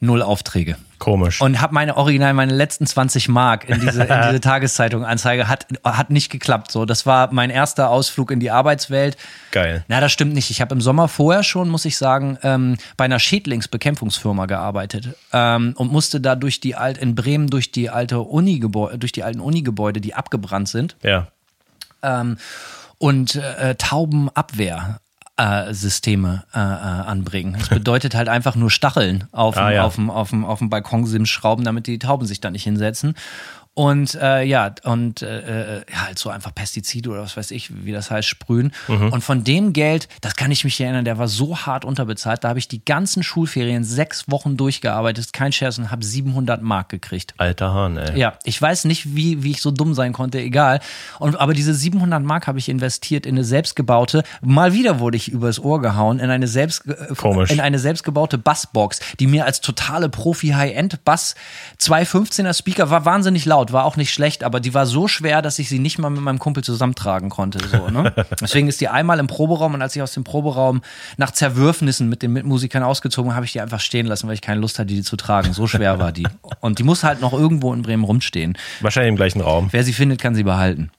Null 0.00 0.22
Aufträge. 0.22 0.76
Komisch. 0.98 1.40
Und 1.40 1.60
habe 1.60 1.74
meine 1.74 1.96
Original, 1.96 2.34
meine 2.34 2.52
letzten 2.52 2.86
20 2.86 3.28
Mark 3.28 3.68
in 3.68 3.80
diese, 3.80 4.02
in 4.04 4.20
diese 4.28 4.40
Tageszeitung 4.40 5.04
Anzeige, 5.04 5.48
hat, 5.48 5.66
hat 5.84 6.10
nicht 6.10 6.30
geklappt. 6.30 6.70
So, 6.70 6.84
das 6.84 7.06
war 7.06 7.32
mein 7.32 7.50
erster 7.50 7.90
Ausflug 7.90 8.30
in 8.30 8.40
die 8.40 8.50
Arbeitswelt. 8.50 9.16
Geil. 9.50 9.84
Na, 9.88 10.00
das 10.00 10.12
stimmt 10.12 10.34
nicht. 10.34 10.50
Ich 10.50 10.60
habe 10.60 10.74
im 10.74 10.80
Sommer 10.80 11.08
vorher 11.08 11.42
schon, 11.42 11.68
muss 11.68 11.84
ich 11.84 11.96
sagen, 11.96 12.38
ähm, 12.42 12.76
bei 12.96 13.04
einer 13.04 13.18
Schädlingsbekämpfungsfirma 13.18 14.46
gearbeitet 14.46 15.16
ähm, 15.32 15.74
und 15.76 15.90
musste 15.92 16.20
da 16.20 16.36
durch 16.36 16.60
die 16.60 16.74
alt 16.74 16.98
in 16.98 17.14
Bremen 17.14 17.48
durch 17.48 17.70
die 17.72 17.90
alte 17.90 18.20
Uni-Gebäude, 18.20 18.98
durch 18.98 19.12
die 19.12 19.22
alten 19.22 19.40
Unigebäude, 19.40 20.00
die 20.00 20.14
abgebrannt 20.14 20.68
sind, 20.68 20.96
ja. 21.02 21.28
ähm, 22.02 22.38
und 22.98 23.36
äh, 23.36 23.74
Taubenabwehr. 23.76 25.00
Äh, 25.38 25.72
Systeme 25.72 26.44
äh, 26.54 26.58
äh, 26.58 26.62
anbringen. 26.62 27.54
Das 27.58 27.68
bedeutet 27.68 28.14
halt 28.14 28.28
einfach 28.28 28.56
nur 28.56 28.70
Stacheln 28.70 29.24
auf 29.32 29.54
dem 29.56 29.62
Ah, 29.64 29.70
ja. 29.70 29.84
auf 29.84 29.94
dem- 29.94 30.10
auf 30.10 30.30
dem- 30.30 30.44
auf 30.44 30.58
dem 30.58 30.68
Balkonsims 30.68 31.28
schrauben, 31.30 31.64
damit 31.64 31.86
die 31.86 31.98
Tauben 31.98 32.26
sich 32.26 32.40
da 32.40 32.50
nicht 32.50 32.64
hinsetzen. 32.64 33.14
Und 33.78 34.16
äh, 34.16 34.42
ja, 34.42 34.74
und 34.82 35.22
äh, 35.22 35.76
äh, 35.76 35.82
halt 35.94 36.18
so 36.18 36.30
einfach 36.30 36.52
Pestizide 36.52 37.10
oder 37.10 37.22
was 37.22 37.36
weiß 37.36 37.52
ich, 37.52 37.84
wie 37.84 37.92
das 37.92 38.10
heißt, 38.10 38.26
sprühen. 38.26 38.72
Mhm. 38.88 39.12
Und 39.12 39.20
von 39.20 39.44
dem 39.44 39.72
Geld, 39.72 40.08
das 40.20 40.34
kann 40.34 40.50
ich 40.50 40.64
mich 40.64 40.80
erinnern, 40.80 41.04
der 41.04 41.18
war 41.18 41.28
so 41.28 41.56
hart 41.58 41.84
unterbezahlt, 41.84 42.42
da 42.42 42.48
habe 42.48 42.58
ich 42.58 42.66
die 42.66 42.84
ganzen 42.84 43.22
Schulferien 43.22 43.84
sechs 43.84 44.28
Wochen 44.28 44.56
durchgearbeitet, 44.56 45.32
kein 45.32 45.52
Scherz, 45.52 45.78
und 45.78 45.92
habe 45.92 46.04
700 46.04 46.60
Mark 46.60 46.88
gekriegt. 46.88 47.34
Alter 47.36 47.72
Hahn, 47.72 47.98
ey. 47.98 48.18
Ja, 48.18 48.32
ich 48.42 48.60
weiß 48.60 48.84
nicht, 48.86 49.14
wie, 49.14 49.44
wie 49.44 49.52
ich 49.52 49.62
so 49.62 49.70
dumm 49.70 49.94
sein 49.94 50.12
konnte, 50.12 50.40
egal. 50.40 50.80
Und, 51.20 51.38
aber 51.38 51.54
diese 51.54 51.72
700 51.72 52.20
Mark 52.20 52.48
habe 52.48 52.58
ich 52.58 52.68
investiert 52.68 53.26
in 53.26 53.36
eine 53.36 53.44
selbstgebaute, 53.44 54.24
mal 54.40 54.72
wieder 54.72 54.98
wurde 54.98 55.16
ich 55.16 55.28
übers 55.28 55.60
Ohr 55.60 55.80
gehauen, 55.80 56.18
in 56.18 56.30
eine, 56.30 56.48
selbst, 56.48 56.84
äh, 56.88 57.14
Komisch. 57.16 57.52
in 57.52 57.60
eine 57.60 57.78
selbstgebaute 57.78 58.38
Bassbox, 58.38 58.98
die 59.20 59.28
mir 59.28 59.44
als 59.44 59.60
totale 59.60 60.08
Profi-High-End-Bass 60.08 61.36
215er 61.80 62.58
Speaker 62.58 62.90
war 62.90 63.04
wahnsinnig 63.04 63.44
laut, 63.44 63.67
war 63.72 63.84
auch 63.84 63.96
nicht 63.96 64.12
schlecht, 64.12 64.44
aber 64.44 64.60
die 64.60 64.74
war 64.74 64.86
so 64.86 65.08
schwer, 65.08 65.42
dass 65.42 65.58
ich 65.58 65.68
sie 65.68 65.78
nicht 65.78 65.98
mal 65.98 66.10
mit 66.10 66.22
meinem 66.22 66.38
Kumpel 66.38 66.62
zusammentragen 66.64 67.30
konnte. 67.30 67.58
So, 67.66 67.88
ne? 67.88 68.14
Deswegen 68.40 68.68
ist 68.68 68.80
die 68.80 68.88
einmal 68.88 69.18
im 69.18 69.26
Proberaum 69.26 69.74
und 69.74 69.82
als 69.82 69.94
ich 69.96 70.02
aus 70.02 70.12
dem 70.12 70.24
Proberaum 70.24 70.82
nach 71.16 71.30
Zerwürfnissen 71.30 72.08
mit 72.08 72.22
den 72.22 72.32
Mitmusikern 72.32 72.82
ausgezogen 72.82 73.34
habe, 73.34 73.46
ich 73.46 73.52
die 73.52 73.60
einfach 73.60 73.80
stehen 73.80 74.06
lassen, 74.06 74.26
weil 74.28 74.34
ich 74.34 74.42
keine 74.42 74.60
Lust 74.60 74.78
hatte, 74.78 74.86
die 74.86 75.02
zu 75.02 75.16
tragen. 75.16 75.52
So 75.52 75.66
schwer 75.66 75.98
war 75.98 76.12
die. 76.12 76.26
Und 76.60 76.78
die 76.78 76.84
muss 76.84 77.04
halt 77.04 77.20
noch 77.20 77.32
irgendwo 77.32 77.72
in 77.72 77.82
Bremen 77.82 78.04
rumstehen. 78.04 78.56
Wahrscheinlich 78.80 79.10
im 79.10 79.16
gleichen 79.16 79.40
Raum. 79.40 79.68
Wer 79.70 79.84
sie 79.84 79.92
findet, 79.92 80.20
kann 80.20 80.34
sie 80.34 80.44
behalten. 80.44 80.90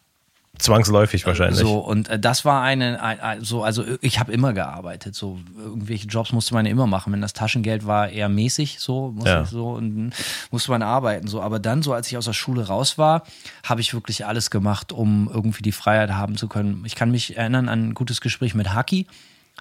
Zwangsläufig 0.60 1.26
wahrscheinlich. 1.26 1.60
So, 1.60 1.80
und 1.80 2.10
äh, 2.10 2.20
das 2.20 2.46
war 2.46 2.62
eine, 2.62 3.02
ein, 3.02 3.20
ein, 3.20 3.44
so, 3.44 3.64
also 3.64 3.84
ich 4.02 4.20
habe 4.20 4.32
immer 4.32 4.54
gearbeitet. 4.54 5.16
So, 5.16 5.40
irgendwelche 5.58 6.08
Jobs 6.08 6.32
musste 6.34 6.54
man 6.54 6.66
immer 6.66 6.86
machen. 6.86 7.14
Wenn 7.14 7.22
das 7.22 7.34
Taschengeld 7.34 7.88
war 7.88 8.10
eher 8.10 8.30
mäßig, 8.30 8.80
so, 8.80 9.12
musste, 9.12 9.30
Ja. 9.30 9.46
so 9.46 9.70
und 9.72 9.96
dann 9.96 10.14
musste 10.52 10.72
man 10.72 10.84
arbeiten. 10.84 11.28
So, 11.28 11.42
aber 11.42 11.60
dann, 11.60 11.82
so 11.82 11.94
als 11.94 12.08
ich 12.12 12.18
aus 12.18 12.26
der 12.26 12.34
Schule 12.34 12.68
raus 12.68 12.98
war, 12.98 13.24
habe 13.64 13.82
ich 13.82 13.94
wirklich 13.94 14.26
alles 14.26 14.52
gemacht, 14.52 14.92
um 14.92 15.30
irgendwie 15.34 15.62
die 15.64 15.72
Freiheit 15.72 16.12
haben 16.12 16.36
zu 16.38 16.48
können. 16.48 16.84
Ich 16.86 16.96
kann 16.96 17.10
mich 17.10 17.38
erinnern 17.38 17.70
an 17.70 17.90
ein 17.90 17.94
gutes 17.94 18.20
Gespräch 18.22 18.54
mit 18.54 18.74
Haki. 18.74 19.08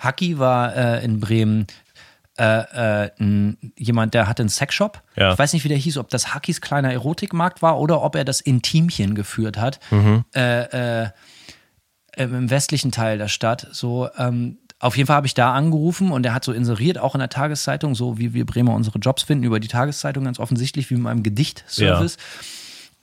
Haki 0.01 0.39
war 0.39 0.77
äh, 0.77 1.05
in 1.05 1.21
Bremen 1.21 1.67
äh, 2.38 3.05
äh, 3.05 3.11
ein, 3.18 3.72
jemand, 3.77 4.14
der 4.14 4.29
hatte 4.29 4.42
einen 4.42 4.48
Sexshop. 4.48 5.03
Ja. 5.16 5.33
Ich 5.33 5.38
weiß 5.38 5.53
nicht, 5.53 5.64
wie 5.64 5.68
der 5.68 5.77
hieß, 5.77 5.98
ob 5.98 6.09
das 6.09 6.35
Hakis 6.35 6.61
kleiner 6.61 6.92
Erotikmarkt 6.92 7.62
war 7.62 7.79
oder 7.79 8.03
ob 8.03 8.14
er 8.14 8.24
das 8.24 8.40
Intimchen 8.40 9.14
geführt 9.14 9.59
hat. 9.59 9.81
Äh, 10.35 11.05
äh, 11.05 11.11
im 12.16 12.51
westlichen 12.51 12.90
Teil 12.90 13.18
der 13.18 13.29
Stadt. 13.29 13.68
So, 13.72 14.09
ähm, 14.18 14.59
auf 14.81 14.96
jeden 14.96 15.07
Fall 15.07 15.16
habe 15.16 15.27
ich 15.27 15.35
da 15.35 15.53
angerufen 15.55 16.12
und 16.12 16.24
er 16.24 16.35
hat 16.35 16.44
so 16.44 16.53
inseriert, 16.53 16.98
auch 16.98 17.14
in 17.14 17.18
der 17.18 17.29
Tageszeitung, 17.29 17.94
so 17.94 18.18
wie 18.18 18.35
wir 18.35 18.46
Bremer 18.46 18.74
unsere 18.74 18.98
Jobs 18.98 19.22
finden, 19.24 19.44
über 19.44 19.59
die 19.61 19.68
Tageszeitung 19.68 20.24
ganz 20.24 20.38
offensichtlich, 20.38 20.90
wie 20.90 20.94
mit 20.94 21.03
meinem 21.05 21.22
Gedichtservice. 21.22 22.16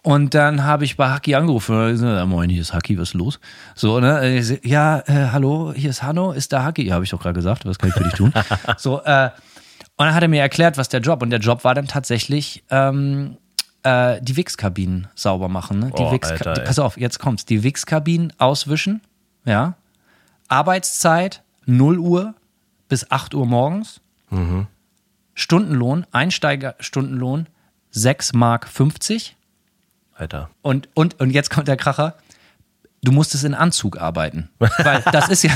Und 0.05 0.35
dann 0.35 0.63
habe 0.63 0.85
ich 0.85 0.97
bei 0.97 1.09
Haki 1.09 1.33
angerufen. 1.33 1.75
Und 1.75 1.99
ja, 1.99 2.23
moin, 2.27 2.47
hier 2.47 2.61
ist 2.61 2.73
Haki, 2.73 2.95
was 2.99 3.09
ist 3.09 3.13
los? 3.15 3.39
So, 3.73 3.99
ne? 3.99 4.43
So, 4.43 4.55
Ja, 4.61 4.99
äh, 5.07 5.29
hallo, 5.31 5.73
hier 5.75 5.89
ist 5.89 6.03
Hanno, 6.03 6.31
ist 6.31 6.53
da 6.53 6.61
Haki? 6.63 6.83
Ja, 6.83 6.93
habe 6.93 7.05
ich 7.05 7.09
doch 7.09 7.19
gerade 7.19 7.33
gesagt, 7.33 7.65
was 7.65 7.79
kann 7.79 7.89
ich 7.89 7.95
für 7.95 8.03
dich 8.03 8.13
tun? 8.13 8.31
so, 8.77 9.01
äh, 9.01 9.31
und 9.97 10.05
dann 10.05 10.13
hat 10.13 10.21
er 10.21 10.29
mir 10.29 10.41
erklärt, 10.41 10.77
was 10.77 10.89
der 10.89 10.99
Job, 10.99 11.23
und 11.23 11.31
der 11.31 11.39
Job 11.39 11.63
war 11.63 11.73
dann 11.73 11.87
tatsächlich 11.87 12.63
ähm, 12.69 13.37
äh, 13.81 14.21
die 14.21 14.37
Wix-Kabinen 14.37 15.07
sauber 15.15 15.49
machen. 15.49 15.79
Ne? 15.79 15.91
Die 15.97 16.03
Oh, 16.03 16.11
Wix 16.11 16.29
Alter, 16.29 16.53
pass 16.53 16.77
auf, 16.77 16.97
jetzt 16.99 17.17
kommt's. 17.17 17.45
Die 17.45 17.63
Wix-Kabinen 17.63 18.31
auswischen, 18.37 19.01
ja. 19.43 19.73
Arbeitszeit 20.49 21.41
0 21.65 21.97
Uhr 21.97 22.35
bis 22.89 23.09
8 23.09 23.33
Uhr 23.33 23.47
morgens. 23.47 24.01
Stundenlohn, 25.33 26.05
Einsteigerstundenlohn 26.11 27.47
6 27.89 28.33
Mark 28.33 28.67
50. 28.67 29.35
Alter. 30.15 30.49
Und, 30.61 30.89
und, 30.93 31.19
und 31.19 31.29
jetzt 31.31 31.49
kommt 31.49 31.67
der 31.67 31.77
Kracher. 31.77 32.15
Du 33.03 33.11
musstest 33.11 33.43
in 33.43 33.53
Anzug 33.53 33.99
arbeiten. 34.01 34.49
Weil 34.57 35.03
das 35.11 35.29
ist 35.29 35.43
ja, 35.43 35.51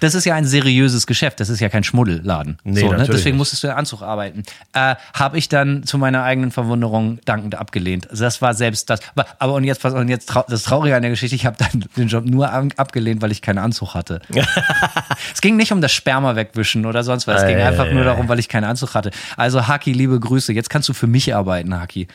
das 0.00 0.14
ist 0.14 0.24
ja 0.24 0.34
ein 0.34 0.46
seriöses 0.46 1.06
Geschäft. 1.06 1.38
Das 1.38 1.50
ist 1.50 1.60
ja 1.60 1.68
kein 1.68 1.84
Schmuddelladen. 1.84 2.56
Nee, 2.64 2.80
so, 2.80 2.92
ne? 2.92 3.06
Deswegen 3.06 3.36
musstest 3.36 3.62
du 3.62 3.66
in 3.66 3.74
Anzug 3.74 4.00
arbeiten. 4.00 4.44
Äh, 4.72 4.94
Habe 5.12 5.36
ich 5.36 5.50
dann 5.50 5.82
zu 5.82 5.98
meiner 5.98 6.22
eigenen 6.22 6.52
Verwunderung 6.52 7.18
dankend 7.26 7.54
abgelehnt. 7.56 8.08
Also 8.08 8.24
das 8.24 8.40
war 8.40 8.54
selbst 8.54 8.88
das. 8.88 9.00
Aber, 9.14 9.26
aber 9.38 9.54
und 9.54 9.64
jetzt, 9.64 9.84
und 9.84 10.08
jetzt 10.08 10.32
das 10.48 10.62
Traurige 10.62 10.96
an 10.96 11.02
der 11.02 11.10
Geschichte, 11.10 11.36
ich 11.36 11.44
habe 11.44 11.56
dann 11.58 11.84
den 11.98 12.08
Job 12.08 12.24
nur 12.24 12.50
an- 12.50 12.72
abgelehnt, 12.78 13.20
weil 13.20 13.32
ich 13.32 13.42
keinen 13.42 13.58
Anzug 13.58 13.92
hatte. 13.92 14.22
es 15.34 15.42
ging 15.42 15.56
nicht 15.56 15.72
um 15.72 15.82
das 15.82 15.92
Sperma 15.92 16.34
wegwischen 16.34 16.86
oder 16.86 17.04
sonst 17.04 17.26
was. 17.26 17.42
Es 17.42 17.48
ging 17.48 17.58
Ei, 17.58 17.66
einfach 17.66 17.88
ei, 17.88 17.92
nur 17.92 18.04
darum, 18.04 18.28
weil 18.28 18.38
ich 18.38 18.48
keinen 18.48 18.64
Anzug 18.64 18.94
hatte. 18.94 19.10
Also 19.36 19.68
Haki, 19.68 19.92
liebe 19.92 20.18
Grüße. 20.18 20.54
Jetzt 20.54 20.70
kannst 20.70 20.88
du 20.88 20.94
für 20.94 21.08
mich 21.08 21.34
arbeiten, 21.34 21.78
Haki. 21.78 22.08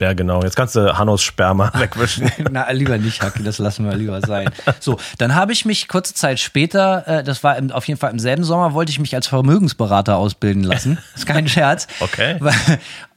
Ja, 0.00 0.12
genau. 0.12 0.42
Jetzt 0.42 0.54
kannst 0.56 0.76
du 0.76 0.96
Hannos 0.96 1.22
Sperma 1.22 1.72
wegwischen. 1.78 2.30
Na, 2.50 2.70
lieber 2.70 2.98
nicht, 2.98 3.20
Hacki, 3.22 3.42
das 3.42 3.58
lassen 3.58 3.84
wir 3.84 3.96
lieber 3.96 4.20
sein. 4.20 4.48
So, 4.78 4.98
dann 5.18 5.34
habe 5.34 5.52
ich 5.52 5.64
mich 5.64 5.88
kurze 5.88 6.14
Zeit 6.14 6.38
später, 6.38 7.06
äh, 7.06 7.24
das 7.24 7.42
war 7.42 7.56
im, 7.56 7.72
auf 7.72 7.86
jeden 7.88 7.98
Fall 7.98 8.12
im 8.12 8.18
selben 8.18 8.44
Sommer, 8.44 8.74
wollte 8.74 8.90
ich 8.90 9.00
mich 9.00 9.14
als 9.14 9.26
Vermögensberater 9.26 10.16
ausbilden 10.16 10.62
lassen. 10.62 10.98
ist 11.16 11.26
kein 11.26 11.48
Scherz. 11.48 11.88
Okay. 12.00 12.38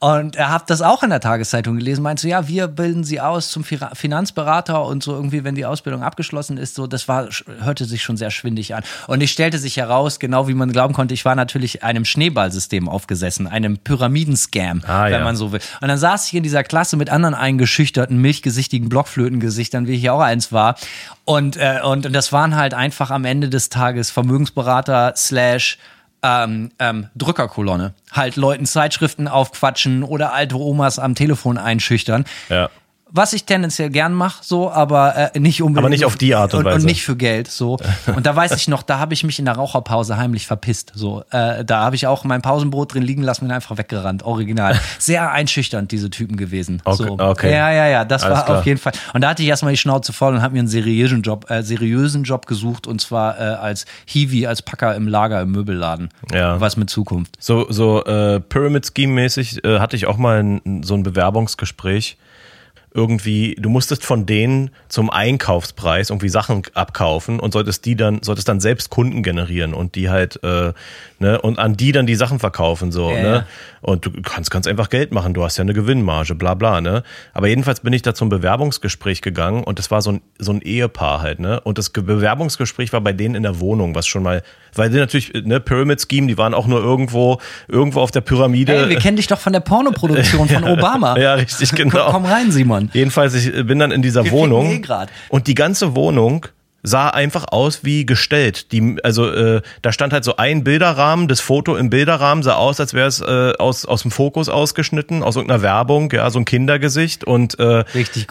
Und 0.00 0.34
er 0.34 0.50
hat 0.50 0.70
das 0.70 0.82
auch 0.82 1.04
in 1.04 1.10
der 1.10 1.20
Tageszeitung 1.20 1.76
gelesen, 1.76 2.02
meinte 2.02 2.22
so, 2.22 2.28
ja, 2.28 2.48
wir 2.48 2.66
bilden 2.66 3.04
sie 3.04 3.20
aus 3.20 3.50
zum 3.50 3.62
Finanzberater 3.62 4.84
und 4.84 5.04
so 5.04 5.12
irgendwie, 5.12 5.44
wenn 5.44 5.54
die 5.54 5.64
Ausbildung 5.66 6.02
abgeschlossen 6.02 6.58
ist, 6.58 6.74
so, 6.74 6.88
das 6.88 7.06
war, 7.06 7.28
hörte 7.60 7.84
sich 7.84 8.02
schon 8.02 8.16
sehr 8.16 8.32
schwindig 8.32 8.74
an. 8.74 8.82
Und 9.06 9.20
ich 9.20 9.30
stellte 9.30 9.58
sich 9.58 9.76
heraus, 9.76 10.18
genau 10.18 10.48
wie 10.48 10.54
man 10.54 10.72
glauben 10.72 10.94
konnte, 10.94 11.14
ich 11.14 11.24
war 11.24 11.36
natürlich 11.36 11.84
einem 11.84 12.04
Schneeballsystem 12.04 12.88
aufgesessen, 12.88 13.46
einem 13.46 13.78
Pyramidenscam, 13.78 14.82
Ah, 14.86 15.04
wenn 15.04 15.12
ja. 15.12 15.24
man 15.24 15.36
so 15.36 15.52
will. 15.52 15.60
Und 15.80 15.86
dann 15.88 15.98
saß 15.98 16.26
ich 16.26 16.34
in 16.34 16.42
dieser 16.42 16.64
Klasse 16.72 16.96
mit 16.96 17.10
anderen 17.10 17.34
eingeschüchterten, 17.34 18.16
milchgesichtigen 18.16 18.88
Blockflötengesichtern, 18.88 19.86
wie 19.86 19.92
ich 19.92 20.08
auch 20.08 20.22
eins 20.22 20.52
war. 20.52 20.76
Und, 21.26 21.58
äh, 21.58 21.80
und, 21.84 22.06
und 22.06 22.14
das 22.14 22.32
waren 22.32 22.56
halt 22.56 22.72
einfach 22.72 23.10
am 23.10 23.26
Ende 23.26 23.50
des 23.50 23.68
Tages 23.68 24.10
Vermögensberater 24.10 25.12
slash 25.14 25.76
ähm, 26.22 26.70
ähm, 26.78 27.08
Drückerkolonne. 27.14 27.92
Halt 28.10 28.36
Leuten 28.36 28.64
Zeitschriften 28.64 29.28
aufquatschen 29.28 30.02
oder 30.02 30.32
alte 30.32 30.56
Omas 30.56 30.98
am 30.98 31.14
Telefon 31.14 31.58
einschüchtern. 31.58 32.24
Ja. 32.48 32.70
Was 33.14 33.34
ich 33.34 33.44
tendenziell 33.44 33.90
gern 33.90 34.14
mache, 34.14 34.42
so, 34.42 34.70
aber 34.70 35.34
äh, 35.34 35.38
nicht 35.38 35.60
unbedingt. 35.60 35.78
Aber 35.84 35.90
nicht 35.90 36.06
auf 36.06 36.16
die 36.16 36.34
Art 36.34 36.54
und 36.54 36.60
und, 36.60 36.64
Weise. 36.64 36.78
Und 36.78 36.84
nicht 36.86 37.04
für 37.04 37.16
Geld, 37.16 37.48
so. 37.48 37.78
Und 38.16 38.26
da 38.26 38.34
weiß 38.34 38.52
ich 38.52 38.68
noch, 38.68 38.82
da 38.82 38.98
habe 38.98 39.12
ich 39.14 39.24
mich 39.24 39.38
in 39.38 39.44
der 39.44 39.54
Raucherpause 39.54 40.16
heimlich 40.16 40.46
verpisst, 40.46 40.92
so. 40.94 41.22
Äh, 41.30 41.64
da 41.64 41.82
habe 41.84 41.96
ich 41.96 42.06
auch 42.06 42.24
mein 42.24 42.42
Pausenbrot 42.42 42.94
drin 42.94 43.02
liegen 43.02 43.22
lassen 43.22 43.44
und 43.44 43.48
bin 43.48 43.54
einfach 43.54 43.76
weggerannt, 43.76 44.22
original. 44.22 44.78
Sehr 44.98 45.30
einschüchternd, 45.30 45.92
diese 45.92 46.10
Typen 46.10 46.36
gewesen. 46.36 46.80
Okay, 46.84 47.04
so. 47.04 47.18
okay. 47.18 47.52
Ja, 47.52 47.70
ja, 47.70 47.86
ja, 47.86 48.04
das 48.04 48.22
Alles 48.22 48.38
war 48.38 48.44
klar. 48.46 48.58
auf 48.58 48.66
jeden 48.66 48.78
Fall. 48.78 48.92
Und 49.12 49.20
da 49.20 49.30
hatte 49.30 49.42
ich 49.42 49.48
erstmal 49.48 49.72
die 49.72 49.78
Schnauze 49.78 50.12
voll 50.12 50.34
und 50.34 50.42
habe 50.42 50.54
mir 50.54 50.60
einen 50.60 50.68
seriösen 50.68 51.22
Job, 51.22 51.50
äh, 51.50 51.62
seriösen 51.62 52.24
Job 52.24 52.46
gesucht 52.46 52.86
und 52.86 53.00
zwar 53.00 53.38
äh, 53.38 53.42
als 53.42 53.84
Hiwi, 54.06 54.46
als 54.46 54.62
Packer 54.62 54.94
im 54.94 55.06
Lager 55.06 55.42
im 55.42 55.52
Möbelladen. 55.52 56.08
Ja. 56.32 56.60
Was 56.60 56.76
mit 56.76 56.88
Zukunft. 56.88 57.36
So, 57.38 57.66
so 57.70 58.04
äh, 58.04 58.40
Pyramid 58.40 58.90
Scheme 58.96 59.12
mäßig 59.12 59.64
äh, 59.64 59.80
hatte 59.80 59.96
ich 59.96 60.06
auch 60.06 60.16
mal 60.16 60.42
ein, 60.42 60.82
so 60.82 60.94
ein 60.94 61.02
Bewerbungsgespräch. 61.02 62.16
Irgendwie, 62.94 63.54
du 63.58 63.70
musstest 63.70 64.04
von 64.04 64.26
denen 64.26 64.70
zum 64.88 65.08
Einkaufspreis 65.10 66.10
irgendwie 66.10 66.28
Sachen 66.28 66.62
abkaufen 66.74 67.40
und 67.40 67.52
solltest 67.52 67.84
die 67.86 67.96
dann, 67.96 68.20
solltest 68.22 68.48
dann 68.48 68.60
selbst 68.60 68.90
Kunden 68.90 69.22
generieren 69.22 69.72
und 69.74 69.94
die 69.94 70.10
halt, 70.10 70.38
äh, 70.44 70.72
ne, 71.18 71.40
und 71.40 71.58
an 71.58 71.74
die 71.76 71.92
dann 71.92 72.06
die 72.06 72.14
Sachen 72.14 72.38
verkaufen, 72.38 72.92
so, 72.92 73.10
Ja, 73.10 73.22
ne? 73.22 73.28
ja. 73.34 73.46
Und 73.80 74.06
du 74.06 74.10
kannst 74.22 74.50
ganz 74.50 74.66
einfach 74.68 74.90
Geld 74.90 75.10
machen, 75.12 75.34
du 75.34 75.42
hast 75.42 75.56
ja 75.56 75.62
eine 75.62 75.72
Gewinnmarge, 75.72 76.34
bla 76.36 76.54
bla, 76.54 76.80
ne? 76.80 77.02
Aber 77.34 77.48
jedenfalls 77.48 77.80
bin 77.80 77.92
ich 77.92 78.02
da 78.02 78.14
zum 78.14 78.28
Bewerbungsgespräch 78.28 79.22
gegangen 79.22 79.64
und 79.64 79.78
das 79.80 79.90
war 79.90 80.02
so 80.02 80.12
ein, 80.12 80.20
so 80.38 80.52
ein 80.52 80.60
Ehepaar 80.62 81.20
halt, 81.22 81.40
ne? 81.40 81.60
Und 81.60 81.78
das 81.78 81.92
Ge- 81.92 82.04
Bewerbungsgespräch 82.04 82.92
war 82.92 83.00
bei 83.00 83.12
denen 83.12 83.34
in 83.34 83.42
der 83.42 83.58
Wohnung, 83.58 83.94
was 83.96 84.06
schon 84.06 84.22
mal, 84.22 84.42
weil 84.74 84.90
die 84.90 84.98
natürlich, 84.98 85.32
ne, 85.32 85.58
Pyramid 85.60 86.00
Scheme, 86.08 86.26
die 86.28 86.38
waren 86.38 86.54
auch 86.54 86.66
nur 86.68 86.80
irgendwo, 86.80 87.40
irgendwo 87.68 88.00
auf 88.00 88.10
der 88.12 88.20
Pyramide. 88.20 88.74
Ey, 88.76 88.88
wir 88.90 88.98
kennen 88.98 89.16
dich 89.16 89.26
doch 89.26 89.40
von 89.40 89.52
der 89.52 89.60
Pornoproduktion 89.60 90.48
von 90.48 90.62
Obama. 90.64 91.18
Ja, 91.18 91.34
richtig, 91.34 91.72
genau. 91.72 92.10
Komm 92.12 92.24
rein, 92.26 92.52
Simon. 92.52 92.81
Jedenfalls, 92.92 93.34
ich 93.34 93.66
bin 93.66 93.78
dann 93.78 93.90
in 93.90 94.02
dieser 94.02 94.24
Wir 94.24 94.32
Wohnung 94.32 94.70
eh 94.70 95.06
und 95.28 95.46
die 95.46 95.54
ganze 95.54 95.94
Wohnung 95.94 96.46
sah 96.82 97.08
einfach 97.08 97.46
aus 97.50 97.84
wie 97.84 98.04
gestellt. 98.04 98.72
Die, 98.72 98.96
also 99.02 99.30
äh, 99.30 99.62
da 99.82 99.92
stand 99.92 100.12
halt 100.12 100.24
so 100.24 100.36
ein 100.36 100.64
Bilderrahmen, 100.64 101.28
das 101.28 101.40
Foto 101.40 101.76
im 101.76 101.90
Bilderrahmen 101.90 102.42
sah 102.42 102.54
aus, 102.54 102.80
als 102.80 102.92
wäre 102.92 103.06
es 103.06 103.20
äh, 103.20 103.52
aus, 103.58 103.86
aus 103.86 104.02
dem 104.02 104.10
Fokus 104.10 104.48
ausgeschnitten, 104.48 105.22
aus 105.22 105.36
irgendeiner 105.36 105.62
Werbung, 105.62 106.10
ja, 106.12 106.28
so 106.30 106.40
ein 106.40 106.44
Kindergesicht 106.44 107.24
und 107.24 107.58
äh, 107.58 107.84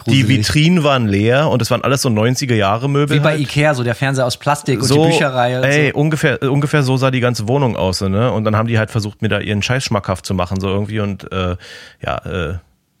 die. 0.06 0.28
Vitrinen 0.28 0.84
waren 0.84 1.08
leer 1.08 1.48
und 1.48 1.62
es 1.62 1.70
waren 1.70 1.82
alles 1.82 2.02
so 2.02 2.08
90er 2.08 2.54
Jahre 2.54 2.88
Möbel. 2.88 3.16
Wie 3.16 3.20
bei 3.20 3.30
halt. 3.30 3.40
Ikea, 3.40 3.74
so 3.74 3.82
der 3.82 3.94
Fernseher 3.94 4.26
aus 4.26 4.36
Plastik 4.36 4.82
so, 4.82 5.00
und 5.00 5.06
die 5.06 5.12
Bücherreihe. 5.12 5.58
und 5.58 5.64
ey, 5.64 5.90
so. 5.92 5.98
ungefähr, 5.98 6.42
äh, 6.42 6.46
ungefähr 6.46 6.82
so 6.82 6.96
sah 6.96 7.10
die 7.10 7.20
ganze 7.20 7.48
Wohnung 7.48 7.76
aus, 7.76 8.00
ne? 8.02 8.30
Und 8.30 8.44
dann 8.44 8.56
haben 8.56 8.68
die 8.68 8.78
halt 8.78 8.90
versucht, 8.90 9.22
mir 9.22 9.28
da 9.28 9.40
ihren 9.40 9.62
Scheiß 9.62 9.84
schmackhaft 9.84 10.26
zu 10.26 10.34
machen, 10.34 10.60
so 10.60 10.68
irgendwie 10.68 11.00
und 11.00 11.30
äh, 11.32 11.56
ja, 12.04 12.16
äh, 12.24 12.54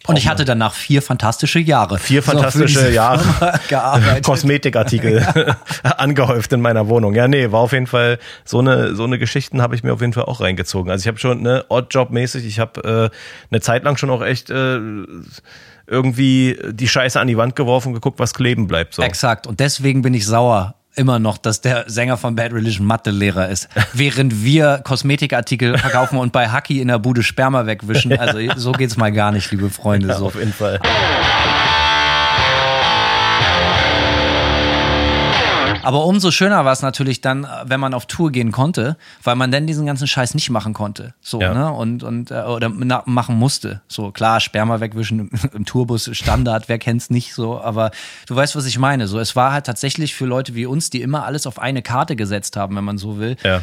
Und 0.06 0.16
ich 0.16 0.28
hatte 0.28 0.44
danach 0.44 0.74
vier 0.74 1.00
fantastische 1.00 1.60
Jahre. 1.60 1.98
Vier 1.98 2.22
So, 2.22 2.32
fantastische 2.32 2.80
diese 2.80 2.90
Jahre. 2.90 3.60
Gearbeitet. 3.68 4.24
Kosmetikartikel 4.24 5.24
angehäuft 5.82 6.52
in 6.52 6.60
meiner 6.60 6.88
Wohnung. 6.88 7.14
Ja, 7.14 7.28
nee, 7.28 7.52
war 7.52 7.60
auf 7.60 7.72
jeden 7.72 7.86
Fall 7.86 8.18
so 8.44 8.58
eine 8.58 8.94
so 8.94 9.04
eine 9.04 9.18
Geschichten 9.18 9.62
habe 9.62 9.74
ich 9.74 9.84
mir 9.84 9.92
auf 9.92 10.00
jeden 10.00 10.12
Fall 10.12 10.24
auch 10.24 10.40
reingezogen. 10.40 10.90
Also 10.90 11.02
ich 11.02 11.08
habe 11.08 11.18
schon 11.18 11.42
ne 11.42 11.64
Oddjob 11.68 12.10
mäßig, 12.10 12.44
ich 12.44 12.58
habe 12.58 13.10
äh, 13.12 13.16
eine 13.50 13.60
Zeit 13.60 13.84
lang 13.84 13.96
schon 13.96 14.10
auch 14.10 14.22
echt 14.22 14.50
äh, 14.50 14.78
irgendwie 15.86 16.58
die 16.70 16.88
Scheiße 16.88 17.20
an 17.20 17.28
die 17.28 17.36
Wand 17.36 17.54
geworfen 17.54 17.88
und 17.88 17.94
geguckt, 17.94 18.18
was 18.18 18.34
kleben 18.34 18.66
bleibt 18.66 18.94
so. 18.94 19.02
Exakt. 19.02 19.46
Und 19.46 19.60
deswegen 19.60 20.02
bin 20.02 20.14
ich 20.14 20.26
sauer 20.26 20.74
immer 20.94 21.18
noch, 21.18 21.38
dass 21.38 21.60
der 21.60 21.84
Sänger 21.88 22.16
von 22.16 22.34
Bad 22.34 22.52
Religion 22.52 22.86
Mathelehrer 22.86 23.48
ist. 23.48 23.68
Während 23.92 24.44
wir 24.44 24.80
Kosmetikartikel 24.84 25.78
verkaufen 25.78 26.18
und 26.18 26.32
bei 26.32 26.48
Haki 26.48 26.80
in 26.80 26.88
der 26.88 26.98
Bude 26.98 27.22
Sperma 27.22 27.66
wegwischen. 27.66 28.12
Also 28.22 28.38
so 28.56 28.72
geht's 28.72 28.96
mal 28.96 29.10
gar 29.10 29.32
nicht, 29.32 29.50
liebe 29.50 29.68
Freunde. 29.70 30.08
Ja, 30.08 30.18
So. 30.18 30.26
auf 30.26 30.34
jeden 30.36 30.52
Fall. 30.52 30.80
Aber 35.82 36.04
umso 36.04 36.30
schöner 36.30 36.64
war 36.64 36.72
es 36.72 36.82
natürlich 36.82 37.20
dann, 37.20 37.46
wenn 37.64 37.80
man 37.80 37.94
auf 37.94 38.06
Tour 38.06 38.30
gehen 38.30 38.52
konnte, 38.52 38.96
weil 39.22 39.34
man 39.36 39.50
dann 39.50 39.66
diesen 39.66 39.84
ganzen 39.86 40.06
Scheiß 40.06 40.34
nicht 40.34 40.50
machen 40.50 40.72
konnte. 40.74 41.14
So, 41.20 41.40
Ja. 41.40 41.52
ne? 41.54 41.72
Und, 41.72 42.02
und 42.02 42.30
äh, 42.30 42.42
oder 42.42 42.68
na, 42.68 43.02
machen 43.06 43.36
musste. 43.36 43.82
So, 43.88 44.10
klar, 44.10 44.40
Sperma 44.40 44.80
wegwischen 44.80 45.18
im, 45.20 45.30
im 45.54 45.64
Tourbus 45.64 46.08
Standard, 46.12 46.68
wer 46.68 46.78
kennt's 46.78 47.10
nicht 47.10 47.34
so, 47.34 47.60
aber 47.60 47.90
du 48.26 48.36
weißt, 48.36 48.54
was 48.56 48.66
ich 48.66 48.78
meine. 48.78 49.06
So, 49.08 49.18
es 49.18 49.34
war 49.36 49.52
halt 49.52 49.66
tatsächlich 49.66 50.14
für 50.14 50.26
Leute 50.26 50.54
wie 50.54 50.66
uns, 50.66 50.90
die 50.90 51.02
immer 51.02 51.24
alles 51.24 51.46
auf 51.46 51.58
eine 51.58 51.82
Karte 51.82 52.16
gesetzt 52.16 52.56
haben, 52.56 52.76
wenn 52.76 52.84
man 52.84 52.98
so 52.98 53.18
will, 53.18 53.36
Ja. 53.42 53.62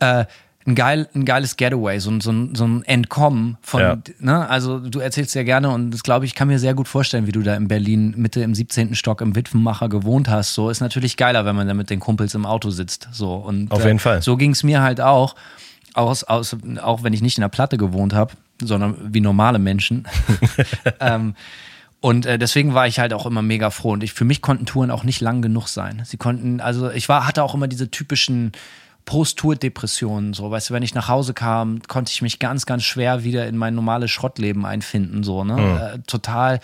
äh, 0.00 0.26
ein, 0.66 0.74
geil, 0.74 1.08
ein 1.14 1.24
geiles 1.24 1.56
Getaway, 1.56 1.98
so, 2.00 2.10
ein- 2.10 2.20
so, 2.20 2.32
so 2.54 2.64
ein 2.66 2.82
Entkommen 2.84 3.56
von, 3.62 3.80
Ja. 3.80 3.96
ne, 4.18 4.48
also 4.48 4.78
du 4.78 4.98
erzählst 5.00 5.34
ja 5.34 5.42
gerne 5.42 5.70
und 5.70 5.90
das 5.90 6.02
glaube 6.02 6.26
ich, 6.26 6.34
kann 6.34 6.48
mir 6.48 6.58
sehr 6.58 6.74
gut 6.74 6.86
vorstellen, 6.86 7.26
wie 7.26 7.32
du 7.32 7.40
da 7.42 7.54
in 7.54 7.66
Berlin 7.66 8.12
Mitte 8.16 8.42
im 8.42 8.54
17. 8.54 8.94
Stock 8.94 9.20
im 9.22 9.34
Witwenmacher 9.34 9.88
gewohnt 9.88 10.28
hast. 10.28 10.54
So 10.54 10.68
ist 10.68 10.80
natürlich 10.80 11.16
geiler, 11.16 11.44
wenn 11.46 11.56
man 11.56 11.66
da 11.66 11.72
mit 11.74 11.88
den 11.88 11.98
Kumpels 12.00 12.34
im 12.34 12.44
Auto 12.44 12.70
sitzt. 12.70 13.08
So 13.12 13.34
und 13.34 13.70
Auf 13.72 13.84
jeden 13.84 13.98
Fall. 13.98 14.20
So 14.22 14.36
ging 14.36 14.50
es 14.50 14.62
mir 14.62 14.82
halt 14.82 15.00
auch, 15.00 15.34
aus, 15.94 16.24
aus, 16.24 16.56
auch 16.82 17.02
wenn 17.02 17.12
ich 17.14 17.22
nicht 17.22 17.38
in 17.38 17.42
der 17.42 17.48
Platte 17.48 17.76
gewohnt 17.78 18.12
habe, 18.14 18.34
sondern 18.62 18.96
wie 19.14 19.20
normale 19.20 19.58
Menschen. 19.58 20.06
ähm, 21.00 21.34
und 22.02 22.26
äh, 22.26 22.38
deswegen 22.38 22.74
war 22.74 22.86
ich 22.86 22.98
halt 22.98 23.12
auch 23.12 23.26
immer 23.26 23.42
mega 23.42 23.70
froh. 23.70 23.92
Und 23.92 24.02
ich, 24.02 24.12
für 24.12 24.24
mich 24.24 24.40
konnten 24.42 24.66
Touren 24.66 24.90
auch 24.90 25.04
nicht 25.04 25.20
lang 25.20 25.42
genug 25.42 25.68
sein. 25.68 26.02
Sie 26.04 26.16
konnten, 26.16 26.60
also 26.60 26.90
ich 26.90 27.08
war, 27.08 27.26
hatte 27.26 27.42
auch 27.42 27.54
immer 27.54 27.68
diese 27.68 27.90
typischen 27.90 28.52
Post-Tour-Depressionen. 29.04 30.34
So, 30.34 30.50
weißt 30.50 30.70
du, 30.70 30.74
wenn 30.74 30.82
ich 30.82 30.94
nach 30.94 31.08
Hause 31.08 31.34
kam, 31.34 31.82
konnte 31.88 32.12
ich 32.12 32.22
mich 32.22 32.38
ganz, 32.38 32.66
ganz 32.66 32.84
schwer 32.84 33.24
wieder 33.24 33.46
in 33.46 33.56
mein 33.56 33.74
normales 33.74 34.10
Schrottleben 34.10 34.64
einfinden. 34.64 35.22
So, 35.22 35.44
ne? 35.44 35.94
Äh, 35.94 35.98
total. 36.06 36.60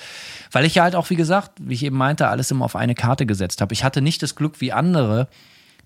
Weil 0.52 0.64
ich 0.64 0.76
ja 0.76 0.84
halt 0.84 0.94
auch, 0.94 1.10
wie 1.10 1.16
gesagt, 1.16 1.52
wie 1.60 1.74
ich 1.74 1.84
eben 1.84 1.96
meinte, 1.96 2.28
alles 2.28 2.50
immer 2.50 2.64
auf 2.64 2.76
eine 2.76 2.94
Karte 2.94 3.26
gesetzt 3.26 3.60
habe. 3.60 3.72
Ich 3.74 3.84
hatte 3.84 4.00
nicht 4.02 4.22
das 4.22 4.34
Glück 4.34 4.60
wie 4.60 4.72
andere, 4.72 5.28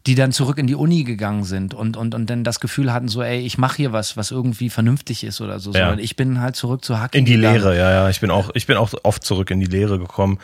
die 0.07 0.15
dann 0.15 0.33
zurück 0.33 0.59
in 0.59 0.67
die 0.67 0.75
Uni 0.75 1.05
gegangen 1.05 1.45
sind 1.45 1.75
und, 1.75 1.97
und, 1.97 2.15
und 2.15 2.29
dann 2.29 2.43
das 2.43 2.61
Gefühl 2.61 2.93
hatten, 2.93 3.09
so, 3.09 3.23
ey, 3.23 3.41
ich 3.41 3.59
mache 3.59 3.77
hier 3.77 3.93
was, 3.93 4.17
was 4.17 4.31
irgendwie 4.31 4.71
vernünftig 4.71 5.25
ist 5.25 5.41
oder 5.41 5.61
so. 5.61 5.73
Ja. 5.73 5.81
Sondern 5.81 5.99
ich 5.99 6.17
bin 6.17 6.41
halt 6.41 6.57
zurück 6.57 6.85
zu 6.85 6.99
Hack 7.01 7.15
In 7.15 7.27
die 7.27 7.37
Lehre, 7.37 7.77
ja, 7.77 7.91
ja. 7.91 8.09
Ich 8.09 8.21
bin 8.21 8.31
auch, 8.31 8.51
ich 8.55 8.67
bin 8.67 8.77
auch 8.77 8.93
oft 9.03 9.25
zurück 9.25 9.51
in 9.51 9.61
die 9.61 9.67
Lehre 9.67 9.99
gekommen. 9.99 10.39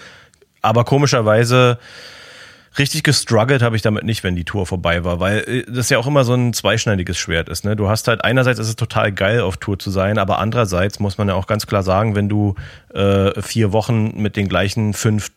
Aber 0.61 0.85
komischerweise 0.85 1.79
richtig 2.79 3.03
gestruggelt 3.03 3.63
habe 3.63 3.77
ich 3.77 3.83
damit 3.83 4.05
nicht, 4.05 4.25
wenn 4.25 4.37
die 4.37 4.45
Tour 4.45 4.67
vorbei 4.67 5.05
war, 5.05 5.21
weil 5.21 5.39
äh, 5.39 5.65
das 5.71 5.91
ja 5.91 5.99
auch 5.99 6.07
immer 6.07 6.25
so 6.25 6.35
ein 6.35 6.53
zweischneidiges 6.53 7.19
Schwert 7.19 7.49
ist. 7.49 7.65
Ne? 7.65 7.77
Du 7.77 7.89
hast 7.89 8.09
halt 8.09 8.25
einerseits 8.25 8.59
ist 8.59 8.69
es 8.69 8.77
total 8.77 9.13
geil 9.13 9.41
auf 9.41 9.57
Tour 9.57 9.79
zu 9.79 9.91
sein, 9.91 10.19
aber 10.19 10.39
andererseits 10.39 11.01
muss 11.01 11.19
man 11.19 11.29
ja 11.29 11.35
auch 11.35 11.47
ganz 11.47 11.67
klar 11.67 11.83
sagen, 11.83 12.15
wenn 12.15 12.29
du 12.29 12.55
äh, 12.95 13.41
vier 13.43 13.73
Wochen 13.73 14.21
mit 14.21 14.37
den 14.37 14.49
gleichen 14.49 14.95
fünf 14.95 15.31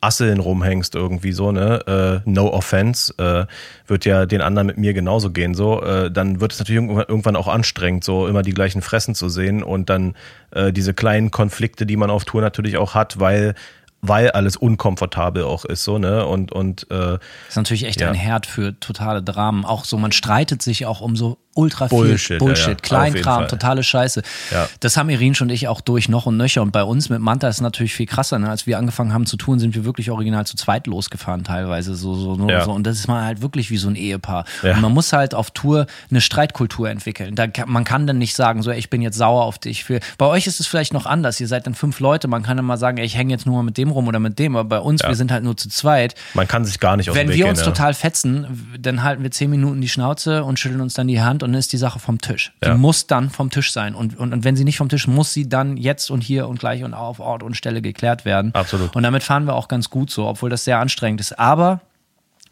Asseln 0.00 0.40
rumhängst 0.40 0.94
irgendwie 0.94 1.32
so, 1.32 1.52
ne? 1.52 2.22
Äh, 2.24 2.30
no 2.30 2.52
offense, 2.52 3.14
äh, 3.18 3.46
wird 3.86 4.04
ja 4.04 4.26
den 4.26 4.40
anderen 4.40 4.66
mit 4.66 4.78
mir 4.78 4.92
genauso 4.92 5.30
gehen, 5.30 5.54
so, 5.54 5.82
äh, 5.82 6.10
dann 6.10 6.40
wird 6.40 6.52
es 6.52 6.58
natürlich 6.58 6.82
irgendwann, 6.82 7.36
auch 7.36 7.48
anstrengend, 7.48 8.04
so 8.04 8.26
immer 8.26 8.42
die 8.42 8.52
gleichen 8.52 8.82
Fressen 8.82 9.14
zu 9.14 9.28
sehen 9.28 9.62
und 9.62 9.90
dann 9.90 10.14
äh, 10.52 10.72
diese 10.72 10.94
kleinen 10.94 11.30
Konflikte, 11.30 11.86
die 11.86 11.96
man 11.96 12.10
auf 12.10 12.24
Tour 12.24 12.40
natürlich 12.40 12.76
auch 12.76 12.94
hat, 12.94 13.18
weil 13.18 13.54
weil 14.02 14.30
alles 14.30 14.56
unkomfortabel 14.56 15.42
auch 15.44 15.64
ist, 15.64 15.82
so, 15.84 15.98
ne? 15.98 16.26
Und, 16.26 16.52
und 16.52 16.84
äh, 16.90 16.94
Das 16.96 17.20
ist 17.48 17.56
natürlich 17.56 17.84
echt 17.84 18.00
Ja. 18.00 18.08
ein 18.08 18.14
Herd 18.14 18.46
für 18.46 18.78
totale 18.78 19.22
Dramen. 19.22 19.64
Auch 19.64 19.84
so, 19.84 19.96
man 19.98 20.12
streitet 20.12 20.62
sich 20.62 20.86
auch 20.86 21.00
um 21.00 21.16
so 21.16 21.38
ultra 21.56 21.88
viel 21.88 21.98
Bullshit, 21.98 22.38
Bullshit, 22.38 22.66
ja, 22.66 22.70
ja. 22.72 22.76
Kleinkram, 22.76 23.48
totale 23.48 23.82
Scheiße. 23.82 24.22
Ja. 24.52 24.68
Das 24.80 24.96
haben 24.96 25.08
Irin 25.10 25.34
und 25.40 25.50
ich 25.50 25.68
auch 25.68 25.80
durch 25.80 26.08
noch 26.08 26.26
und 26.26 26.36
nöcher. 26.36 26.62
Und 26.62 26.70
bei 26.70 26.84
uns 26.84 27.08
mit 27.08 27.20
Manta 27.20 27.48
ist 27.48 27.56
es 27.56 27.60
natürlich 27.60 27.94
viel 27.94 28.06
krasser. 28.06 28.38
Ne? 28.38 28.48
Als 28.48 28.66
wir 28.66 28.78
angefangen 28.78 29.12
haben 29.12 29.26
zu 29.26 29.36
tun, 29.36 29.58
sind 29.58 29.74
wir 29.74 29.84
wirklich 29.84 30.10
original 30.10 30.46
zu 30.46 30.56
zweit 30.56 30.86
losgefahren 30.86 31.42
teilweise. 31.44 31.94
So, 31.94 32.14
so, 32.14 32.48
Ja. 32.48 32.64
so. 32.64 32.72
Und 32.72 32.86
das 32.86 32.98
ist 32.98 33.08
mal 33.08 33.24
halt 33.24 33.42
wirklich 33.42 33.70
wie 33.70 33.76
so 33.76 33.88
ein 33.88 33.96
Ehepaar. 33.96 34.44
Und 34.62 34.80
man 34.80 34.92
muss 34.92 35.12
halt 35.12 35.34
auf 35.34 35.50
Tour 35.50 35.86
eine 36.10 36.20
Streitkultur 36.20 36.88
entwickeln. 36.88 37.34
Da 37.34 37.46
man 37.66 37.84
kann 37.84 38.06
dann 38.06 38.18
nicht 38.18 38.36
sagen, 38.36 38.62
so, 38.62 38.70
ey, 38.70 38.78
ich 38.78 38.90
bin 38.90 39.02
jetzt 39.02 39.16
sauer 39.16 39.44
auf 39.44 39.58
dich. 39.58 39.84
Für, 39.84 40.00
bei 40.18 40.26
euch 40.26 40.46
ist 40.46 40.60
es 40.60 40.66
vielleicht 40.66 40.92
noch 40.92 41.06
anders. 41.06 41.40
Ihr 41.40 41.48
seid 41.48 41.66
dann 41.66 41.74
fünf 41.74 42.00
Leute. 42.00 42.28
Man 42.28 42.42
kann 42.42 42.56
dann 42.56 42.66
mal 42.66 42.76
sagen, 42.76 42.98
ey, 42.98 43.04
ich 43.04 43.16
hänge 43.16 43.32
jetzt 43.32 43.46
nur 43.46 43.56
mal 43.56 43.62
mit 43.62 43.78
dem 43.78 43.90
rum 43.90 44.06
oder 44.06 44.20
mit 44.20 44.38
dem. 44.38 44.56
Aber 44.56 44.68
bei 44.68 44.78
uns, 44.78 45.02
wir 45.02 45.14
sind 45.14 45.32
halt 45.32 45.42
nur 45.44 45.56
zu 45.56 45.68
zweit. 45.68 46.14
Man 46.34 46.46
kann 46.46 46.64
sich 46.64 46.78
gar 46.80 46.96
nicht 46.96 47.10
aus 47.10 47.16
Wenn 47.16 47.28
wir 47.28 47.36
gehen, 47.36 47.48
uns 47.48 47.62
total 47.62 47.94
fetzen, 47.94 48.46
dann 48.78 49.02
halten 49.02 49.22
wir 49.22 49.30
zehn 49.30 49.50
Minuten 49.50 49.80
die 49.80 49.88
Schnauze 49.88 50.44
und 50.44 50.58
schütteln 50.58 50.80
uns 50.80 50.94
dann 50.94 51.08
die 51.08 51.20
Hand 51.22 51.42
und 51.46 51.52
dann 51.52 51.58
ist 51.60 51.72
die 51.72 51.76
Sache 51.78 51.98
vom 51.98 52.20
Tisch. 52.20 52.52
Die 52.62 52.68
Ja. 52.68 52.76
muss 52.76 53.06
dann 53.06 53.30
vom 53.30 53.50
Tisch 53.50 53.72
sein. 53.72 53.94
Und, 53.94 54.18
und, 54.18 54.32
und 54.32 54.44
wenn 54.44 54.56
sie 54.56 54.64
nicht 54.64 54.76
vom 54.76 54.88
Tisch, 54.88 55.06
muss 55.06 55.32
sie 55.32 55.48
dann 55.48 55.76
jetzt 55.76 56.10
und 56.10 56.20
hier 56.20 56.48
und 56.48 56.58
gleich 56.58 56.84
und 56.84 56.92
auf 56.92 57.20
Ort 57.20 57.42
und 57.42 57.56
Stelle 57.56 57.80
geklärt 57.80 58.24
werden. 58.24 58.54
Absolut. 58.54 58.94
Und 58.94 59.02
damit 59.02 59.22
fahren 59.22 59.44
wir 59.46 59.54
auch 59.54 59.68
ganz 59.68 59.88
gut 59.88 60.10
so, 60.10 60.26
obwohl 60.26 60.50
das 60.50 60.64
sehr 60.64 60.78
anstrengend 60.80 61.20
ist. 61.20 61.38
Aber 61.38 61.80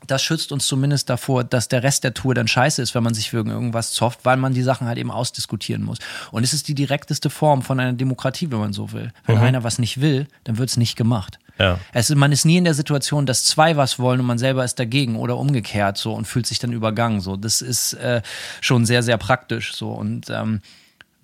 das 0.06 0.22
schützt 0.22 0.52
uns 0.52 0.66
zumindest 0.66 1.08
davor, 1.10 1.44
dass 1.44 1.68
der 1.68 1.82
Rest 1.82 2.04
der 2.04 2.12
Tour 2.14 2.34
dann 2.34 2.46
scheiße 2.46 2.82
ist, 2.82 2.94
wenn 2.94 3.02
man 3.02 3.14
sich 3.14 3.32
wegen 3.32 3.50
irgendwas 3.50 3.92
zofft, 3.92 4.20
weil 4.24 4.36
man 4.36 4.52
die 4.54 4.62
Sachen 4.62 4.86
halt 4.86 4.98
eben 4.98 5.10
ausdiskutieren 5.10 5.82
muss. 5.82 5.98
Und 6.30 6.44
es 6.44 6.52
ist 6.52 6.68
die 6.68 6.74
direkteste 6.74 7.30
Form 7.30 7.62
von 7.62 7.80
einer 7.80 7.94
Demokratie, 7.94 8.50
wenn 8.50 8.58
man 8.58 8.72
so 8.72 8.92
will. 8.92 9.12
Wenn 9.26 9.38
einer 9.38 9.64
was 9.64 9.78
nicht 9.78 10.00
will, 10.00 10.28
dann 10.44 10.58
wird 10.58 10.68
es 10.68 10.76
nicht 10.76 10.96
gemacht. 10.96 11.38
Ja. 11.58 11.78
Es, 11.92 12.10
man 12.14 12.32
ist 12.32 12.44
nie 12.44 12.56
in 12.56 12.64
der 12.64 12.74
Situation, 12.74 13.26
dass 13.26 13.44
zwei 13.44 13.76
was 13.76 13.98
wollen 13.98 14.20
und 14.20 14.26
man 14.26 14.38
selber 14.38 14.64
ist 14.64 14.78
dagegen 14.78 15.16
oder 15.16 15.36
umgekehrt 15.36 15.98
so 15.98 16.12
und 16.12 16.26
fühlt 16.26 16.46
sich 16.46 16.58
dann 16.58 16.72
übergangen. 16.72 17.20
So, 17.20 17.36
das 17.36 17.62
ist 17.62 17.94
äh, 17.94 18.22
schon 18.60 18.86
sehr, 18.86 19.02
sehr 19.02 19.18
praktisch 19.18 19.74
so 19.74 19.92
und 19.92 20.30
ähm, 20.30 20.60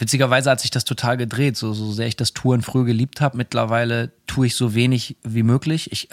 Witzigerweise 0.01 0.51
hat 0.51 0.61
sich 0.61 0.71
das 0.71 0.87
total 0.87 1.19
gedreht, 1.19 1.59
so, 1.59 1.75
so 1.75 1.93
sehr 1.93 2.07
ich 2.07 2.17
das 2.17 2.33
Touren 2.33 2.63
früher 2.63 2.87
geliebt 2.87 3.21
habe. 3.21 3.37
Mittlerweile 3.37 4.11
tue 4.27 4.47
ich 4.47 4.57
so 4.57 4.75
wenig 4.75 5.19
wie 5.23 5.43
möglich. 5.43 5.93
Ich, 5.93 6.09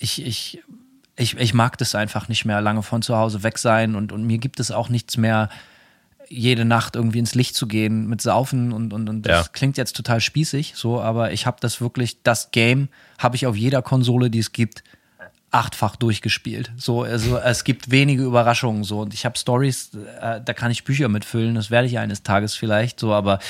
ich, 0.00 0.26
ich, 0.26 0.62
ich, 1.14 1.36
ich 1.36 1.54
mag 1.54 1.78
das 1.78 1.94
einfach 1.94 2.26
nicht 2.26 2.44
mehr, 2.44 2.60
lange 2.60 2.82
von 2.82 3.02
zu 3.02 3.16
Hause 3.16 3.44
weg 3.44 3.58
sein 3.58 3.94
und, 3.94 4.10
und 4.10 4.24
mir 4.24 4.38
gibt 4.38 4.58
es 4.58 4.72
auch 4.72 4.88
nichts 4.88 5.16
mehr, 5.16 5.48
jede 6.32 6.64
Nacht 6.64 6.94
irgendwie 6.94 7.18
ins 7.18 7.34
Licht 7.34 7.56
zu 7.56 7.66
gehen 7.66 8.06
mit 8.08 8.22
Saufen 8.22 8.72
und, 8.72 8.92
und, 8.92 9.08
und 9.08 9.22
das 9.26 9.46
Ja. 9.46 9.52
klingt 9.52 9.76
jetzt 9.76 9.96
total 9.96 10.20
spießig, 10.20 10.74
so, 10.76 11.00
aber 11.00 11.32
ich 11.32 11.44
habe 11.44 11.56
das 11.60 11.80
wirklich, 11.80 12.22
das 12.22 12.52
Game 12.52 12.88
habe 13.18 13.34
ich 13.34 13.46
auf 13.46 13.56
jeder 13.56 13.82
Konsole, 13.82 14.30
die 14.30 14.38
es 14.38 14.52
gibt, 14.52 14.84
achtfach 15.50 15.96
durchgespielt. 15.96 16.70
So, 16.76 17.02
also 17.02 17.36
es 17.38 17.64
gibt 17.64 17.90
wenige 17.90 18.22
Überraschungen 18.22 18.84
so 18.84 19.00
und 19.00 19.12
ich 19.12 19.24
habe 19.24 19.36
Stories, 19.36 19.90
äh, 20.20 20.40
da 20.40 20.52
kann 20.54 20.70
ich 20.70 20.84
Bücher 20.84 21.08
mitfüllen, 21.08 21.56
das 21.56 21.70
werde 21.72 21.88
ich 21.88 21.98
eines 21.98 22.22
Tages 22.22 22.54
vielleicht 22.54 23.00
so, 23.00 23.12
aber 23.12 23.40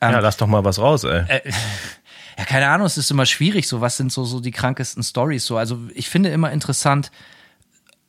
ähm, 0.00 0.12
Ja, 0.12 0.20
lass 0.20 0.38
doch 0.38 0.46
mal 0.46 0.64
was 0.64 0.78
raus, 0.78 1.04
ey. 1.04 1.24
ja, 2.38 2.44
keine 2.46 2.68
Ahnung, 2.68 2.86
es 2.86 2.96
ist 2.96 3.10
immer 3.10 3.26
schwierig, 3.26 3.68
so 3.68 3.82
was 3.82 3.98
sind 3.98 4.10
so, 4.10 4.24
so 4.24 4.40
die 4.40 4.50
krankesten 4.50 5.02
Stories 5.02 5.44
so. 5.44 5.58
Also 5.58 5.78
ich 5.94 6.08
finde 6.08 6.30
immer 6.30 6.50
interessant, 6.50 7.10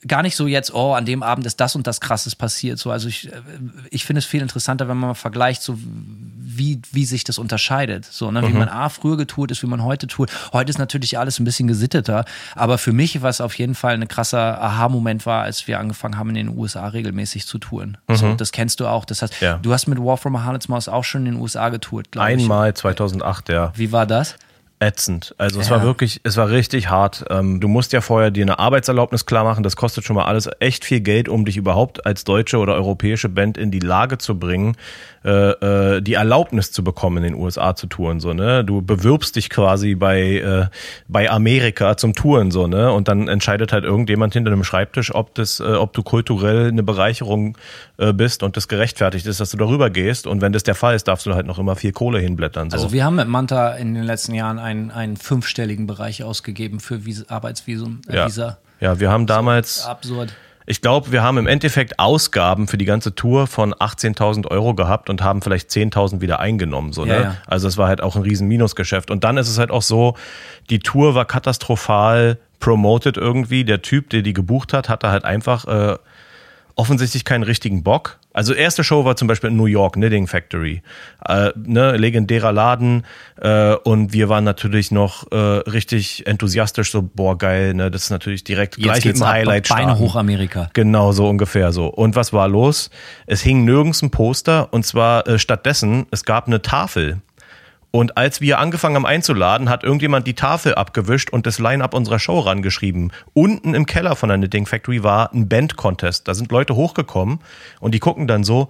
gar 0.05 0.21
nicht 0.21 0.35
so 0.35 0.45
jetzt, 0.47 0.73
oh, 0.73 0.93
an 0.93 1.05
dem 1.05 1.23
Abend 1.23 1.45
ist 1.47 1.59
das 1.59 1.75
und 1.75 1.87
das 1.87 1.99
krasses 2.01 2.35
passiert. 2.35 2.77
So, 2.77 2.91
also 2.91 3.07
ich, 3.07 3.31
äh, 3.31 3.41
ich 3.89 4.05
finde 4.05 4.19
es 4.19 4.25
viel 4.25 4.41
interessanter, 4.41 4.87
wenn 4.87 4.97
man 4.97 5.09
mal 5.09 5.13
vergleicht, 5.15 5.61
so 5.63 5.77
wie, 5.79 6.81
wie 6.91 7.05
sich 7.05 7.23
das 7.23 7.37
unterscheidet. 7.39 8.05
So, 8.05 8.31
ne? 8.31 8.47
wie 8.47 8.53
man 8.53 8.69
A 8.69 8.89
früher 8.89 9.17
getourt 9.17 9.51
ist, 9.51 9.63
wie 9.63 9.67
man 9.67 9.83
heute 9.83 10.07
tut. 10.07 10.29
Heute 10.53 10.69
ist 10.69 10.77
natürlich 10.77 11.17
alles 11.17 11.39
ein 11.39 11.45
bisschen 11.45 11.67
gesitteter, 11.67 12.25
aber 12.55 12.77
für 12.77 12.93
mich, 12.93 13.21
was 13.21 13.41
auf 13.41 13.57
jeden 13.57 13.75
Fall 13.75 13.93
ein 13.95 14.07
krasser 14.07 14.61
Aha-Moment 14.61 15.25
war, 15.25 15.43
als 15.43 15.67
wir 15.67 15.79
angefangen 15.79 16.17
haben, 16.17 16.29
in 16.29 16.35
den 16.35 16.57
USA 16.57 16.87
regelmäßig 16.87 17.45
zu 17.47 17.57
touren. 17.57 17.97
So, 18.09 18.35
das 18.35 18.51
kennst 18.51 18.79
du 18.79 18.87
auch. 18.87 19.05
Das 19.05 19.21
heißt, 19.21 19.41
Ja. 19.41 19.57
du 19.57 19.73
hast 19.73 19.87
mit 19.87 19.99
War 19.99 20.17
from 20.17 20.35
a 20.35 20.43
Harlot's 20.43 20.67
Maus 20.67 20.87
auch 20.87 21.03
schon 21.03 21.25
in 21.25 21.33
den 21.33 21.41
USA 21.41 21.69
getourt, 21.69 22.11
glaube 22.11 22.31
ich. 22.31 22.41
Einmal 22.41 22.73
2008, 22.73 23.49
ja. 23.49 23.71
Wie 23.75 23.91
war 23.91 24.05
das? 24.05 24.35
Ätzend. 24.79 25.33
Also 25.39 25.59
es 25.59 25.69
Ja. 25.69 25.77
war 25.77 25.83
wirklich, 25.83 26.21
es 26.23 26.37
war 26.37 26.49
richtig 26.49 26.89
hart. 26.89 27.25
Ähm, 27.29 27.59
du 27.59 27.67
musst 27.67 27.93
ja 27.93 28.01
vorher 28.01 28.29
dir 28.29 28.43
eine 28.43 28.59
Arbeitserlaubnis 28.59 29.25
klar 29.25 29.43
machen. 29.43 29.63
Das 29.63 29.75
kostet 29.75 30.03
schon 30.03 30.15
mal 30.15 30.25
alles 30.25 30.47
echt 30.59 30.85
viel 30.85 30.99
Geld, 31.01 31.29
um 31.29 31.45
dich 31.45 31.57
überhaupt 31.57 32.05
als 32.05 32.23
deutsche 32.23 32.57
oder 32.57 32.75
europäische 32.75 33.27
Band 33.29 33.57
in 33.57 33.71
die 33.71 33.79
Lage 33.79 34.19
zu 34.19 34.37
bringen, 34.37 34.75
äh, 35.25 35.95
äh, 35.95 36.01
die 36.01 36.13
Erlaubnis 36.13 36.71
zu 36.71 36.83
bekommen, 36.83 37.17
in 37.17 37.23
den 37.23 37.33
USA 37.35 37.75
zu 37.75 37.87
touren. 37.87 38.19
So, 38.19 38.33
ne? 38.33 38.63
Du 38.63 38.81
bewirbst 38.83 39.35
dich 39.35 39.49
quasi 39.49 39.95
bei, 39.95 40.21
äh, 40.37 40.65
bei 41.07 41.29
Amerika 41.29 41.97
zum 41.97 42.13
Touren, 42.13 42.51
so, 42.51 42.67
ne? 42.67 42.91
Und 42.91 43.07
dann 43.07 43.27
entscheidet 43.27 43.73
halt 43.73 43.83
irgendjemand 43.83 44.33
hinter 44.33 44.51
einem 44.51 44.63
Schreibtisch, 44.63 45.13
ob 45.13 45.33
das, 45.33 45.59
äh, 45.59 45.63
ob 45.63 45.93
du 45.93 46.03
kulturell 46.03 46.67
eine 46.67 46.83
Bereicherung 46.83 47.57
bist 47.97 48.43
und 48.43 48.55
das 48.55 48.67
gerechtfertigt 48.67 49.25
ist, 49.25 49.39
dass 49.39 49.51
du 49.51 49.57
darüber 49.57 49.89
gehst. 49.89 50.27
Und 50.27 50.41
wenn 50.41 50.53
das 50.53 50.63
der 50.63 50.75
Fall 50.75 50.95
ist, 50.95 51.07
darfst 51.07 51.25
du 51.25 51.33
halt 51.33 51.47
noch 51.47 51.57
immer 51.57 51.75
viel 51.75 51.91
Kohle 51.91 52.19
hinblättern. 52.19 52.69
So. 52.69 52.77
Also 52.77 52.91
wir 52.91 53.03
haben 53.03 53.15
mit 53.15 53.27
Manta 53.27 53.71
in 53.71 53.95
den 53.95 54.03
letzten 54.03 54.33
Jahren 54.33 54.59
einen, 54.59 54.91
einen 54.91 55.17
fünfstelligen 55.17 55.87
Bereich 55.87 56.23
ausgegeben 56.23 56.79
für 56.79 57.05
Vis 57.05 57.27
Arbeitsvisum, 57.29 58.01
äh, 58.07 58.15
ja. 58.15 58.25
Visa. 58.27 58.57
ja, 58.79 58.99
wir 58.99 59.09
haben 59.09 59.25
damals 59.25 59.85
Absurd. 59.85 60.33
Ich 60.69 60.81
glaube, 60.81 61.13
wir 61.13 61.23
haben 61.23 61.37
im 61.37 61.47
Endeffekt 61.47 61.97
Ausgaben 61.97 62.67
für 62.67 62.77
die 62.77 62.83
ganze 62.83 63.15
Tour 63.15 63.47
von 63.47 63.73
18.000 63.73 64.47
Euro 64.47 64.75
gehabt 64.75 65.09
und 65.09 65.21
haben 65.21 65.41
vielleicht 65.41 65.69
10.000 65.69 66.19
wieder 66.19 66.41
eingenommen. 66.41 66.91
So, 66.91 67.05
ne? 67.05 67.13
Ja, 67.13 67.21
ja. 67.21 67.35
Also 67.47 67.69
es 67.69 67.77
war 67.77 67.87
halt 67.87 68.03
auch 68.03 68.17
ein 68.17 68.21
riesen 68.21 68.49
Minusgeschäft. 68.49 69.09
Und 69.09 69.23
dann 69.23 69.37
ist 69.37 69.47
es 69.47 69.57
halt 69.57 69.71
auch 69.71 69.81
so, 69.81 70.15
die 70.69 70.79
Tour 70.79 71.15
war 71.15 71.23
katastrophal 71.23 72.37
promoted 72.59 73.15
irgendwie. 73.15 73.63
Der 73.63 73.81
Typ, 73.81 74.09
der 74.09 74.23
die 74.23 74.33
gebucht 74.33 74.73
hat, 74.73 74.89
hatte 74.89 75.09
halt 75.09 75.23
einfach 75.23 75.65
äh, 75.67 75.97
offensichtlich 76.77 77.25
keinen 77.25 77.43
richtigen 77.43 77.83
Bock. 77.83 78.19
Also 78.33 78.53
erste 78.53 78.83
Show 78.83 79.03
war 79.03 79.15
zum 79.15 79.27
Beispiel 79.27 79.49
in 79.49 79.57
New 79.57 79.65
York, 79.65 79.93
Knitting 79.93 80.27
Factory. 80.27 80.83
Äh, 81.27 81.49
ne, 81.55 81.97
legendärer 81.97 82.51
Laden. 82.51 83.03
Äh, 83.41 83.73
und 83.73 84.13
wir 84.13 84.29
waren 84.29 84.43
natürlich 84.43 84.91
noch 84.91 85.31
äh, 85.31 85.35
richtig 85.35 86.27
enthusiastisch, 86.27 86.91
so, 86.91 87.01
boah, 87.01 87.35
geil, 87.35 87.73
ne? 87.73 87.89
Das 87.89 88.03
ist 88.03 88.09
natürlich 88.11 88.43
direkt 88.43 88.77
Jetzt 88.77 88.83
gleich 88.83 89.03
geht's 89.03 89.19
dem 89.19 89.25
ab, 89.25 89.33
Highlight 89.33 89.67
Beine 89.69 89.97
hoch 89.97 90.15
Amerika. 90.15 90.69
Genau, 90.73 91.11
so 91.13 91.27
ungefähr 91.27 91.71
so. 91.71 91.87
Und 91.87 92.15
was 92.15 92.31
war 92.31 92.47
los? 92.47 92.91
Es 93.25 93.41
hing 93.41 93.65
nirgends 93.65 94.03
ein 94.03 94.11
Poster 94.11 94.71
und 94.71 94.85
zwar 94.85 95.27
äh, 95.27 95.39
stattdessen, 95.39 96.05
es 96.11 96.23
gab 96.23 96.45
eine 96.45 96.61
Tafel. 96.61 97.21
Und 97.91 98.17
als 98.17 98.41
wir 98.41 98.59
angefangen 98.59 98.95
haben 98.95 99.05
einzuladen, 99.05 99.69
hat 99.69 99.83
irgendjemand 99.83 100.27
die 100.27 100.33
Tafel 100.33 100.75
abgewischt 100.75 101.29
und 101.29 101.45
das 101.47 101.57
Line-Up 101.57 101.93
unserer 101.93 102.19
Show 102.19 102.39
rangeschrieben. 102.39 103.11
Unten 103.33 103.73
im 103.73 103.85
Keller 103.85 104.15
von 104.15 104.29
der 104.29 104.37
Knitting 104.37 104.65
Factory 104.65 105.03
war 105.03 105.33
ein 105.33 105.47
Band-Contest. 105.47 106.27
Da 106.27 106.33
sind 106.33 106.51
Leute 106.51 106.75
hochgekommen 106.75 107.39
und 107.79 107.93
die 107.93 107.99
gucken 107.99 108.27
dann 108.27 108.43
so, 108.43 108.69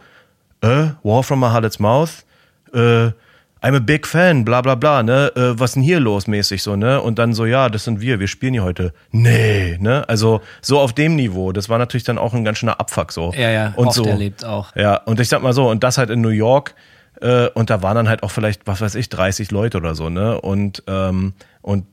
äh, 0.61 0.87
War 1.03 1.23
from 1.23 1.43
a 1.43 1.51
Harlot's 1.51 1.79
Mouth, 1.79 2.25
äh, 2.73 3.11
I'm 3.59 3.75
a 3.75 3.79
big 3.79 4.05
fan, 4.05 4.45
bla 4.45 4.61
bla 4.61 4.75
bla, 4.75 5.01
ne? 5.01 5.31
Äh, 5.35 5.59
was 5.59 5.73
denn 5.73 5.81
hier 5.81 5.99
los 5.99 6.27
mäßig 6.27 6.61
so, 6.61 6.75
ne? 6.75 7.01
Und 7.01 7.17
dann 7.17 7.33
so, 7.33 7.45
ja, 7.45 7.69
das 7.69 7.85
sind 7.85 8.01
wir, 8.01 8.19
wir 8.19 8.27
spielen 8.27 8.53
hier 8.53 8.63
heute. 8.63 8.93
Nee, 9.11 9.77
ne? 9.79 10.07
Also 10.07 10.41
so 10.61 10.79
auf 10.79 10.93
dem 10.93 11.15
Niveau. 11.15 11.51
Das 11.51 11.67
war 11.67 11.79
natürlich 11.79 12.03
dann 12.03 12.19
auch 12.19 12.33
ein 12.33 12.45
ganz 12.45 12.59
schöner 12.59 12.79
Abfuck 12.79 13.11
so. 13.11 13.33
Ja, 13.35 13.49
ja, 13.49 13.73
und 13.75 13.87
oft 13.87 13.95
so. 13.95 14.05
erlebt 14.05 14.45
auch. 14.45 14.75
Ja, 14.75 14.97
und 14.97 15.19
ich 15.19 15.27
sag 15.27 15.41
mal 15.41 15.53
so, 15.53 15.69
und 15.69 15.83
das 15.83 15.97
halt 15.97 16.11
in 16.11 16.21
New 16.21 16.29
York, 16.29 16.75
äh, 17.21 17.49
und 17.53 17.69
da 17.69 17.81
waren 17.81 17.95
dann 17.95 18.09
halt 18.09 18.23
auch 18.23 18.31
vielleicht, 18.31 18.67
was 18.67 18.81
weiß 18.81 18.95
ich, 18.95 19.09
30 19.09 19.51
Leute 19.51 19.77
oder 19.77 19.95
so, 19.95 20.09
ne? 20.09 20.39
Und, 20.39 20.83
ähm, 20.87 21.33
und 21.61 21.85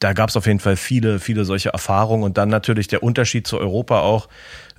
da 0.00 0.14
gab 0.14 0.30
es 0.30 0.36
auf 0.36 0.46
jeden 0.46 0.60
Fall 0.60 0.76
viele, 0.76 1.18
viele 1.20 1.44
solche 1.44 1.70
Erfahrungen 1.70 2.24
und 2.24 2.38
dann 2.38 2.48
natürlich 2.48 2.88
der 2.88 3.02
Unterschied 3.02 3.46
zu 3.46 3.58
Europa 3.58 4.00
auch. 4.00 4.28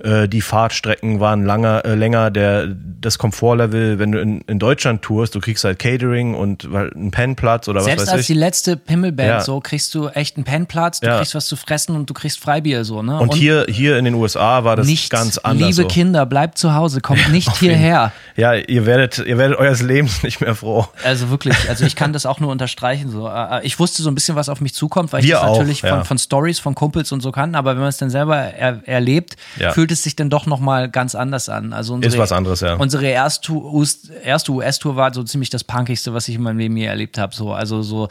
Äh, 0.02 0.28
die 0.28 0.40
Fahrtstrecken 0.40 1.20
waren 1.20 1.44
langer, 1.44 1.84
äh, 1.84 1.94
länger, 1.94 2.30
der, 2.30 2.66
das 3.00 3.18
Komfortlevel, 3.18 3.98
wenn 3.98 4.12
du 4.12 4.20
in, 4.20 4.40
in 4.42 4.58
Deutschland 4.58 5.02
tourst, 5.02 5.34
du 5.34 5.40
kriegst 5.40 5.62
halt 5.64 5.78
Catering 5.78 6.34
und 6.34 6.64
einen 6.74 7.10
Pennplatz 7.12 7.68
oder 7.68 7.80
Selbst 7.82 8.02
was 8.02 8.06
weiß 8.08 8.12
als 8.14 8.20
ich. 8.22 8.26
die 8.28 8.34
letzte 8.34 8.76
Pimmelband 8.76 9.28
Ja. 9.28 9.40
so 9.42 9.60
kriegst 9.60 9.94
du 9.94 10.08
echt 10.08 10.36
einen 10.36 10.44
Pennplatz, 10.44 11.00
du 11.00 11.06
Ja. 11.06 11.18
kriegst 11.18 11.34
was 11.36 11.46
zu 11.46 11.54
fressen 11.56 11.94
und 11.94 12.10
du 12.10 12.14
kriegst 12.14 12.40
Freibier 12.40 12.84
so, 12.84 13.02
ne? 13.02 13.18
und, 13.20 13.34
hier, 13.34 13.66
hier 13.68 13.96
in 13.96 14.04
den 14.04 14.14
USA 14.14 14.64
war 14.64 14.74
das 14.76 14.86
nicht, 14.86 15.08
ganz 15.10 15.38
anders. 15.38 15.68
liebe 15.68 15.82
so. 15.82 15.88
Kinder, 15.88 16.26
bleibt 16.26 16.58
zu 16.58 16.74
Hause, 16.74 17.00
kommt 17.00 17.28
nicht 17.32 17.48
jeden- 17.60 17.76
hierher. 17.78 18.12
Ja, 18.36 18.54
ihr 18.54 18.86
werdet, 18.86 19.18
ihr 19.18 19.38
werdet 19.38 19.56
eures 19.58 19.82
Lebens 19.82 20.22
nicht 20.24 20.40
mehr 20.40 20.54
froh. 20.56 20.86
Also 21.04 21.30
wirklich, 21.30 21.68
also 21.68 21.84
ich 21.84 21.94
kann 21.96 22.12
das 22.12 22.26
auch 22.26 22.40
nur 22.40 22.50
unterstreichen. 22.50 23.10
So. 23.10 23.28
Äh, 23.28 23.60
Ich 23.64 23.78
wusste 23.78 24.02
so 24.02 24.10
ein 24.10 24.14
bisschen, 24.16 24.34
was 24.34 24.48
auf 24.48 24.60
mich 24.60 24.74
zukommt, 24.74 25.12
weil 25.12 25.20
ich 25.20 25.28
Wir 25.28 25.36
das 25.36 25.44
auch, 25.44 25.58
natürlich 25.58 25.82
ja. 25.82 25.96
von, 25.96 26.04
von 26.04 26.18
Stories, 26.18 26.58
von 26.58 26.74
Kumpels 26.74 27.12
und 27.12 27.20
so 27.20 27.30
kann, 27.30 27.54
aber 27.54 27.72
wenn 27.74 27.80
man 27.80 27.88
es 27.90 27.98
dann 27.98 28.10
selber 28.10 28.36
er, 28.36 28.80
erlebt, 28.86 29.36
Ja. 29.58 29.70
fühlt 29.72 29.91
es 29.92 30.02
sich 30.02 30.16
dann 30.16 30.30
doch 30.30 30.46
nochmal 30.46 30.90
ganz 30.90 31.14
anders 31.14 31.48
an. 31.48 31.72
Also 31.72 31.94
unsere, 31.94 32.12
Ist 32.12 32.18
was 32.18 32.32
anderes, 32.32 32.60
ja. 32.60 32.74
Unsere 32.74 33.06
erste 33.06 33.52
US- 33.52 34.08
erste 34.08 34.52
US-Tour 34.52 34.96
war 34.96 35.12
so 35.14 35.22
ziemlich 35.22 35.50
das 35.50 35.64
Punkigste, 35.64 36.12
was 36.14 36.28
ich 36.28 36.34
in 36.36 36.42
meinem 36.42 36.58
Leben 36.58 36.76
je 36.76 36.86
erlebt 36.86 37.18
habe. 37.18 37.34
So, 37.34 37.52
also 37.52 37.82
so, 37.82 38.08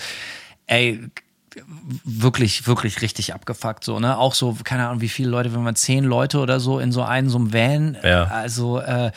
ey, 0.67 0.99
wirklich, 2.05 2.67
wirklich 2.67 3.01
richtig 3.01 3.33
abgefuckt, 3.33 3.83
so, 3.83 3.99
ne? 3.99 4.17
Auch 4.17 4.33
so, 4.33 4.55
keine 4.63 4.87
Ahnung, 4.87 5.01
wie 5.01 5.09
viele 5.09 5.29
Leute, 5.29 5.53
wenn 5.53 5.63
man 5.63 5.75
zehn 5.75 6.03
Leute 6.03 6.39
oder 6.39 6.59
so 6.59 6.79
in 6.79 6.91
so 6.91 7.03
einen, 7.03 7.29
so 7.29 7.37
einem 7.37 7.53
Van, 7.53 7.97
Ja. 8.03 8.25
also 8.25 8.79
äh, 8.79 9.11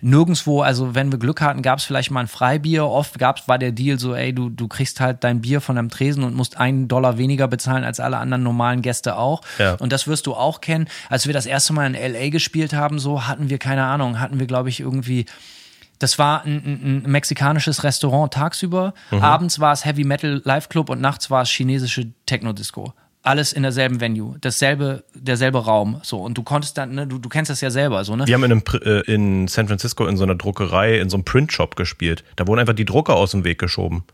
nirgendwo, 0.00 0.62
also 0.62 0.94
wenn 0.94 1.10
wir 1.12 1.18
Glück 1.18 1.40
hatten, 1.40 1.62
gab 1.62 1.78
es 1.78 1.84
vielleicht 1.84 2.10
mal 2.10 2.20
ein 2.20 2.26
Freibier, 2.28 2.86
oft 2.86 3.18
gab's, 3.18 3.48
war 3.48 3.58
der 3.58 3.72
Deal 3.72 3.98
so, 3.98 4.14
ey, 4.14 4.34
du, 4.34 4.50
du 4.50 4.68
kriegst 4.68 5.00
halt 5.00 5.24
dein 5.24 5.40
Bier 5.40 5.60
von 5.60 5.76
deinem 5.76 5.90
Tresen 5.90 6.24
und 6.24 6.34
musst 6.34 6.58
einen 6.58 6.88
Dollar 6.88 7.18
weniger 7.18 7.48
bezahlen 7.48 7.84
als 7.84 8.00
alle 8.00 8.18
anderen 8.18 8.42
normalen 8.42 8.82
Gäste 8.82 9.16
auch. 9.16 9.40
Ja. 9.58 9.74
Und 9.74 9.92
das 9.92 10.06
wirst 10.06 10.26
du 10.26 10.34
auch 10.34 10.60
kennen. 10.60 10.88
Als 11.08 11.26
wir 11.26 11.32
das 11.32 11.46
erste 11.46 11.72
Mal 11.72 11.86
in 11.86 11.94
L.A. 11.94 12.28
gespielt 12.30 12.72
haben, 12.72 12.98
so 12.98 13.26
hatten 13.26 13.48
wir, 13.50 13.58
keine 13.58 13.84
Ahnung, 13.84 14.20
hatten 14.20 14.38
wir, 14.38 14.46
glaube 14.46 14.68
ich, 14.68 14.80
irgendwie 14.80 15.26
das 16.00 16.18
war 16.18 16.44
ein, 16.44 17.02
ein, 17.04 17.10
mexikanisches 17.10 17.84
Restaurant 17.84 18.32
tagsüber. 18.32 18.94
Abends 19.10 19.60
war 19.60 19.72
es 19.72 19.84
Heavy 19.84 20.02
Metal 20.02 20.42
Live 20.44 20.68
Club 20.68 20.90
und 20.90 21.00
nachts 21.00 21.30
war 21.30 21.42
es 21.42 21.50
chinesische 21.50 22.08
Techno 22.26 22.52
Disco. 22.52 22.94
Alles 23.22 23.52
in 23.52 23.62
derselben 23.62 24.00
Venue, 24.00 24.36
dasselbe, 24.40 25.04
derselbe 25.14 25.62
Raum. 25.62 26.00
So 26.02 26.22
und 26.22 26.38
du 26.38 26.42
konntest 26.42 26.78
dann, 26.78 26.94
ne, 26.94 27.06
du, 27.06 27.18
du 27.18 27.28
kennst 27.28 27.50
das 27.50 27.60
ja 27.60 27.68
selber, 27.68 28.02
so 28.02 28.16
ne? 28.16 28.26
Wir 28.26 28.34
haben 28.34 28.44
in, 28.44 28.52
einem, 28.52 28.62
äh, 28.82 29.12
in 29.12 29.46
San 29.46 29.68
Francisco 29.68 30.06
in 30.06 30.16
so 30.16 30.24
einer 30.24 30.36
Druckerei, 30.36 30.98
in 30.98 31.10
so 31.10 31.18
einem 31.18 31.24
Printshop 31.24 31.76
gespielt. 31.76 32.24
Da 32.36 32.46
wurden 32.46 32.60
einfach 32.60 32.74
die 32.74 32.86
Drucker 32.86 33.14
aus 33.14 33.32
dem 33.32 33.44
Weg 33.44 33.58
geschoben. 33.58 34.04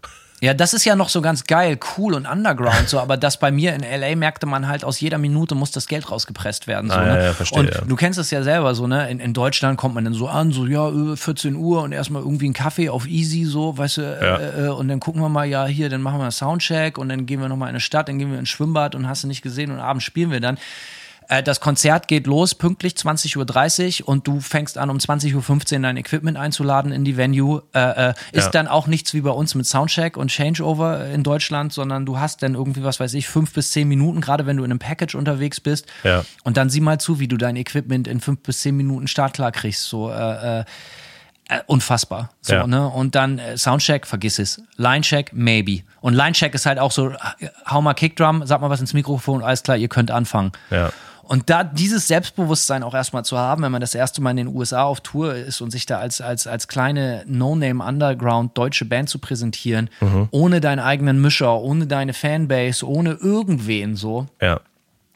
Ja, 0.42 0.52
das 0.52 0.74
ist 0.74 0.84
ja 0.84 0.96
noch 0.96 1.08
so 1.08 1.22
ganz 1.22 1.44
geil, 1.44 1.78
cool 1.96 2.12
und 2.12 2.26
underground 2.26 2.88
so, 2.88 3.00
aber 3.00 3.16
das 3.16 3.38
bei 3.38 3.50
mir 3.50 3.74
in 3.74 3.80
LA 3.80 4.16
merkte 4.16 4.44
man 4.44 4.68
halt, 4.68 4.84
aus 4.84 5.00
jeder 5.00 5.16
Minute 5.16 5.54
muss 5.54 5.70
das 5.70 5.86
Geld 5.88 6.10
rausgepresst 6.10 6.66
werden. 6.66 6.90
So, 6.90 6.96
Ah, 6.96 7.04
ne? 7.04 7.16
ja, 7.18 7.24
ja, 7.24 7.32
verstehe, 7.32 7.60
und 7.60 7.70
ja. 7.70 7.80
du 7.80 7.96
kennst 7.96 8.18
es 8.18 8.30
ja 8.30 8.42
selber 8.42 8.74
so, 8.74 8.86
ne? 8.86 9.08
In, 9.10 9.18
in 9.18 9.32
Deutschland 9.32 9.78
kommt 9.78 9.94
man 9.94 10.04
dann 10.04 10.12
so 10.12 10.28
an, 10.28 10.52
so 10.52 10.66
ja, 10.66 10.88
äh, 10.90 11.16
14 11.16 11.54
Uhr 11.56 11.82
und 11.82 11.92
erstmal 11.92 12.20
irgendwie 12.22 12.44
einen 12.46 12.54
Kaffee 12.54 12.90
auf 12.90 13.06
easy, 13.06 13.44
so, 13.44 13.78
weißt 13.78 13.96
du, 13.96 14.02
Ja. 14.02 14.36
äh, 14.36 14.66
äh, 14.66 14.68
und 14.68 14.88
dann 14.88 15.00
gucken 15.00 15.22
wir 15.22 15.30
mal, 15.30 15.46
ja, 15.46 15.64
hier, 15.66 15.88
dann 15.88 16.02
machen 16.02 16.18
wir 16.18 16.24
einen 16.24 16.32
Soundcheck 16.32 16.98
und 16.98 17.08
dann 17.08 17.24
gehen 17.24 17.40
wir 17.40 17.48
nochmal 17.48 17.68
in 17.68 17.74
eine 17.76 17.80
Stadt, 17.80 18.08
dann 18.08 18.18
gehen 18.18 18.30
wir 18.30 18.38
ins 18.38 18.50
Schwimmbad 18.50 18.94
und 18.94 19.08
hast 19.08 19.24
du 19.24 19.28
nicht 19.28 19.40
gesehen 19.42 19.70
und 19.70 19.80
abends 19.80 20.04
spielen 20.04 20.30
wir 20.30 20.40
dann. 20.40 20.58
Äh, 21.28 21.42
Das 21.42 21.60
Konzert 21.60 22.08
geht 22.08 22.26
los 22.26 22.54
pünktlich 22.54 22.94
20.30 22.94 24.02
Uhr 24.02 24.08
und 24.08 24.26
du 24.26 24.40
fängst 24.40 24.78
an, 24.78 24.90
um 24.90 24.98
20.15 24.98 25.74
Uhr 25.76 25.82
dein 25.82 25.96
Equipment 25.96 26.36
einzuladen 26.36 26.92
in 26.92 27.04
die 27.04 27.16
Venue. 27.16 27.62
Äh, 27.74 28.10
äh, 28.10 28.14
ist 28.32 28.44
Ja. 28.46 28.50
dann 28.50 28.68
auch 28.68 28.86
nichts 28.86 29.14
wie 29.14 29.20
bei 29.20 29.30
uns 29.30 29.54
mit 29.54 29.66
Soundcheck 29.66 30.16
und 30.16 30.30
Changeover 30.30 31.06
in 31.06 31.22
Deutschland, 31.22 31.72
sondern 31.72 32.06
du 32.06 32.18
hast 32.18 32.42
dann 32.42 32.54
irgendwie, 32.54 32.84
was 32.84 33.00
weiß 33.00 33.14
ich, 33.14 33.28
fünf 33.28 33.52
bis 33.52 33.70
zehn 33.72 33.88
Minuten, 33.88 34.20
gerade 34.20 34.46
wenn 34.46 34.56
du 34.56 34.64
in 34.64 34.70
einem 34.70 34.78
Package 34.78 35.14
unterwegs 35.14 35.60
bist. 35.60 35.86
Ja. 36.04 36.24
Und 36.44 36.56
dann 36.56 36.70
sieh 36.70 36.80
mal 36.80 36.98
zu, 36.98 37.18
wie 37.18 37.28
du 37.28 37.36
dein 37.36 37.56
Equipment 37.56 38.08
in 38.08 38.20
fünf 38.20 38.40
bis 38.42 38.60
zehn 38.60 38.76
Minuten 38.76 39.08
startklar 39.08 39.52
kriegst. 39.52 39.84
So, 39.84 40.10
äh, 40.10 40.60
äh, 40.60 40.64
unfassbar. 41.66 42.30
So, 42.40 42.54
Ja. 42.54 42.66
ne? 42.66 42.88
Und 42.88 43.14
dann 43.14 43.40
Soundcheck, 43.56 44.06
vergiss 44.06 44.38
es. 44.40 44.60
Linecheck, 44.76 45.30
maybe. 45.32 45.82
Und 46.00 46.14
Linecheck 46.14 46.54
ist 46.54 46.66
halt 46.66 46.78
auch 46.80 46.90
so, 46.90 47.12
hau 47.68 47.82
mal 47.82 47.94
Kickdrum, 47.94 48.44
sag 48.46 48.60
mal 48.60 48.70
was 48.70 48.80
ins 48.80 48.94
Mikrofon, 48.94 49.42
alles 49.44 49.62
klar, 49.62 49.76
ihr 49.76 49.88
könnt 49.88 50.10
anfangen. 50.10 50.50
Ja. 50.70 50.90
Und 51.28 51.50
da 51.50 51.64
dieses 51.64 52.06
Selbstbewusstsein 52.08 52.82
auch 52.82 52.94
erstmal 52.94 53.24
zu 53.24 53.36
haben, 53.36 53.62
wenn 53.62 53.72
man 53.72 53.80
das 53.80 53.94
erste 53.94 54.22
Mal 54.22 54.30
in 54.30 54.36
den 54.36 54.48
USA 54.48 54.84
auf 54.84 55.00
Tour 55.00 55.34
ist 55.34 55.60
und 55.60 55.70
sich 55.72 55.84
da 55.84 55.98
als, 55.98 56.20
als, 56.20 56.46
als 56.46 56.68
kleine 56.68 57.24
No-Name-Underground 57.26 58.56
deutsche 58.56 58.84
Band 58.84 59.08
zu 59.08 59.18
präsentieren, 59.18 59.90
Mhm. 60.00 60.28
ohne 60.30 60.60
deinen 60.60 60.78
eigenen 60.80 61.20
Mischer, 61.20 61.58
ohne 61.60 61.86
deine 61.86 62.12
Fanbase, 62.12 62.86
ohne 62.86 63.12
irgendwen 63.12 63.96
so, 63.96 64.26
Ja. 64.40 64.60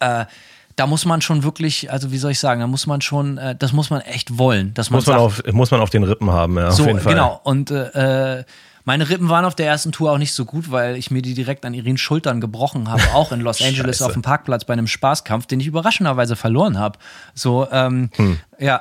äh, 0.00 0.24
da 0.76 0.86
muss 0.86 1.04
man 1.04 1.20
schon 1.20 1.42
wirklich, 1.42 1.90
also 1.92 2.10
wie 2.10 2.16
soll 2.18 2.30
ich 2.32 2.38
sagen, 2.38 2.60
da 2.60 2.66
muss 2.66 2.86
man 2.86 3.00
schon, 3.02 3.36
äh, 3.38 3.54
das 3.54 3.72
muss 3.72 3.90
man 3.90 4.00
echt 4.00 4.38
wollen. 4.38 4.72
Dass 4.74 4.88
man 4.90 4.98
Muss 4.98 5.06
man, 5.06 5.18
sagt, 5.18 5.46
auf, 5.46 5.52
muss 5.52 5.70
man 5.70 5.80
auf 5.80 5.90
den 5.90 6.04
Rippen 6.04 6.30
haben, 6.30 6.56
ja, 6.56 6.70
so, 6.70 6.82
auf 6.84 6.88
jeden 6.88 7.00
Fall. 7.00 7.12
genau. 7.14 7.40
Und 7.44 7.70
äh, 7.70 8.38
äh, 8.38 8.44
meine 8.90 9.08
Rippen 9.08 9.28
waren 9.28 9.44
auf 9.44 9.54
der 9.54 9.66
ersten 9.68 9.92
Tour 9.92 10.10
auch 10.10 10.18
nicht 10.18 10.32
so 10.34 10.44
gut, 10.44 10.72
weil 10.72 10.96
ich 10.96 11.12
mir 11.12 11.22
die 11.22 11.34
direkt 11.34 11.64
an 11.64 11.74
ihren 11.74 11.96
Schultern 11.96 12.40
gebrochen 12.40 12.90
habe, 12.90 13.00
auch 13.14 13.30
in 13.30 13.40
Los 13.40 13.62
Angeles 13.64 14.02
auf 14.02 14.14
dem 14.14 14.22
Parkplatz 14.22 14.64
bei 14.64 14.72
einem 14.72 14.88
Spaßkampf, 14.88 15.46
den 15.46 15.60
ich 15.60 15.68
überraschenderweise 15.68 16.34
verloren 16.34 16.76
habe. 16.76 16.98
So, 17.32 17.68
ähm, 17.70 18.10
Hm. 18.16 18.38
ja. 18.58 18.80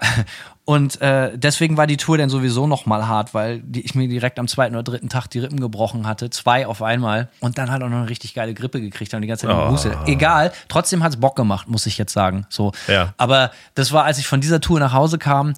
Und 0.65 0.99
äh, 1.01 1.31
deswegen 1.37 1.77
war 1.77 1.85
die 1.85 1.97
Tour 1.97 2.17
dann 2.17 2.29
sowieso 2.29 2.65
noch 2.65 2.87
mal 2.87 3.07
hart, 3.07 3.35
weil 3.35 3.59
die, 3.59 3.81
ich 3.81 3.93
mir 3.93 4.07
direkt 4.07 4.39
am 4.39 4.47
zweiten 4.47 4.75
oder 4.75 4.83
dritten 4.83 5.09
Tag 5.09 5.27
die 5.27 5.39
Rippen 5.39 5.59
gebrochen 5.59 6.07
hatte, 6.07 6.29
zwei 6.31 6.65
auf 6.65 6.81
einmal 6.81 7.29
und 7.39 7.57
dann 7.59 7.69
halt 7.71 7.83
auch 7.83 7.89
noch 7.89 7.97
eine 7.97 8.09
richtig 8.09 8.33
geile 8.33 8.55
Grippe 8.55 8.81
gekriegt 8.81 9.13
und 9.13 9.21
die 9.21 9.27
ganze 9.27 9.45
Zeit 9.47 9.55
Oh. 9.55 9.69
Buße. 9.69 9.95
Egal, 10.07 10.51
trotzdem 10.69 11.03
hat's 11.03 11.17
Bock 11.17 11.35
gemacht, 11.35 11.67
muss 11.69 11.85
ich 11.85 11.97
jetzt 11.99 12.13
sagen. 12.13 12.45
So, 12.49 12.71
Ja. 12.87 13.13
aber 13.17 13.51
das 13.75 13.91
war, 13.93 14.05
als 14.05 14.17
ich 14.17 14.27
von 14.27 14.41
dieser 14.41 14.59
Tour 14.59 14.79
nach 14.79 14.93
Hause 14.93 15.19
kam, 15.19 15.53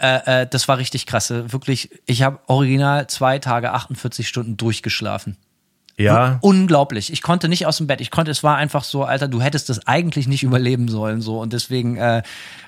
äh, 0.00 0.42
äh, 0.42 0.46
das 0.48 0.68
war 0.68 0.78
richtig 0.78 1.06
krasse. 1.06 1.52
Wirklich, 1.52 1.90
ich 2.06 2.22
habe 2.22 2.38
original 2.46 3.06
zwei 3.08 3.38
Tage, 3.38 3.72
48 3.72 4.28
Stunden 4.28 4.56
durchgeschlafen. 4.56 5.36
Ja, 5.96 6.38
Unglaublich. 6.42 7.12
Ich 7.12 7.22
konnte 7.22 7.48
nicht 7.48 7.66
aus 7.66 7.78
dem 7.78 7.88
Bett. 7.88 8.00
Ich 8.00 8.12
konnte, 8.12 8.30
es 8.30 8.44
war 8.44 8.56
einfach 8.56 8.84
so, 8.84 9.02
Alter, 9.02 9.26
du 9.26 9.42
hättest 9.42 9.68
das 9.68 9.84
eigentlich 9.88 10.28
nicht 10.28 10.44
überleben 10.44 10.86
sollen. 10.86 11.20
so 11.20 11.40
Und 11.40 11.52
deswegen 11.52 11.96
äh, 11.96 12.18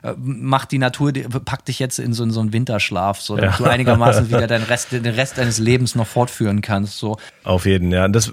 äh, 0.03 0.14
macht 0.16 0.72
die 0.72 0.78
Natur, 0.78 1.12
die, 1.12 1.22
packt 1.22 1.68
dich 1.68 1.78
jetzt 1.78 2.01
in 2.01 2.12
so, 2.12 2.24
in 2.24 2.33
so 2.33 2.41
einen 2.41 2.53
Winterschlaf, 2.53 3.20
so 3.20 3.37
damit 3.37 3.53
Ja. 3.53 3.59
du 3.59 3.70
einigermaßen 3.70 4.28
wieder 4.31 4.49
den 4.49 4.64
Rest, 4.64 4.91
den 4.91 5.07
Rest 5.07 5.39
deines 5.39 5.59
Lebens 5.59 5.95
noch 5.95 6.09
fortführen 6.09 6.61
kannst. 6.61 6.99
So. 6.99 7.18
auf 7.45 7.66
jeden, 7.66 7.93
ja. 7.93 8.09
Das, 8.09 8.33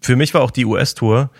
für 0.00 0.16
mich 0.16 0.34
war 0.34 0.40
auch 0.42 0.50
die 0.50 0.64
US-Tour 0.64 1.30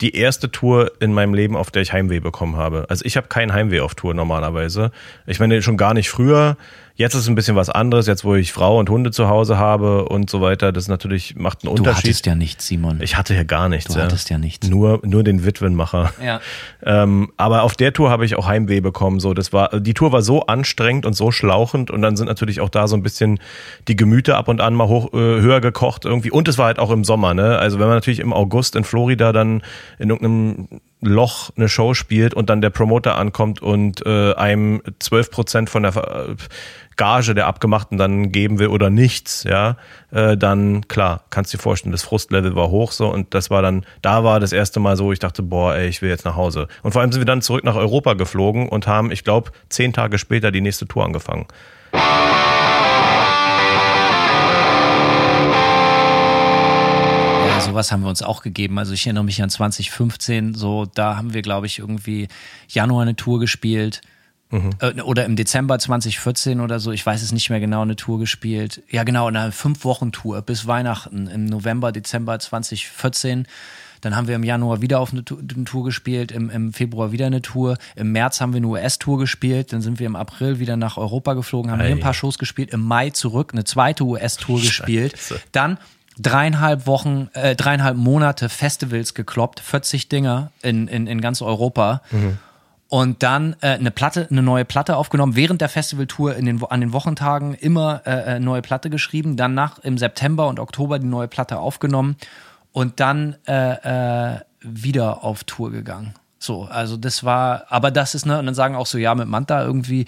die 0.00 0.14
erste 0.14 0.50
Tour 0.50 0.92
in 1.00 1.12
meinem 1.12 1.34
Leben, 1.34 1.56
auf 1.56 1.70
der 1.70 1.82
ich 1.82 1.92
Heimweh 1.92 2.20
bekommen 2.20 2.56
habe. 2.56 2.86
Also 2.88 3.04
ich 3.04 3.16
habe 3.16 3.28
kein 3.28 3.52
Heimweh 3.52 3.80
auf 3.80 3.94
Tour 3.94 4.14
normalerweise. 4.14 4.90
Ich 5.26 5.40
meine 5.40 5.62
schon 5.62 5.76
gar 5.76 5.94
nicht 5.94 6.10
früher. 6.10 6.56
Jetzt 6.98 7.14
ist 7.14 7.20
es 7.22 7.28
ein 7.28 7.34
bisschen 7.34 7.56
was 7.56 7.68
anderes, 7.68 8.06
jetzt 8.06 8.24
wo 8.24 8.34
ich 8.34 8.54
Frau 8.54 8.78
und 8.78 8.88
Hunde 8.88 9.10
zu 9.10 9.28
Hause 9.28 9.58
habe 9.58 10.06
und 10.06 10.30
so 10.30 10.40
weiter. 10.40 10.72
Das 10.72 10.88
natürlich 10.88 11.36
macht 11.36 11.62
einen 11.62 11.74
Du 11.74 11.82
Unterschied. 11.82 12.04
hattest 12.04 12.24
ja 12.26 12.34
nichts, 12.34 12.66
Simon. 12.66 13.00
Ich 13.02 13.18
hatte 13.18 13.34
ja 13.34 13.42
gar 13.42 13.68
nichts. 13.68 13.92
Du 13.92 14.00
hattest 14.00 14.30
ja 14.30 14.38
nichts. 14.38 14.66
Nur, 14.68 15.00
nur 15.04 15.22
den 15.22 15.44
Witwenmacher. 15.44 16.12
Ja. 16.24 16.40
Ähm, 16.82 17.30
aber 17.36 17.64
auf 17.64 17.74
der 17.74 17.92
Tour 17.92 18.08
habe 18.08 18.24
ich 18.24 18.36
auch 18.36 18.46
Heimweh 18.46 18.80
bekommen. 18.80 19.20
So, 19.20 19.34
das 19.34 19.52
war, 19.52 19.78
die 19.78 19.92
Tour 19.92 20.10
war 20.12 20.22
so 20.22 20.46
anstrengend 20.46 21.04
und 21.04 21.12
so 21.12 21.30
schlauchend 21.30 21.90
und 21.90 22.00
dann 22.00 22.16
sind 22.16 22.26
natürlich 22.28 22.60
auch 22.62 22.70
da 22.70 22.88
so 22.88 22.96
ein 22.96 23.02
bisschen 23.02 23.40
die 23.88 23.96
Gemüter 23.96 24.38
ab 24.38 24.48
und 24.48 24.62
an 24.62 24.74
mal 24.74 24.88
hoch, 24.88 25.12
äh, 25.12 25.16
höher 25.16 25.60
gekocht 25.60 26.06
irgendwie. 26.06 26.30
Und 26.30 26.48
es 26.48 26.56
war 26.56 26.64
halt 26.66 26.78
auch 26.78 26.90
im 26.90 27.04
Sommer, 27.04 27.34
ne? 27.34 27.58
Also 27.58 27.78
wenn 27.78 27.88
man 27.88 27.96
natürlich 27.98 28.20
im 28.20 28.32
August 28.32 28.74
in 28.74 28.84
Florida 28.84 29.32
dann 29.32 29.62
in 29.98 30.08
irgendeinem 30.08 30.68
Loch 31.00 31.50
eine 31.56 31.68
Show 31.68 31.94
spielt 31.94 32.34
und 32.34 32.48
dann 32.48 32.60
der 32.60 32.70
Promoter 32.70 33.16
ankommt 33.16 33.60
und 33.60 34.04
äh, 34.06 34.34
einem 34.34 34.82
12 34.98 35.30
Prozent 35.30 35.70
von 35.70 35.82
der 35.82 35.96
äh, 35.96 36.34
Gage 36.96 37.34
der 37.34 37.46
Abgemachten 37.46 37.98
dann 37.98 38.32
geben 38.32 38.58
will 38.58 38.68
oder 38.68 38.88
nichts, 38.88 39.44
ja, 39.44 39.76
äh, 40.10 40.36
dann 40.36 40.88
klar, 40.88 41.24
kannst 41.28 41.52
dir 41.52 41.58
vorstellen, 41.58 41.92
das 41.92 42.02
Frustlevel 42.02 42.56
war 42.56 42.70
hoch 42.70 42.92
so 42.92 43.08
und 43.08 43.34
das 43.34 43.50
war 43.50 43.60
dann, 43.60 43.84
da 44.00 44.24
war 44.24 44.40
das 44.40 44.52
erste 44.52 44.80
Mal 44.80 44.96
so, 44.96 45.12
ich 45.12 45.18
dachte, 45.18 45.42
boah, 45.42 45.74
ey, 45.74 45.88
ich 45.88 46.00
will 46.00 46.08
jetzt 46.08 46.24
nach 46.24 46.36
Hause. 46.36 46.68
Und 46.82 46.92
vor 46.92 47.02
allem 47.02 47.12
sind 47.12 47.20
wir 47.20 47.26
dann 47.26 47.42
zurück 47.42 47.64
nach 47.64 47.76
Europa 47.76 48.14
geflogen 48.14 48.68
und 48.68 48.86
haben, 48.86 49.12
ich 49.12 49.24
glaube, 49.24 49.50
zehn 49.68 49.92
Tage 49.92 50.18
später 50.18 50.50
die 50.50 50.62
nächste 50.62 50.86
Tour 50.86 51.04
angefangen. 51.04 51.46
Sowas 57.76 57.92
haben 57.92 58.02
wir 58.02 58.08
uns 58.08 58.22
auch 58.22 58.42
gegeben. 58.42 58.78
Also 58.78 58.94
ich 58.94 59.06
erinnere 59.06 59.24
mich 59.24 59.42
an 59.42 59.50
2015, 59.50 60.54
so 60.54 60.86
da 60.86 61.16
haben 61.16 61.34
wir, 61.34 61.42
glaube 61.42 61.66
ich, 61.66 61.78
irgendwie 61.78 62.28
Januar 62.68 63.02
eine 63.02 63.16
Tour 63.16 63.38
gespielt. 63.38 64.00
Äh, 64.50 65.02
Oder 65.02 65.26
im 65.26 65.36
Dezember 65.36 65.78
2014 65.78 66.60
oder 66.60 66.78
so, 66.78 66.92
ich 66.92 67.04
weiß 67.04 67.20
es 67.20 67.32
nicht 67.32 67.50
mehr 67.50 67.60
genau, 67.60 67.82
eine 67.82 67.96
Tour 67.96 68.18
gespielt. 68.18 68.80
Ja, 68.88 69.02
genau, 69.02 69.26
eine 69.26 69.52
Fünf-Wochen-Tour 69.52 70.40
bis 70.42 70.66
Weihnachten 70.66 71.26
im 71.26 71.44
November, 71.46 71.92
Dezember 71.92 72.38
2014. 72.38 73.46
Dann 74.00 74.16
haben 74.16 74.28
wir 74.28 74.36
im 74.36 74.44
Januar 74.44 74.80
wieder 74.80 75.00
auf 75.00 75.12
eine 75.12 75.24
Tour, 75.24 75.84
gespielt, 75.84 76.30
im, 76.30 76.48
im 76.48 76.72
Februar 76.72 77.12
wieder 77.12 77.26
eine 77.26 77.42
Tour, 77.42 77.76
im 77.96 78.12
März 78.12 78.40
haben 78.40 78.52
wir 78.52 78.58
eine 78.58 78.68
US-Tour 78.68 79.18
gespielt, 79.18 79.72
dann 79.72 79.82
sind 79.82 79.98
wir 79.98 80.06
im 80.06 80.16
April 80.16 80.60
wieder 80.60 80.76
nach 80.76 80.96
Europa 80.96 81.34
geflogen, 81.34 81.70
haben 81.70 81.80
hier 81.80 81.90
ein 81.90 81.98
Ei. 81.98 82.02
paar 82.02 82.14
Shows 82.14 82.38
gespielt, 82.38 82.70
im 82.72 82.82
Mai 82.82 83.10
zurück 83.10 83.50
eine 83.52 83.64
zweite 83.64 84.04
US-Tour 84.04 84.60
gespielt. 84.60 85.14
Dann 85.52 85.78
dreieinhalb 86.18 86.86
Wochen, 86.86 87.28
äh, 87.34 87.56
dreieinhalb 87.56 87.96
Monate 87.96 88.48
Festivals 88.48 89.14
gekloppt, 89.14 89.60
40 89.60 90.08
Dinger 90.08 90.50
in, 90.62 90.88
in, 90.88 91.06
in 91.06 91.20
ganz 91.20 91.42
Europa. 91.42 92.02
Und 92.88 93.22
dann 93.24 93.56
äh, 93.62 93.70
eine 93.70 93.90
Platte, 93.90 94.28
eine 94.30 94.42
neue 94.42 94.64
Platte 94.64 94.96
aufgenommen, 94.96 95.34
während 95.34 95.60
der 95.60 95.68
Festivaltour 95.68 96.36
in 96.36 96.46
den, 96.46 96.62
an 96.64 96.80
den 96.80 96.92
Wochentagen 96.92 97.54
immer 97.54 98.02
äh, 98.06 98.36
äh, 98.36 98.40
neue 98.40 98.62
Platte 98.62 98.90
geschrieben, 98.90 99.36
dann 99.36 99.54
nach 99.54 99.80
im 99.80 99.98
September 99.98 100.46
und 100.46 100.60
Oktober 100.60 100.98
die 100.98 101.06
neue 101.06 101.26
Platte 101.26 101.58
aufgenommen 101.58 102.16
und 102.72 103.00
dann 103.00 103.36
äh, 103.48 104.34
äh, 104.34 104.40
wieder 104.60 105.24
auf 105.24 105.44
Tour 105.44 105.72
gegangen. 105.72 106.14
So, 106.38 106.64
also 106.64 106.96
das 106.96 107.24
war, 107.24 107.64
aber 107.70 107.90
das 107.90 108.14
ist, 108.14 108.24
ne, 108.24 108.38
und 108.38 108.46
dann 108.46 108.54
sagen 108.54 108.76
auch 108.76 108.86
so, 108.86 108.98
ja, 108.98 109.14
mit 109.14 109.26
Manta 109.26 109.64
irgendwie 109.64 110.06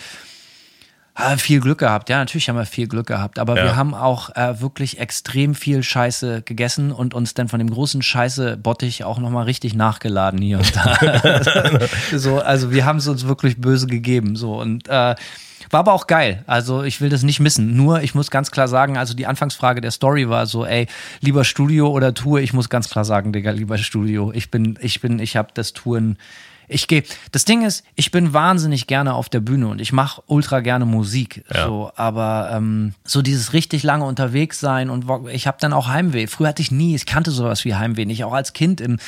viel 1.36 1.60
Glück 1.60 1.78
gehabt, 1.78 2.08
ja, 2.08 2.18
natürlich 2.18 2.48
haben 2.48 2.56
wir 2.56 2.64
viel 2.66 2.86
Glück 2.88 3.06
gehabt, 3.06 3.38
aber 3.38 3.56
Ja. 3.56 3.64
wir 3.64 3.76
haben 3.76 3.94
auch 3.94 4.34
äh, 4.36 4.60
wirklich 4.60 4.98
extrem 4.98 5.54
viel 5.54 5.82
Scheiße 5.82 6.42
gegessen 6.42 6.92
und 6.92 7.14
uns 7.14 7.34
dann 7.34 7.48
von 7.48 7.58
dem 7.58 7.70
großen 7.70 8.02
Scheiße-Bottich 8.02 9.04
auch 9.04 9.18
nochmal 9.18 9.44
richtig 9.44 9.74
nachgeladen 9.74 10.40
hier 10.40 10.58
und 10.58 10.76
da. 10.76 11.80
so, 12.16 12.40
also 12.40 12.70
wir 12.70 12.84
haben 12.84 12.98
es 12.98 13.08
uns 13.08 13.26
wirklich 13.26 13.60
böse 13.60 13.86
gegeben, 13.86 14.36
so 14.36 14.58
und 14.60 14.88
äh, 14.88 15.14
war 15.70 15.80
aber 15.80 15.92
auch 15.92 16.06
geil. 16.06 16.44
Also 16.46 16.82
ich 16.82 17.00
will 17.02 17.10
das 17.10 17.22
nicht 17.24 17.40
missen. 17.40 17.76
Nur 17.76 18.00
ich 18.00 18.14
muss 18.14 18.30
ganz 18.30 18.50
klar 18.50 18.68
sagen, 18.68 18.96
also 18.96 19.12
die 19.12 19.26
Anfangsfrage 19.26 19.82
der 19.82 19.90
Story 19.90 20.28
war 20.30 20.46
so, 20.46 20.64
ey, 20.64 20.86
lieber 21.20 21.44
Studio 21.44 21.88
oder 21.90 22.14
Tour? 22.14 22.40
Ich 22.40 22.54
muss 22.54 22.70
ganz 22.70 22.88
klar 22.88 23.04
sagen, 23.04 23.32
Digga, 23.34 23.50
lieber 23.50 23.76
Studio. 23.76 24.32
Ich 24.32 24.50
bin, 24.50 24.78
ich 24.80 25.00
bin, 25.02 25.18
ich 25.18 25.36
habe 25.36 25.48
das 25.52 25.74
Touren. 25.74 26.16
Ich 26.68 26.86
gehe. 26.86 27.02
Das 27.32 27.44
Ding 27.44 27.64
ist, 27.64 27.82
ich 27.96 28.10
bin 28.10 28.32
wahnsinnig 28.34 28.86
gerne 28.86 29.14
auf 29.14 29.28
der 29.28 29.40
Bühne 29.40 29.68
und 29.68 29.80
ich 29.80 29.92
mache 29.92 30.22
ultra 30.26 30.60
gerne 30.60 30.84
Musik. 30.84 31.44
Ja. 31.52 31.66
So, 31.66 31.90
aber 31.96 32.50
ähm, 32.52 32.94
so 33.04 33.22
dieses 33.22 33.52
richtig 33.52 33.82
lange 33.82 34.04
unterwegs 34.04 34.60
sein 34.60 34.90
und 34.90 35.06
ich 35.32 35.46
habe 35.46 35.56
dann 35.60 35.72
auch 35.72 35.88
Heimweh. 35.88 36.26
Früher 36.26 36.48
hatte 36.48 36.62
ich 36.62 36.70
nie, 36.70 36.94
ich 36.94 37.06
kannte 37.06 37.30
sowas 37.30 37.64
wie 37.64 37.74
Heimweh 37.74 38.04
nicht. 38.04 38.24
Auch 38.24 38.34
als 38.34 38.52
Kind 38.52 38.80
im, 38.80 38.98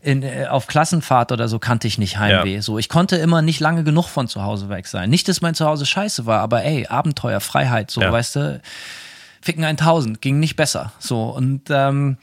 in, 0.00 0.22
äh, 0.22 0.46
auf 0.48 0.66
Klassenfahrt 0.68 1.32
oder 1.32 1.48
so 1.48 1.58
kannte 1.58 1.88
ich 1.88 1.98
nicht 1.98 2.18
Heimweh. 2.18 2.54
Ja. 2.56 2.62
So, 2.62 2.78
ich 2.78 2.88
konnte 2.88 3.16
immer 3.16 3.42
nicht 3.42 3.60
lange 3.60 3.82
genug 3.84 4.06
von 4.08 4.28
zu 4.28 4.42
Hause 4.44 4.68
weg 4.68 4.86
sein. 4.86 5.10
Nicht, 5.10 5.28
dass 5.28 5.40
mein 5.40 5.54
Zuhause 5.54 5.86
scheiße 5.86 6.24
war, 6.26 6.40
aber 6.40 6.62
ey, 6.64 6.86
Abenteuer, 6.86 7.40
Freiheit, 7.40 7.90
so, 7.90 8.00
Ja. 8.00 8.12
weißt 8.12 8.36
du, 8.36 8.60
Ficken 9.40 9.64
1000, 9.64 10.20
ging 10.20 10.40
nicht 10.40 10.56
besser. 10.56 10.92
So, 10.98 11.30
und 11.30 11.62
ähm, 11.70 12.16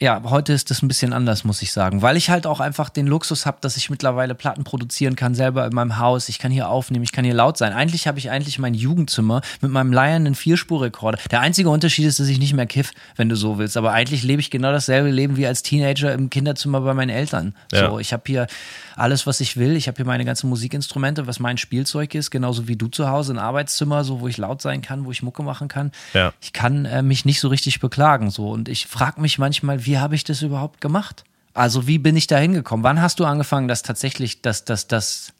ja, 0.00 0.20
heute 0.24 0.52
ist 0.52 0.70
das 0.70 0.82
ein 0.82 0.88
bisschen 0.88 1.12
anders, 1.12 1.44
muss 1.44 1.62
ich 1.62 1.72
sagen, 1.72 2.02
weil 2.02 2.16
ich 2.16 2.28
halt 2.28 2.48
auch 2.48 2.58
einfach 2.58 2.88
den 2.88 3.06
Luxus 3.06 3.46
habe, 3.46 3.58
dass 3.60 3.76
ich 3.76 3.90
mittlerweile 3.90 4.34
Platten 4.34 4.64
produzieren 4.64 5.14
kann, 5.14 5.36
selber 5.36 5.64
in 5.66 5.72
meinem 5.72 5.98
Haus. 5.98 6.28
Ich 6.28 6.40
kann 6.40 6.50
hier 6.50 6.68
aufnehmen, 6.68 7.04
ich 7.04 7.12
kann 7.12 7.24
hier 7.24 7.34
laut 7.34 7.56
sein. 7.56 7.72
Eigentlich 7.72 8.08
habe 8.08 8.18
ich 8.18 8.28
eigentlich 8.28 8.58
mein 8.58 8.74
Jugendzimmer 8.74 9.40
mit 9.60 9.70
meinem 9.70 9.92
leiernden 9.92 10.34
Vierspurrekorder. 10.34 11.18
Der 11.30 11.40
einzige 11.40 11.70
Unterschied 11.70 12.06
ist, 12.06 12.18
dass 12.18 12.26
ich 12.26 12.40
nicht 12.40 12.54
mehr 12.54 12.66
kiff, 12.66 12.90
wenn 13.14 13.28
du 13.28 13.36
so 13.36 13.56
willst. 13.58 13.76
Aber 13.76 13.92
eigentlich 13.92 14.24
lebe 14.24 14.40
ich 14.40 14.50
genau 14.50 14.72
dasselbe 14.72 15.10
Leben 15.10 15.36
wie 15.36 15.46
als 15.46 15.62
Teenager 15.62 16.12
im 16.12 16.28
Kinderzimmer 16.28 16.80
bei 16.80 16.92
meinen 16.92 17.10
Eltern. 17.10 17.54
Ja. 17.72 17.88
So, 17.88 18.00
ich 18.00 18.12
habe 18.12 18.24
hier 18.26 18.48
alles, 18.96 19.28
was 19.28 19.40
ich 19.40 19.56
will. 19.56 19.76
Ich 19.76 19.86
habe 19.86 19.96
hier 19.96 20.06
meine 20.06 20.24
ganzen 20.24 20.48
Musikinstrumente, 20.48 21.28
was 21.28 21.38
mein 21.38 21.56
Spielzeug 21.56 22.14
ist, 22.16 22.30
genauso 22.30 22.66
wie 22.66 22.76
du 22.76 22.88
zu 22.88 23.08
Hause, 23.08 23.32
ein 23.32 23.38
Arbeitszimmer, 23.38 24.02
so 24.02 24.20
wo 24.20 24.26
ich 24.26 24.38
laut 24.38 24.60
sein 24.60 24.82
kann, 24.82 25.04
wo 25.04 25.12
ich 25.12 25.22
Mucke 25.22 25.44
machen 25.44 25.68
kann. 25.68 25.92
Ja. 26.14 26.32
Ich 26.40 26.52
kann 26.52 26.84
äh, 26.84 27.02
mich 27.02 27.24
nicht 27.24 27.38
so 27.38 27.48
richtig 27.48 27.78
beklagen, 27.78 28.30
so 28.30 28.50
und 28.50 28.68
ich 28.68 28.86
frage 28.86 29.20
mich 29.20 29.38
manchmal, 29.38 29.83
wie 29.86 29.98
habe 29.98 30.14
ich 30.14 30.24
das 30.24 30.42
überhaupt 30.42 30.80
gemacht? 30.80 31.24
Also 31.52 31.86
wie 31.86 31.98
bin 31.98 32.16
ich 32.16 32.26
da 32.26 32.38
hingekommen? 32.38 32.82
Wann 32.82 33.00
hast 33.00 33.20
du 33.20 33.24
angefangen, 33.24 33.68
dass 33.68 33.82
tatsächlich, 33.82 34.42
dass 34.42 34.64
dass 34.64 34.88
das 34.88 35.33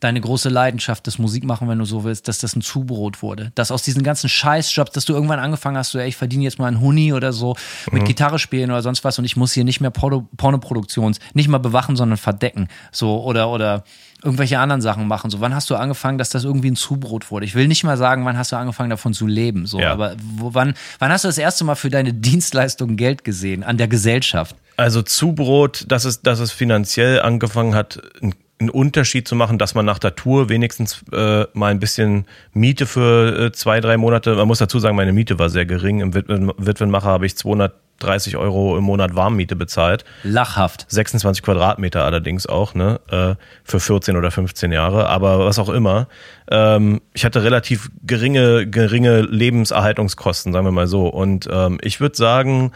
deine 0.00 0.20
große 0.20 0.48
Leidenschaft, 0.48 1.06
das 1.06 1.18
Musikmachen, 1.18 1.68
wenn 1.68 1.78
du 1.78 1.84
so 1.84 2.04
willst, 2.04 2.26
dass 2.28 2.38
das 2.38 2.56
ein 2.56 2.62
Zubrot 2.62 3.22
wurde. 3.22 3.52
Dass 3.54 3.70
aus 3.70 3.82
diesen 3.82 4.02
ganzen 4.02 4.28
Scheißjobs, 4.28 4.92
dass 4.92 5.04
du 5.04 5.12
irgendwann 5.12 5.38
angefangen 5.38 5.76
hast, 5.76 5.90
so, 5.92 5.98
ey, 5.98 6.08
ich 6.08 6.16
verdiene 6.16 6.42
jetzt 6.44 6.58
mal 6.58 6.66
einen 6.66 6.80
Huni 6.80 7.12
oder 7.12 7.32
so 7.32 7.54
mit 7.92 8.04
Gitarre 8.06 8.38
spielen 8.38 8.70
oder 8.70 8.82
sonst 8.82 9.04
was 9.04 9.18
und 9.18 9.24
ich 9.24 9.36
muss 9.36 9.52
hier 9.52 9.64
nicht 9.64 9.80
mehr 9.80 9.90
Porno, 9.90 10.26
Pornoproduktions, 10.36 11.20
nicht 11.34 11.48
mal 11.48 11.58
bewachen, 11.58 11.96
sondern 11.96 12.16
verdecken. 12.16 12.68
So, 12.92 13.22
oder, 13.22 13.50
oder 13.50 13.84
irgendwelche 14.22 14.58
anderen 14.58 14.82
Sachen 14.82 15.06
machen. 15.06 15.30
So, 15.30 15.40
wann 15.40 15.54
hast 15.54 15.70
du 15.70 15.76
angefangen, 15.76 16.18
dass 16.18 16.30
das 16.30 16.44
irgendwie 16.44 16.70
ein 16.70 16.76
Zubrot 16.76 17.30
wurde? 17.30 17.46
Ich 17.46 17.54
will 17.54 17.68
nicht 17.68 17.84
mal 17.84 17.96
sagen, 17.96 18.24
wann 18.24 18.36
hast 18.38 18.52
du 18.52 18.56
angefangen, 18.56 18.90
davon 18.90 19.14
zu 19.14 19.26
leben. 19.26 19.66
So, 19.66 19.80
Ja. 19.80 19.92
aber 19.92 20.16
wo, 20.36 20.54
wann, 20.54 20.74
wann 20.98 21.10
hast 21.12 21.24
du 21.24 21.28
das 21.28 21.38
erste 21.38 21.64
Mal 21.64 21.74
für 21.74 21.90
deine 21.90 22.12
Dienstleistung 22.12 22.96
Geld 22.96 23.24
gesehen 23.24 23.62
an 23.64 23.76
der 23.78 23.88
Gesellschaft? 23.88 24.56
Also 24.76 25.02
Zubrot, 25.02 25.84
dass 25.88 26.04
es, 26.06 26.22
dass 26.22 26.38
es 26.38 26.52
finanziell 26.52 27.20
angefangen 27.20 27.74
hat, 27.74 28.00
ein- 28.22 28.34
einen 28.60 28.70
Unterschied 28.70 29.26
zu 29.26 29.34
machen, 29.34 29.58
dass 29.58 29.74
man 29.74 29.86
nach 29.86 29.98
der 29.98 30.14
Tour 30.14 30.48
wenigstens 30.48 31.02
äh, 31.12 31.46
mal 31.54 31.70
ein 31.70 31.80
bisschen 31.80 32.26
Miete 32.52 32.86
für 32.86 33.46
äh, 33.46 33.52
zwei, 33.52 33.80
drei 33.80 33.96
Monate, 33.96 34.34
man 34.36 34.46
muss 34.46 34.58
dazu 34.58 34.78
sagen, 34.78 34.96
meine 34.96 35.12
Miete 35.12 35.38
war 35.38 35.48
sehr 35.48 35.66
gering. 35.66 36.00
Im 36.00 36.14
Witwen, 36.14 36.52
Witwenmacher 36.58 37.08
habe 37.08 37.26
ich 37.26 37.36
230 37.36 38.36
Euro 38.36 38.76
im 38.76 38.84
Monat 38.84 39.14
Warmmiete 39.14 39.56
bezahlt. 39.56 40.04
Lachhaft. 40.22 40.86
26 40.88 41.42
Quadratmeter 41.42 42.04
allerdings 42.04 42.46
auch, 42.46 42.74
ne? 42.74 43.00
Äh, 43.10 43.34
für 43.64 43.80
14 43.80 44.16
oder 44.16 44.30
15 44.30 44.72
Jahre, 44.72 45.08
aber 45.08 45.46
was 45.46 45.58
auch 45.58 45.70
immer. 45.70 46.08
Ähm, 46.50 47.00
ich 47.14 47.24
hatte 47.24 47.42
relativ 47.42 47.90
geringe, 48.02 48.66
geringe 48.66 49.22
Lebenserhaltungskosten, 49.22 50.52
sagen 50.52 50.66
wir 50.66 50.72
mal 50.72 50.86
so. 50.86 51.08
Und 51.08 51.48
ähm, 51.50 51.78
ich 51.82 52.00
würde 52.00 52.16
sagen, 52.16 52.72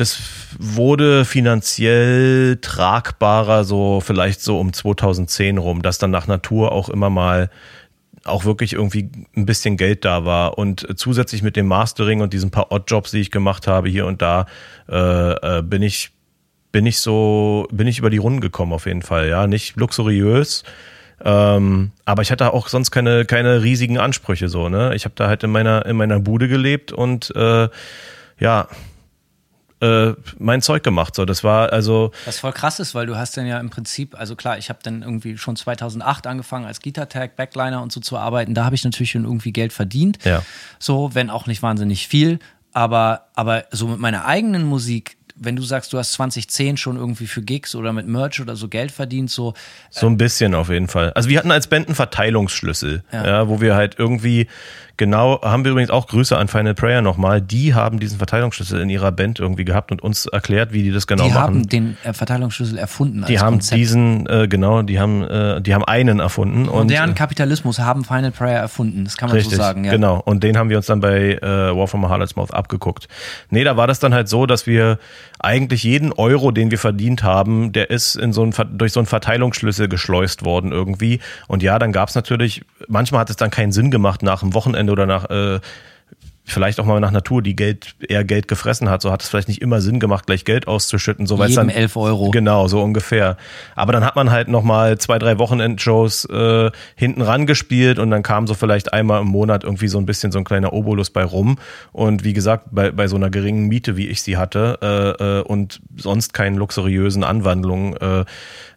das 0.00 0.18
wurde 0.58 1.24
finanziell 1.24 2.58
tragbarer, 2.60 3.64
so 3.64 4.00
vielleicht 4.00 4.40
so 4.40 4.58
um 4.58 4.72
2010 4.72 5.58
rum, 5.58 5.82
dass 5.82 5.98
dann 5.98 6.10
nach 6.10 6.26
Natur 6.26 6.72
auch 6.72 6.88
immer 6.88 7.10
mal 7.10 7.50
auch 8.24 8.44
wirklich 8.44 8.72
irgendwie 8.74 9.10
ein 9.36 9.46
bisschen 9.46 9.76
Geld 9.76 10.04
da 10.04 10.24
war. 10.24 10.58
Und 10.58 10.86
zusätzlich 10.96 11.42
mit 11.42 11.56
dem 11.56 11.66
Mastering 11.66 12.20
und 12.20 12.32
diesen 12.32 12.50
paar 12.50 12.72
Oddjobs, 12.72 13.10
die 13.10 13.20
ich 13.20 13.30
gemacht 13.30 13.66
habe 13.66 13.88
hier 13.88 14.06
und 14.06 14.22
da, 14.22 14.46
äh, 14.88 15.58
äh, 15.58 15.62
bin 15.62 15.82
ich 15.82 16.10
bin 16.72 16.86
ich 16.86 17.00
so, 17.00 17.66
bin 17.72 17.88
ich 17.88 17.98
über 17.98 18.10
die 18.10 18.18
Runden 18.18 18.40
gekommen 18.40 18.72
auf 18.72 18.86
jeden 18.86 19.02
Fall, 19.02 19.28
ja. 19.28 19.46
Nicht 19.46 19.76
luxuriös, 19.76 20.62
ähm, 21.22 21.90
aber 22.04 22.22
ich 22.22 22.30
hatte 22.30 22.52
auch 22.52 22.68
sonst 22.68 22.92
keine, 22.92 23.24
keine 23.24 23.62
riesigen 23.62 23.98
Ansprüche 23.98 24.48
so, 24.48 24.68
ne? 24.68 24.94
Ich 24.94 25.04
habe 25.04 25.14
da 25.16 25.26
halt 25.26 25.42
in 25.42 25.50
meiner, 25.50 25.84
in 25.86 25.96
meiner 25.96 26.20
Bude 26.20 26.46
gelebt 26.46 26.92
und 26.92 27.34
äh, 27.34 27.68
ja, 28.38 28.68
äh, 29.80 30.12
mein 30.38 30.62
Zeug 30.62 30.82
gemacht. 30.82 31.14
So, 31.14 31.24
das 31.24 31.42
war 31.42 31.72
also 31.72 32.12
Was 32.26 32.38
voll 32.38 32.52
krass 32.52 32.80
ist, 32.80 32.94
weil 32.94 33.06
du 33.06 33.16
hast 33.16 33.36
dann 33.36 33.46
ja 33.46 33.58
im 33.58 33.70
Prinzip, 33.70 34.18
also 34.18 34.36
klar, 34.36 34.58
ich 34.58 34.68
habe 34.68 34.80
dann 34.82 35.02
irgendwie 35.02 35.38
schon 35.38 35.56
2008 35.56 36.26
angefangen 36.26 36.66
als 36.66 36.80
Guitar 36.80 37.08
Tag, 37.08 37.36
Backliner 37.36 37.82
und 37.82 37.90
so 37.92 38.00
zu 38.00 38.18
arbeiten. 38.18 38.54
Da 38.54 38.64
habe 38.64 38.74
ich 38.74 38.84
natürlich 38.84 39.12
schon 39.12 39.24
irgendwie 39.24 39.52
Geld 39.52 39.72
verdient. 39.72 40.18
Ja. 40.24 40.42
So, 40.78 41.14
wenn 41.14 41.30
auch 41.30 41.46
nicht 41.46 41.62
wahnsinnig 41.62 42.08
viel. 42.08 42.38
Aber, 42.72 43.26
aber 43.34 43.64
so 43.72 43.88
mit 43.88 43.98
meiner 43.98 44.26
eigenen 44.26 44.64
Musik, 44.64 45.16
wenn 45.34 45.56
du 45.56 45.62
sagst, 45.62 45.92
du 45.92 45.98
hast 45.98 46.12
2010 46.12 46.76
schon 46.76 46.96
irgendwie 46.96 47.26
für 47.26 47.42
Gigs 47.42 47.74
oder 47.74 47.92
mit 47.92 48.06
Merch 48.06 48.40
oder 48.40 48.56
so 48.56 48.68
Geld 48.68 48.92
verdient, 48.92 49.30
so, 49.30 49.54
So 49.88 50.06
ein 50.06 50.18
bisschen 50.18 50.54
auf 50.54 50.68
jeden 50.68 50.86
Fall. 50.86 51.12
Also 51.14 51.30
wir 51.30 51.38
hatten 51.38 51.50
als 51.50 51.66
Band 51.66 51.88
einen 51.88 51.94
Verteilungsschlüssel, 51.94 53.02
ja. 53.10 53.26
Ja. 53.26 53.48
wo 53.48 53.60
wir 53.60 53.74
halt 53.74 53.98
irgendwie 53.98 54.46
genau, 55.00 55.40
haben 55.42 55.64
wir 55.64 55.72
übrigens 55.72 55.90
auch 55.90 56.06
Grüße 56.06 56.36
an 56.36 56.46
Final 56.46 56.74
Prayer 56.74 57.00
nochmal, 57.00 57.40
die 57.40 57.74
haben 57.74 57.98
diesen 57.98 58.18
Verteilungsschlüssel 58.18 58.82
in 58.82 58.90
ihrer 58.90 59.10
Band 59.10 59.40
irgendwie 59.40 59.64
gehabt 59.64 59.90
und 59.90 60.02
uns 60.02 60.26
erklärt, 60.26 60.74
wie 60.74 60.82
die 60.82 60.92
das 60.92 61.06
genau 61.06 61.24
die 61.24 61.30
machen. 61.30 61.40
haben 61.40 61.68
den 61.68 61.96
äh, 62.04 62.12
Verteilungsschlüssel 62.12 62.76
erfunden. 62.76 63.24
die 63.26 63.40
haben 63.40 63.54
Konzept. 63.54 63.78
diesen, 63.78 64.26
äh, 64.26 64.46
genau, 64.46 64.82
die 64.82 65.00
haben, 65.00 65.22
äh, 65.22 65.62
die 65.62 65.74
haben 65.74 65.84
einen 65.84 66.20
erfunden 66.20 66.68
und 66.68 66.84
Modernen 66.84 67.12
äh, 67.12 67.14
Kapitalismus 67.14 67.78
haben 67.78 68.04
Final 68.04 68.30
Prayer 68.30 68.60
erfunden, 68.60 69.04
das 69.04 69.16
kann 69.16 69.30
man 69.30 69.38
Richtig, 69.38 69.56
so 69.56 69.62
sagen. 69.62 69.84
Ja. 69.84 69.92
genau. 69.92 70.20
Und 70.22 70.44
den 70.44 70.58
haben 70.58 70.68
wir 70.68 70.76
uns 70.76 70.84
dann 70.84 71.00
bei 71.00 71.32
äh, 71.32 71.40
War 71.42 71.88
from 71.88 72.04
a 72.04 72.10
Harlot's 72.10 72.36
Mouth 72.36 72.52
abgeguckt. 72.52 73.08
Nee, 73.48 73.64
da 73.64 73.78
war 73.78 73.86
das 73.86 74.00
dann 74.00 74.12
halt 74.12 74.28
so, 74.28 74.44
dass 74.44 74.66
wir 74.66 74.98
eigentlich 75.38 75.82
jeden 75.82 76.12
Euro, 76.12 76.50
den 76.50 76.70
wir 76.70 76.78
verdient 76.78 77.22
haben, 77.22 77.72
der 77.72 77.88
ist 77.88 78.16
in 78.16 78.34
so 78.34 78.44
ein, 78.44 78.52
durch 78.76 78.92
so 78.92 79.00
einen 79.00 79.06
Verteilungsschlüssel 79.06 79.88
geschleust 79.88 80.44
worden 80.44 80.72
irgendwie. 80.72 81.20
Und 81.48 81.62
ja, 81.62 81.78
dann 81.78 81.92
gab's 81.92 82.14
natürlich, 82.14 82.62
manchmal 82.86 83.22
hat 83.22 83.30
es 83.30 83.36
dann 83.36 83.50
keinen 83.50 83.72
Sinn 83.72 83.90
gemacht 83.90 84.22
nach 84.22 84.40
dem 84.40 84.52
Wochenende 84.52 84.89
oder 84.90 85.06
nach 85.06 85.30
äh, 85.30 85.60
vielleicht 86.50 86.80
auch 86.80 86.84
mal 86.84 87.00
nach 87.00 87.10
Natur, 87.10 87.42
die 87.42 87.56
Geld 87.56 87.94
eher 88.06 88.24
Geld 88.24 88.48
gefressen 88.48 88.90
hat, 88.90 89.02
so 89.02 89.10
hat 89.10 89.22
es 89.22 89.28
vielleicht 89.28 89.48
nicht 89.48 89.62
immer 89.62 89.80
Sinn 89.80 90.00
gemacht, 90.00 90.26
gleich 90.26 90.44
Geld 90.44 90.68
auszuschütten, 90.68 91.26
so 91.26 91.36
Jedem 91.36 91.54
dann 91.54 91.68
11 91.70 91.96
Euro. 91.96 92.30
Genau, 92.30 92.68
so 92.68 92.82
ungefähr. 92.82 93.36
Aber 93.76 93.92
dann 93.92 94.04
hat 94.04 94.16
man 94.16 94.30
halt 94.30 94.48
noch 94.48 94.62
mal 94.62 94.98
zwei, 94.98 95.18
drei 95.18 95.38
Wochenendshows 95.38 96.26
äh, 96.26 96.70
hinten 96.96 97.22
ran 97.22 97.46
gespielt 97.46 97.98
und 97.98 98.10
dann 98.10 98.22
kam 98.22 98.46
so 98.46 98.54
vielleicht 98.54 98.92
einmal 98.92 99.22
im 99.22 99.28
Monat 99.28 99.64
irgendwie 99.64 99.88
so 99.88 99.98
ein 99.98 100.06
bisschen 100.06 100.32
so 100.32 100.38
ein 100.38 100.44
kleiner 100.44 100.72
Obolus 100.72 101.10
bei 101.10 101.24
rum. 101.24 101.58
Und 101.92 102.24
wie 102.24 102.32
gesagt, 102.32 102.66
bei, 102.70 102.90
bei 102.90 103.06
so 103.06 103.16
einer 103.16 103.30
geringen 103.30 103.68
Miete, 103.68 103.96
wie 103.96 104.08
ich 104.08 104.22
sie 104.22 104.36
hatte 104.36 104.78
äh, 104.82 105.24
äh, 105.24 105.42
und 105.42 105.80
sonst 105.96 106.34
keinen 106.34 106.56
luxuriösen 106.56 107.24
Anwandlungen, 107.24 107.96
äh, 107.96 108.24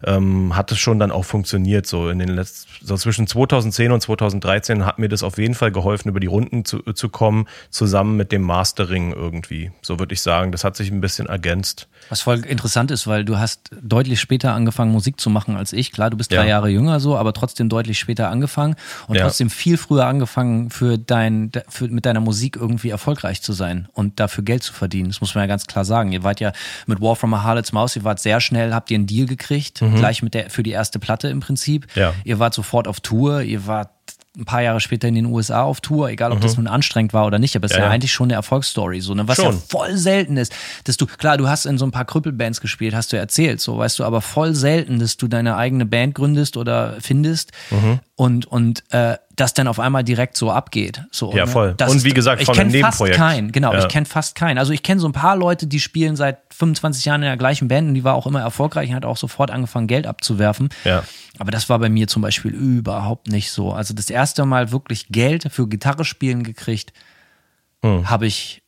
ähm, 0.05 0.55
hat 0.55 0.71
es 0.71 0.79
schon 0.79 0.99
dann 0.99 1.11
auch 1.11 1.25
funktioniert. 1.25 1.85
So 1.85 2.09
in 2.09 2.19
den 2.19 2.29
letzten, 2.29 2.69
so 2.85 2.95
zwischen 2.97 3.27
2010 3.27 3.91
und 3.91 4.01
2013 4.01 4.85
hat 4.85 4.99
mir 4.99 5.09
das 5.09 5.23
auf 5.23 5.37
jeden 5.37 5.55
Fall 5.55 5.71
geholfen, 5.71 6.09
über 6.09 6.19
die 6.19 6.27
Runden 6.27 6.65
zu, 6.65 6.79
zu 6.93 7.09
kommen, 7.09 7.47
zusammen 7.69 8.17
mit 8.17 8.31
dem 8.31 8.41
Mastering 8.41 9.13
irgendwie. 9.13 9.71
So 9.81 9.99
würde 9.99 10.13
ich 10.13 10.21
sagen. 10.21 10.51
Das 10.51 10.63
hat 10.63 10.75
sich 10.75 10.91
ein 10.91 11.01
bisschen 11.01 11.27
ergänzt. 11.27 11.87
Was 12.09 12.21
voll 12.21 12.39
interessant 12.45 12.91
ist, 12.91 13.07
weil 13.07 13.23
du 13.23 13.37
hast 13.37 13.71
deutlich 13.81 14.19
später 14.19 14.53
angefangen, 14.53 14.91
Musik 14.91 15.19
zu 15.21 15.29
machen 15.29 15.55
als 15.55 15.71
ich. 15.73 15.91
Klar, 15.91 16.09
du 16.09 16.17
bist 16.17 16.31
drei 16.31 16.37
Ja. 16.43 16.45
Jahre 16.45 16.69
jünger 16.69 16.99
so, 16.99 17.15
aber 17.17 17.31
trotzdem 17.33 17.69
deutlich 17.69 17.97
später 17.97 18.29
angefangen 18.29 18.75
und 19.07 19.15
Ja. 19.15 19.23
trotzdem 19.23 19.49
viel 19.49 19.77
früher 19.77 20.05
angefangen, 20.05 20.69
für 20.69 20.97
dein, 20.97 21.51
für, 21.69 21.87
mit 21.87 22.05
deiner 22.05 22.19
Musik 22.19 22.57
irgendwie 22.57 22.89
erfolgreich 22.89 23.41
zu 23.41 23.53
sein 23.53 23.87
und 23.93 24.19
dafür 24.19 24.43
Geld 24.43 24.63
zu 24.63 24.73
verdienen. 24.73 25.09
Das 25.09 25.21
muss 25.21 25.33
man 25.33 25.43
ja 25.43 25.47
ganz 25.47 25.65
klar 25.65 25.85
sagen. 25.85 26.11
Ihr 26.11 26.23
wart 26.23 26.41
ja 26.41 26.51
mit 26.87 26.99
War 27.01 27.15
from 27.15 27.33
a 27.33 27.43
Harlot's 27.43 27.71
Mouse, 27.71 27.95
ihr 27.95 28.03
wart 28.03 28.19
sehr 28.19 28.41
schnell, 28.41 28.73
habt 28.73 28.91
ihr 28.91 28.95
einen 28.95 29.07
Deal 29.07 29.25
gekriegt, 29.25 29.81
gleich 29.95 30.21
mit 30.23 30.33
der, 30.33 30.49
für 30.49 30.63
die 30.63 30.71
erste 30.71 30.99
Platte 30.99 31.27
im 31.29 31.39
Prinzip. 31.39 31.87
Mhm. 31.95 32.01
Ja. 32.01 32.13
Ihr 32.23 32.39
wart 32.39 32.53
sofort 32.53 32.87
auf 32.87 32.99
Tour, 32.99 33.41
ihr 33.41 33.67
wart 33.67 33.89
ein 34.35 34.45
paar 34.45 34.63
Jahre 34.63 34.79
später 34.79 35.07
in 35.07 35.13
den 35.13 35.27
USA 35.27 35.61
auf 35.61 35.79
Tour, 35.79 36.09
egal 36.09 36.31
ob 36.31 36.41
das 36.41 36.57
nun 36.57 36.65
anstrengend 36.65 37.13
war 37.13 37.27
oder 37.27 37.37
nicht, 37.37 37.55
aber 37.55 37.65
es 37.65 37.71
ist 37.71 37.75
Mhm. 37.77 37.81
Ja, 37.81 37.85
ja, 37.85 37.89
ja. 37.89 37.93
eigentlich 37.93 38.11
schon 38.11 38.25
eine 38.29 38.33
Erfolgsstory, 38.33 38.99
so, 38.99 39.13
ne? 39.13 39.27
was 39.27 39.37
ja 39.37 39.43
Schon. 39.43 39.59
voll 39.59 39.95
selten 39.95 40.37
ist, 40.37 40.51
dass 40.85 40.97
du, 40.97 41.05
klar, 41.05 41.37
du 41.37 41.47
hast 41.47 41.67
in 41.67 41.77
so 41.77 41.85
ein 41.85 41.91
paar 41.91 42.05
Krüppelbands 42.05 42.59
gespielt, 42.59 42.95
hast 42.95 43.13
du 43.13 43.17
erzählt, 43.17 43.61
so, 43.61 43.77
weißt 43.77 43.99
du, 43.99 44.03
aber 44.03 44.21
voll 44.21 44.55
selten, 44.55 44.97
dass 44.97 45.17
du 45.17 45.27
deine 45.27 45.55
eigene 45.55 45.85
Band 45.85 46.15
gründest 46.15 46.57
oder 46.57 46.95
findest 46.99 47.51
Mhm. 47.69 47.99
und, 48.15 48.45
und 48.47 48.83
äh, 48.91 49.17
das 49.35 49.53
dann 49.55 49.67
auf 49.67 49.79
einmal 49.79 50.03
direkt 50.03 50.37
so 50.37 50.51
abgeht. 50.51 51.01
So, 51.11 51.31
Ja, 51.33 51.45
ne? 51.45 51.51
voll. 51.51 51.73
Das 51.77 51.91
Und 51.91 52.03
wie 52.03 52.11
gesagt, 52.11 52.39
ich 52.41 52.45
von 52.45 52.57
einem 52.59 52.71
kenn 52.71 52.81
fast 52.81 52.99
Nebenprojekt. 52.99 53.17
keinen, 53.17 53.51
genau, 53.51 53.73
Ja. 53.73 53.79
ich 53.79 53.87
kenne 53.87 54.05
fast 54.05 54.35
keinen. 54.35 54.57
Also 54.59 54.73
ich 54.73 54.83
kenne 54.83 55.01
so 55.01 55.07
ein 55.07 55.11
paar 55.13 55.35
Leute, 55.35 55.65
die 55.65 55.79
spielen 55.79 56.15
seit 56.15 56.39
25 56.53 57.05
Jahren 57.05 57.23
in 57.23 57.27
der 57.27 57.37
gleichen 57.37 57.67
Band 57.67 57.87
und 57.87 57.93
die 57.95 58.03
war 58.03 58.13
auch 58.13 58.27
immer 58.27 58.41
erfolgreich 58.41 58.89
und 58.89 58.95
hat 58.95 59.05
auch 59.05 59.17
sofort 59.17 59.49
angefangen, 59.49 59.87
Geld 59.87 60.05
abzuwerfen. 60.05 60.69
Ja. 60.83 61.03
Aber 61.39 61.49
das 61.51 61.67
war 61.67 61.79
bei 61.79 61.89
mir 61.89 62.07
zum 62.07 62.21
Beispiel 62.21 62.51
überhaupt 62.51 63.27
nicht 63.27 63.49
so. 63.51 63.71
Also 63.73 63.95
das 63.95 64.09
erste 64.11 64.45
Mal 64.45 64.71
wirklich 64.71 65.07
Geld 65.09 65.47
für 65.51 65.67
Gitarre 65.67 66.05
spielen 66.05 66.43
gekriegt, 66.43 66.93
habe 67.83 68.27
ich 68.27 68.61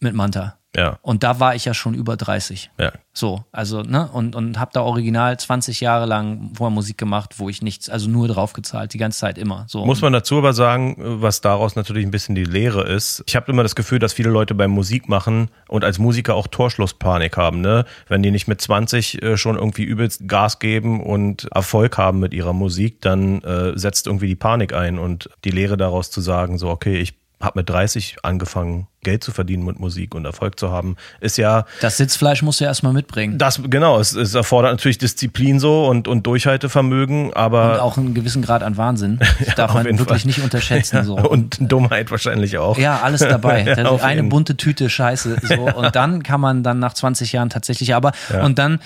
mit 0.00 0.12
Manta. 0.14 0.57
Ja. 0.76 0.98
Und 1.02 1.22
da 1.22 1.40
war 1.40 1.54
ich 1.54 1.64
ja 1.64 1.74
schon 1.74 1.94
über 1.94 2.16
30. 2.16 2.70
Ja. 2.78 2.92
So, 3.12 3.44
also, 3.52 3.82
ne, 3.82 4.08
und, 4.12 4.36
und 4.36 4.60
habe 4.60 4.70
da 4.72 4.82
original 4.82 5.38
20 5.38 5.80
Jahre 5.80 6.06
lang 6.06 6.52
vorher 6.54 6.72
Musik 6.72 6.98
gemacht, 6.98 7.38
wo 7.38 7.48
ich 7.48 7.62
nichts, 7.62 7.88
also 7.88 8.08
nur 8.08 8.28
drauf 8.28 8.52
gezahlt, 8.52 8.92
die 8.92 8.98
ganze 8.98 9.18
Zeit 9.18 9.38
immer. 9.38 9.64
So. 9.66 9.84
Muss 9.86 10.02
man 10.02 10.12
dazu 10.12 10.38
aber 10.38 10.52
sagen, 10.52 10.94
was 10.98 11.40
daraus 11.40 11.74
natürlich 11.74 12.04
ein 12.04 12.10
bisschen 12.10 12.34
die 12.34 12.44
Lehre 12.44 12.82
ist. 12.82 13.24
Ich 13.26 13.34
habe 13.34 13.50
immer 13.50 13.62
das 13.62 13.74
Gefühl, 13.74 13.98
dass 13.98 14.12
viele 14.12 14.30
Leute 14.30 14.54
beim 14.54 14.70
Musik 14.70 15.08
machen 15.08 15.50
und 15.68 15.84
als 15.84 15.98
Musiker 15.98 16.34
auch 16.34 16.46
Torschlusspanik 16.46 17.36
haben, 17.36 17.60
ne? 17.60 17.84
Wenn 18.06 18.22
die 18.22 18.30
nicht 18.30 18.46
mit 18.46 18.60
20 18.60 19.22
äh, 19.22 19.36
schon 19.36 19.56
irgendwie 19.56 19.84
übelst 19.84 20.28
Gas 20.28 20.58
geben 20.58 21.02
und 21.02 21.44
Erfolg 21.52 21.98
haben 21.98 22.20
mit 22.20 22.34
ihrer 22.34 22.52
Musik, 22.52 23.00
dann 23.00 23.42
äh, 23.42 23.76
setzt 23.76 24.06
irgendwie 24.06 24.28
die 24.28 24.36
Panik 24.36 24.74
ein 24.74 24.98
und 24.98 25.30
die 25.44 25.50
Lehre 25.50 25.76
daraus 25.76 26.10
zu 26.10 26.20
sagen, 26.20 26.58
so, 26.58 26.68
okay, 26.68 26.98
ich 26.98 27.14
habe 27.40 27.60
mit 27.60 27.70
30 27.70 28.16
angefangen, 28.24 28.88
Geld 29.04 29.22
zu 29.22 29.30
verdienen 29.30 29.64
mit 29.64 29.78
Musik 29.78 30.14
und 30.16 30.24
Erfolg 30.24 30.58
zu 30.58 30.72
haben, 30.72 30.96
ist 31.20 31.38
ja 31.38 31.66
das 31.80 31.96
Sitzfleisch 31.96 32.42
musst 32.42 32.60
du 32.60 32.64
erstmal 32.64 32.92
mitbringen. 32.92 33.38
das, 33.38 33.60
genau, 33.64 34.00
es, 34.00 34.12
es 34.12 34.34
erfordert 34.34 34.72
natürlich 34.72 34.98
Disziplin 34.98 35.60
so 35.60 35.86
und, 35.86 36.08
und 36.08 36.26
Durchhaltevermögen, 36.26 37.32
aber 37.34 37.74
Und 37.74 37.80
auch 37.80 37.96
einen 37.96 38.14
gewissen 38.14 38.42
Grad 38.42 38.62
an 38.62 38.76
Wahnsinn. 38.76 39.20
Das 39.46 39.54
darf 39.54 39.70
auf 39.70 39.76
man 39.76 39.84
wirklich 39.98 40.22
Fall. 40.22 40.26
nicht 40.26 40.40
unterschätzen. 40.42 41.04
So. 41.04 41.14
und 41.30 41.58
Dummheit 41.60 42.10
wahrscheinlich 42.10 42.58
auch. 42.58 42.76
Ja, 42.78 43.00
alles 43.02 43.20
dabei. 43.20 43.62
Ja, 43.66 43.74
eine 44.02 44.16
jeden. 44.16 44.28
bunte 44.30 44.56
Tüte 44.56 44.90
Scheiße. 44.90 45.36
So. 45.42 45.54
Und 45.72 45.94
dann 45.94 46.22
kann 46.24 46.40
man 46.40 46.62
dann 46.64 46.78
nach 46.80 46.94
20 46.94 47.32
Jahren 47.32 47.50
tatsächlich, 47.50 47.94
aber 47.94 48.12
und 48.42 48.58
dann, 48.58 48.80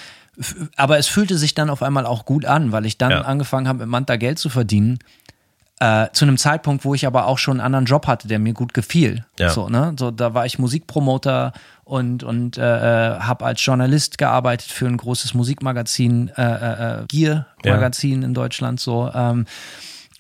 aber 0.77 0.99
es 0.99 1.07
fühlte 1.09 1.39
sich 1.39 1.55
dann 1.55 1.71
auf 1.71 1.83
einmal 1.83 2.05
auch 2.07 2.25
gut 2.27 2.45
an, 2.45 2.73
weil 2.73 2.85
ich 2.87 2.99
dann 2.99 3.11
Ja. 3.11 3.21
angefangen 3.23 3.67
habe, 3.69 3.81
mit 3.81 3.89
Manta 3.89 4.17
Geld 4.17 4.39
zu 4.39 4.49
verdienen. 4.51 4.99
Äh, 5.83 6.13
zu 6.13 6.25
einem 6.25 6.39
Zeitpunkt, 6.39 6.85
wo 6.85 6.95
ich 6.95 7.09
aber 7.09 7.27
auch 7.27 7.39
schon 7.39 7.55
einen 7.55 7.67
anderen 7.67 7.87
Job 7.87 8.07
hatte, 8.07 8.29
der 8.29 8.39
mir 8.39 8.53
gut 8.53 8.73
gefiel. 8.73 9.25
Ja. 9.37 9.51
So, 9.51 9.69
ne? 9.69 9.97
so, 9.99 10.13
da 10.13 10.33
war 10.33 10.47
ich 10.47 10.61
Musikpromoter 10.61 11.53
und, 11.83 12.23
und 12.23 12.57
äh, 12.57 12.63
habe 12.63 13.45
als 13.45 13.65
Journalist 13.65 14.17
gearbeitet 14.17 14.71
für 14.71 14.87
ein 14.87 14.97
großes 14.97 15.35
Musikmagazin, 15.35 16.31
äh, 16.37 16.43
äh, 16.43 17.01
äh, 17.01 17.07
Gear-Magazin 17.09 18.23
in 18.23 18.33
Deutschland. 18.33 18.79
So, 18.79 19.11
ähm, 19.13 19.47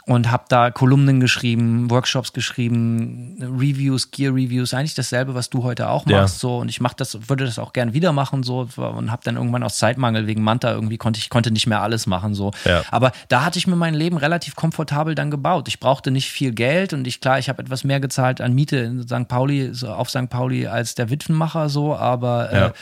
und 0.06 0.30
habe 0.30 0.44
da 0.48 0.70
Kolumnen 0.70 1.20
geschrieben, 1.20 1.90
Workshops 1.90 2.32
geschrieben, 2.32 3.36
Reviews, 3.40 4.10
Gear 4.10 4.34
Reviews, 4.34 4.74
eigentlich 4.74 4.94
dasselbe, 4.94 5.34
was 5.34 5.48
du 5.50 5.62
heute 5.62 5.88
auch 5.88 6.06
Ja. 6.06 6.22
machst 6.22 6.40
so 6.40 6.58
und 6.58 6.68
ich 6.68 6.80
mache 6.80 6.94
das 6.96 7.28
würde 7.28 7.44
das 7.44 7.58
auch 7.58 7.72
gern 7.72 7.92
wieder 7.94 8.12
machen 8.12 8.42
so 8.42 8.68
und 8.76 9.10
habe 9.10 9.22
dann 9.24 9.36
irgendwann 9.36 9.62
aus 9.62 9.78
Zeitmangel 9.78 10.26
wegen 10.26 10.42
Manta 10.42 10.72
irgendwie 10.72 10.98
konnte 10.98 11.18
ich 11.18 11.30
konnte 11.30 11.50
nicht 11.50 11.66
mehr 11.66 11.82
alles 11.82 12.06
machen 12.06 12.34
so. 12.34 12.50
Ja. 12.64 12.82
Aber 12.90 13.12
da 13.28 13.44
hatte 13.44 13.58
ich 13.58 13.66
mir 13.66 13.76
mein 13.76 13.94
Leben 13.94 14.16
relativ 14.16 14.56
komfortabel 14.56 15.14
dann 15.14 15.30
gebaut. 15.30 15.68
Ich 15.68 15.78
brauchte 15.80 16.10
nicht 16.10 16.30
viel 16.30 16.52
Geld 16.52 16.92
und 16.92 17.06
ich 17.06 17.20
klar, 17.20 17.38
ich 17.38 17.48
habe 17.48 17.62
etwas 17.62 17.84
mehr 17.84 18.00
gezahlt 18.00 18.40
an 18.40 18.52
Miete 18.54 18.76
in 18.78 19.02
St. 19.06 19.28
Pauli 19.28 19.70
so 19.72 19.88
auf 19.88 20.10
St. 20.10 20.28
Pauli 20.28 20.66
als 20.66 20.94
der 20.94 21.10
Witwenmacher 21.10 21.68
so, 21.68 21.94
aber 21.96 22.52
Ja. 22.52 22.66
äh, 22.68 22.72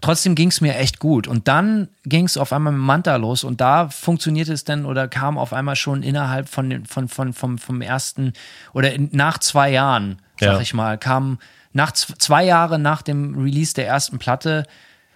trotzdem 0.00 0.34
ging 0.34 0.48
es 0.48 0.60
mir 0.60 0.76
echt 0.76 0.98
gut. 0.98 1.26
Und 1.26 1.48
dann 1.48 1.88
ging 2.04 2.24
es 2.26 2.36
auf 2.36 2.52
einmal 2.52 2.72
mit 2.72 2.82
Manta 2.82 3.16
los 3.16 3.44
und 3.44 3.60
da 3.60 3.88
funktionierte 3.88 4.52
es 4.52 4.64
dann 4.64 4.84
oder 4.86 5.08
kam 5.08 5.38
auf 5.38 5.52
einmal 5.52 5.76
schon 5.76 6.02
innerhalb 6.02 6.48
von, 6.48 6.84
von, 6.86 7.08
von 7.08 7.32
vom, 7.32 7.58
vom 7.58 7.80
ersten 7.80 8.32
oder 8.72 8.92
in, 8.92 9.08
nach 9.12 9.38
zwei 9.38 9.70
Jahren, 9.70 10.18
sag 10.38 10.54
Ja. 10.54 10.60
ich 10.60 10.74
mal, 10.74 10.98
kam 10.98 11.38
nach 11.72 11.92
zwei 11.92 12.44
Jahre 12.44 12.78
nach 12.78 13.02
dem 13.02 13.38
Release 13.38 13.74
der 13.74 13.86
ersten 13.86 14.18
Platte. 14.18 14.64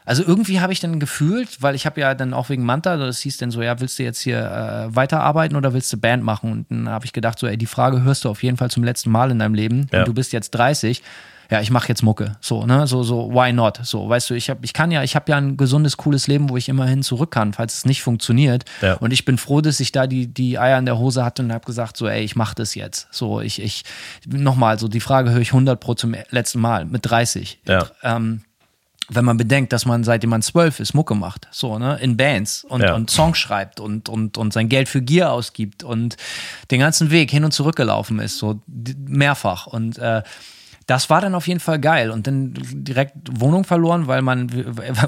Also 0.05 0.25
irgendwie 0.27 0.61
habe 0.61 0.73
ich 0.73 0.81
dann 0.81 0.99
gefühlt, 0.99 1.63
weil 1.63 1.77
ich 1.77 1.87
habe 1.87 2.01
ja 2.01 2.15
dann 2.15 2.35
auch 2.35 2.49
wegen 2.49 2.65
Manta, 2.65 2.97
das 2.97 3.21
hieß 3.21 3.37
dann 3.39 3.53
so, 3.53 3.63
ja, 3.63 3.79
willst 3.81 3.99
du 4.01 4.03
jetzt 4.03 4.21
hier 4.21 4.39
äh, 4.91 4.95
weiterarbeiten 4.97 5.57
oder 5.57 5.73
willst 5.75 5.93
du 5.93 5.97
Band 5.97 6.25
machen? 6.25 6.51
Und 6.51 6.67
dann 6.71 6.89
habe 6.89 7.05
ich 7.05 7.13
gedacht, 7.13 7.39
so, 7.39 7.47
ey, 7.47 7.57
die 7.57 7.67
Frage 7.67 8.03
hörst 8.03 8.25
du 8.25 8.29
auf 8.29 8.43
jeden 8.43 8.57
Fall 8.57 8.69
zum 8.71 8.83
letzten 8.83 9.11
Mal 9.13 9.31
in 9.31 9.39
deinem 9.39 9.55
Leben. 9.55 9.87
Ja. 9.93 10.01
Und 10.01 10.09
du 10.09 10.15
bist 10.15 10.33
jetzt 10.33 10.51
30 10.51 11.03
ja, 11.53 11.61
ich 11.61 11.71
mache 11.71 11.87
jetzt 11.89 12.03
Mucke, 12.03 12.39
so, 12.41 12.65
ne, 12.65 12.87
so, 12.87 13.03
so, 13.03 13.31
why 13.31 13.53
not? 13.53 13.79
So, 13.83 14.09
weißt 14.09 14.31
du, 14.31 14.35
ich 14.35 14.49
habe, 14.49 14.65
ich 14.65 14.73
kann 14.73 14.91
ja, 14.91 15.03
ich 15.03 15.15
habe 15.15 15.31
ja 15.31 15.37
ein 15.37 15.59
gesundes, 15.59 15.99
cooles 15.99 16.27
Leben, 16.27 16.49
wo 16.49 16.57
ich 16.57 16.71
immerhin 16.71 17.03
zurück 17.03 17.31
kann, 17.31 17.53
falls 17.53 17.75
es 17.75 17.85
nicht 17.85 18.03
funktioniert. 18.03 18.65
Ja. 18.81 18.95
Und 18.95 19.13
ich 19.13 19.27
bin 19.27 19.37
froh, 19.37 19.61
dass 19.61 19.79
ich 19.79 19.93
da 19.93 20.07
die, 20.07 20.29
die 20.29 20.59
Eier 20.59 20.79
in 20.79 20.87
der 20.87 20.97
Hose 20.97 21.23
hatte 21.23 21.43
und 21.43 21.53
habe 21.53 21.67
gesagt, 21.67 21.99
so, 21.99 22.09
ey, 22.09 22.23
ich 22.23 22.37
mache 22.37 22.55
das 22.55 22.75
jetzt. 22.75 23.07
So, 23.11 23.43
ich, 23.43 23.61
ich, 23.61 23.85
nochmal, 24.27 24.79
so 24.79 24.89
die 24.89 25.01
Frage 25.01 25.31
höre 25.31 25.43
ich 25.43 25.51
100 25.51 25.79
pro 25.79 25.93
zum 25.93 26.15
letzten 26.31 26.61
Mal 26.61 26.87
mit 26.87 27.05
30. 27.05 27.59
Ja. 27.69 27.85
Ähm, 28.03 28.41
wenn 29.11 29.27
man 29.27 29.37
bedenkt, 29.37 29.75
dass 29.75 29.85
man 29.85 30.05
seitdem 30.05 30.31
man 30.31 30.41
zwölf 30.41 30.81
ist, 30.81 30.95
Mucke 30.95 31.15
macht, 31.15 31.49
so, 31.51 31.79
ne, 31.79 31.99
in 32.01 32.17
Bands 32.17 32.65
und, 32.65 32.81
Ja. 32.81 32.95
und 32.95 33.11
Songs 33.11 33.37
schreibt 33.37 33.79
und, 33.79 34.09
und, 34.09 34.39
und 34.39 34.55
sein 34.55 34.71
Geld 34.71 34.89
für 34.89 35.03
Gier 35.03 35.33
ausgibt 35.33 35.83
und 35.85 36.17
den 36.71 36.81
ganzen 36.81 37.11
Weg 37.11 37.31
hin 37.31 37.45
und 37.45 37.53
zurück 37.53 37.77
gelaufen 37.77 38.21
ist, 38.21 38.39
so 38.39 38.63
mehrfach. 39.07 39.67
Und 39.67 39.99
äh, 39.99 40.23
das 40.87 41.11
war 41.11 41.21
dann 41.21 41.35
auf 41.35 41.47
jeden 41.47 41.61
Fall 41.61 41.79
geil 41.79 42.11
und 42.11 42.27
dann 42.27 42.55
direkt 42.73 43.15
Wohnung 43.31 43.65
verloren, 43.65 44.07
weil 44.07 44.23
man, 44.23 44.49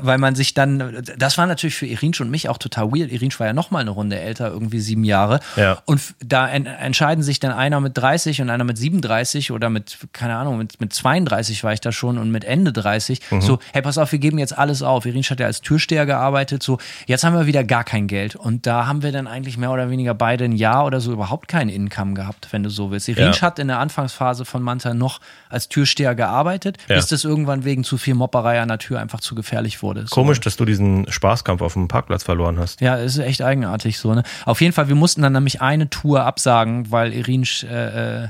weil 0.03 0.19
man 0.19 0.35
sich 0.35 0.55
dann, 0.55 1.03
das 1.17 1.39
war 1.39 1.47
natürlich 1.47 1.75
für 1.75 1.87
Irinsch 1.87 2.21
und 2.21 2.31
mich 2.31 2.49
auch 2.49 2.59
total 2.59 2.93
weird. 2.93 3.11
Irinsch 3.11 3.39
war 3.41 3.47
ja 3.47 3.53
noch 3.53 3.71
mal 3.71 3.81
eine 3.81 3.91
Runde 3.91 4.19
älter, 4.19 4.49
irgendwie 4.49 4.81
sieben 4.81 5.05
Jahre. 5.05 5.41
Ja. 5.57 5.79
Und 5.85 6.01
da 6.25 6.49
en 6.49 6.67
entscheiden 6.67 7.23
sich 7.23 7.41
dann 7.41 7.53
einer 7.53 7.81
mit 7.81 7.97
30 7.97 8.41
und 8.41 8.51
einer 8.51 8.65
mit 8.65 8.79
37 8.79 9.51
oder 9.53 9.71
mit, 9.71 9.99
keine 10.13 10.37
Ahnung, 10.37 10.59
mit, 10.59 10.81
mit 10.81 10.93
32 10.93 11.65
war 11.65 11.73
ich 11.73 11.81
da 11.81 11.93
schon 11.93 12.19
und 12.19 12.31
mit 12.31 12.45
Ende 12.45 12.73
30. 12.73 13.21
So, 13.41 13.59
hey, 13.73 13.83
pass 13.83 13.99
auf, 13.99 14.13
wir 14.13 14.19
geben 14.19 14.39
jetzt 14.39 14.57
alles 14.57 14.83
auf. 14.83 15.07
Irinsch 15.07 15.31
hat 15.31 15.41
ja 15.41 15.47
als 15.47 15.61
Türsteher 15.61 16.07
gearbeitet. 16.07 16.63
So, 16.63 16.79
jetzt 17.07 17.25
haben 17.25 17.35
wir 17.35 17.47
wieder 17.47 17.65
gar 17.65 17.85
kein 17.85 18.07
Geld. 18.07 18.37
Und 18.37 18.67
da 18.67 18.87
haben 18.87 19.03
wir 19.03 19.13
dann 19.13 19.27
eigentlich 19.27 19.57
mehr 19.59 19.71
oder 19.71 19.91
weniger 19.91 20.15
beide 20.15 20.45
ein 20.45 20.53
Jahr 20.53 20.85
oder 20.87 21.01
so 21.01 21.13
überhaupt 21.13 21.49
kein 21.49 21.69
Income 21.69 22.15
gehabt, 22.15 22.49
wenn 22.53 22.63
du 22.63 22.71
so 22.71 22.91
willst. 22.91 23.09
Irinsch 23.09 23.41
Ja. 23.41 23.47
hat 23.49 23.59
in 23.59 23.69
der 23.69 23.79
Anfangsphase 23.79 24.45
von 24.45 24.63
Manta 24.63 24.95
noch 24.95 25.21
als 25.49 25.64
Türsteher 25.69 26.15
gearbeitet, 26.15 26.79
Ja. 26.89 26.97
bis 26.97 27.07
das 27.07 27.25
irgendwann 27.25 27.65
wegen 27.65 27.85
zu 27.85 27.99
viel 27.99 28.15
Mopperei 28.15 28.61
an 28.61 28.69
der 28.69 28.79
Tür 28.79 29.01
einfach 29.01 29.21
zu 29.21 29.35
gefährlich 29.35 29.83
wurde. 29.83 30.03
So. 30.07 30.15
Komisch, 30.15 30.41
dass 30.41 30.57
du 30.57 30.65
diesen 30.65 31.11
Spaßkampf 31.11 31.61
auf 31.63 31.73
dem 31.75 31.89
Parkplatz 31.89 32.23
verloren 32.25 32.59
hast. 32.59 32.81
Ja, 32.81 32.97
es 32.99 33.17
ist 33.17 33.25
echt 33.25 33.43
eigenartig 33.43 33.99
so. 33.99 34.15
Ne? 34.15 34.23
Auf 34.45 34.61
jeden 34.61 34.73
Fall, 34.73 34.89
wir 34.89 34.95
mussten 34.95 35.23
dann 35.23 35.33
nämlich 35.33 35.61
eine 35.61 35.91
Tour 35.91 36.25
absagen, 36.25 36.91
weil 36.91 37.13
Irinsch 37.13 37.65
äh, 37.65 38.25
äh, 38.25 38.29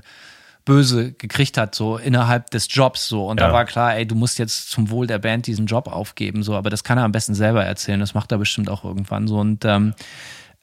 böse 0.64 1.12
gekriegt 1.12 1.58
hat, 1.58 1.74
so 1.74 1.98
innerhalb 1.98 2.50
des 2.50 2.68
Jobs 2.70 3.06
so. 3.06 3.26
Und 3.26 3.38
Ja. 3.38 3.48
da 3.48 3.52
war 3.52 3.64
klar, 3.66 3.96
ey, 3.96 4.06
du 4.06 4.14
musst 4.14 4.38
jetzt 4.38 4.70
zum 4.70 4.88
Wohl 4.88 5.06
der 5.06 5.18
Band 5.18 5.46
diesen 5.46 5.66
Job 5.66 5.88
aufgeben, 5.88 6.42
so. 6.42 6.54
Aber 6.54 6.70
das 6.70 6.84
kann 6.84 6.96
er 6.96 7.04
am 7.04 7.12
besten 7.12 7.34
selber 7.34 7.64
erzählen. 7.64 8.00
Das 8.00 8.14
macht 8.14 8.32
er 8.32 8.38
bestimmt 8.38 8.70
auch 8.70 8.82
irgendwann 8.84 9.28
so. 9.28 9.38
Und 9.38 9.64
ähm, 9.66 9.92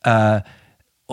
äh, 0.04 0.42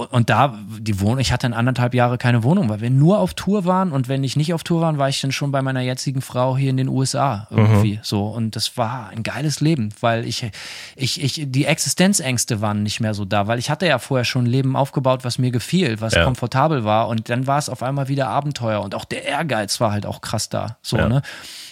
und 0.07 0.30
da, 0.30 0.59
die 0.78 1.01
Wohnung, 1.01 1.18
ich 1.18 1.32
hatte 1.32 1.42
dann 1.49 1.53
anderthalb 1.53 1.94
Jahre 1.94 2.18
keine 2.18 2.42
Wohnung, 2.42 2.68
weil 2.68 2.80
wir 2.80 2.90
nur 2.90 3.18
auf 3.18 3.34
Tour 3.34 3.64
waren 3.64 3.92
und 3.92 4.09
wenn 4.09 4.24
ich 4.24 4.36
nicht 4.36 4.55
auf 4.55 4.64
Tour 4.64 4.80
war, 4.80 4.96
war 4.99 5.09
ich 5.09 5.20
dann 5.20 5.32
schon 5.32 5.51
bei 5.53 5.62
meiner 5.62 5.80
jetzigen 5.80 6.20
Frau 6.22 6.57
hier 6.57 6.70
in 6.70 6.76
den 6.76 6.88
USA 6.88 7.46
irgendwie 7.51 8.01
so. 8.03 8.26
Und 8.28 8.57
das 8.57 8.76
war 8.76 9.09
ein 9.11 9.22
geiles 9.22 9.61
Leben, 9.61 9.90
weil 10.01 10.24
ich, 10.24 10.51
ich, 10.96 11.22
ich, 11.22 11.42
die 11.51 11.64
Existenzängste 11.64 12.61
waren 12.61 12.82
nicht 12.82 13.01
mehr 13.01 13.14
so 13.14 13.24
da, 13.24 13.46
weil 13.46 13.59
ich 13.59 13.70
hatte 13.70 13.86
ja 13.86 13.99
vorher 13.99 14.24
schon 14.24 14.44
ein 14.44 14.46
Leben 14.46 14.76
aufgebaut, 14.76 15.24
was 15.24 15.38
mir 15.38 15.51
gefiel, 15.51 16.01
was 16.01 16.14
Ja. 16.14 16.24
komfortabel 16.24 16.84
war 16.84 17.09
und 17.09 17.28
dann 17.30 17.46
war 17.46 17.59
es 17.59 17.68
auf 17.68 17.82
einmal 17.82 18.09
wieder 18.09 18.28
Abenteuer 18.28 18.80
und 18.82 18.94
auch 18.94 19.05
der 19.05 19.24
Ehrgeiz 19.24 19.80
war 19.80 19.90
halt 19.92 20.07
auch 20.07 20.20
krass 20.20 20.49
da, 20.49 20.78
so, 20.82 20.96
Ja. 20.96 21.09
ne? 21.09 21.22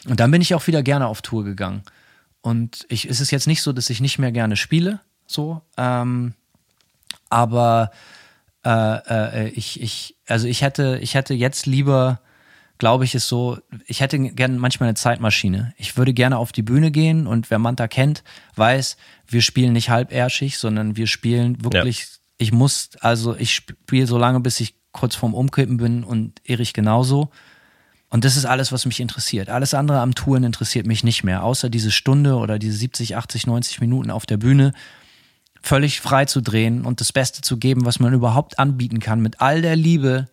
Und 0.09 0.21
dann 0.21 0.31
bin 0.31 0.41
ich 0.41 0.55
auch 0.55 0.67
wieder 0.67 0.83
gerne 0.83 1.07
auf 1.09 1.21
Tour 1.23 1.43
gegangen. 1.45 1.83
Und 2.41 2.87
ich, 2.89 3.09
es 3.11 3.21
ist 3.21 3.33
jetzt 3.33 3.47
nicht 3.49 3.61
so, 3.63 3.73
dass 3.73 3.91
ich 3.91 4.01
nicht 4.01 4.19
mehr 4.21 4.31
gerne 4.31 4.57
spiele, 4.57 5.01
so, 5.27 5.63
ähm, 5.77 6.35
aber 7.31 7.91
äh, 8.65 9.45
äh, 9.45 9.49
ich, 9.51 9.81
ich, 9.81 10.17
also 10.27 10.49
ich 10.49 10.63
hätte, 10.63 10.99
ich 11.01 11.15
hätte 11.15 11.35
jetzt 11.35 11.67
lieber, 11.67 12.21
glaube 12.79 13.05
ich, 13.05 13.15
ist 13.15 13.29
so, 13.29 13.59
ich 13.87 14.01
hätte 14.01 14.19
gerne 14.19 14.59
manchmal 14.59 14.89
eine 14.89 14.97
Zeitmaschine. 14.97 15.73
Ich 15.77 15.97
würde 15.97 16.13
gerne 16.13 16.39
auf 16.39 16.53
die 16.53 16.63
Bühne 16.63 16.91
gehen 16.91 17.27
und 17.27 17.51
wer 17.51 17.59
Manta 17.59 17.89
kennt, 17.89 18.25
weiß, 18.57 18.97
wir 19.29 19.43
spielen 19.43 19.73
nicht 19.73 19.91
halbärschig, 19.91 20.59
sondern 20.59 20.97
wir 20.97 21.07
spielen 21.07 21.63
wirklich, 21.65 22.09
ich 22.39 22.53
muss, 22.53 22.91
also 23.01 23.37
ich 23.37 23.55
spiele 23.55 24.07
so 24.07 24.19
lange, 24.19 24.41
bis 24.41 24.61
ich 24.61 24.75
kurz 24.93 25.15
vorm 25.15 25.35
Umkippen 25.35 25.77
bin 25.77 26.05
und 26.05 26.41
Erich 26.45 26.73
genauso. 26.73 27.31
Und 28.09 28.25
das 28.25 28.37
ist 28.37 28.47
alles, 28.47 28.73
was 28.73 28.87
mich 28.87 29.01
interessiert. 29.01 29.49
Alles 29.49 29.75
andere 29.75 30.01
am 30.01 30.15
Touren 30.15 30.45
interessiert 30.45 30.87
mich 30.87 31.05
nicht 31.05 31.23
mehr, 31.23 31.43
außer 31.45 31.71
diese 31.71 31.91
Stunde 31.91 32.37
oder 32.37 32.59
diese 32.59 32.77
70, 32.77 33.17
80, 33.17 33.47
90 33.47 33.81
Minuten 33.81 34.11
auf 34.11 34.27
der 34.27 34.37
Bühne 34.37 34.73
völlig 35.67 36.01
frei 36.01 36.25
zu 36.27 36.41
drehen 36.41 36.85
und 36.85 37.01
das 37.01 37.13
Beste 37.13 37.41
zu 37.43 37.57
geben, 37.57 37.85
was 37.85 37.99
man 38.01 38.13
überhaupt 38.13 38.59
anbieten 38.59 39.01
kann, 39.01 39.21
mit 39.21 39.41
all 39.41 39.63
der 39.63 39.75
Liebe, 39.77 40.27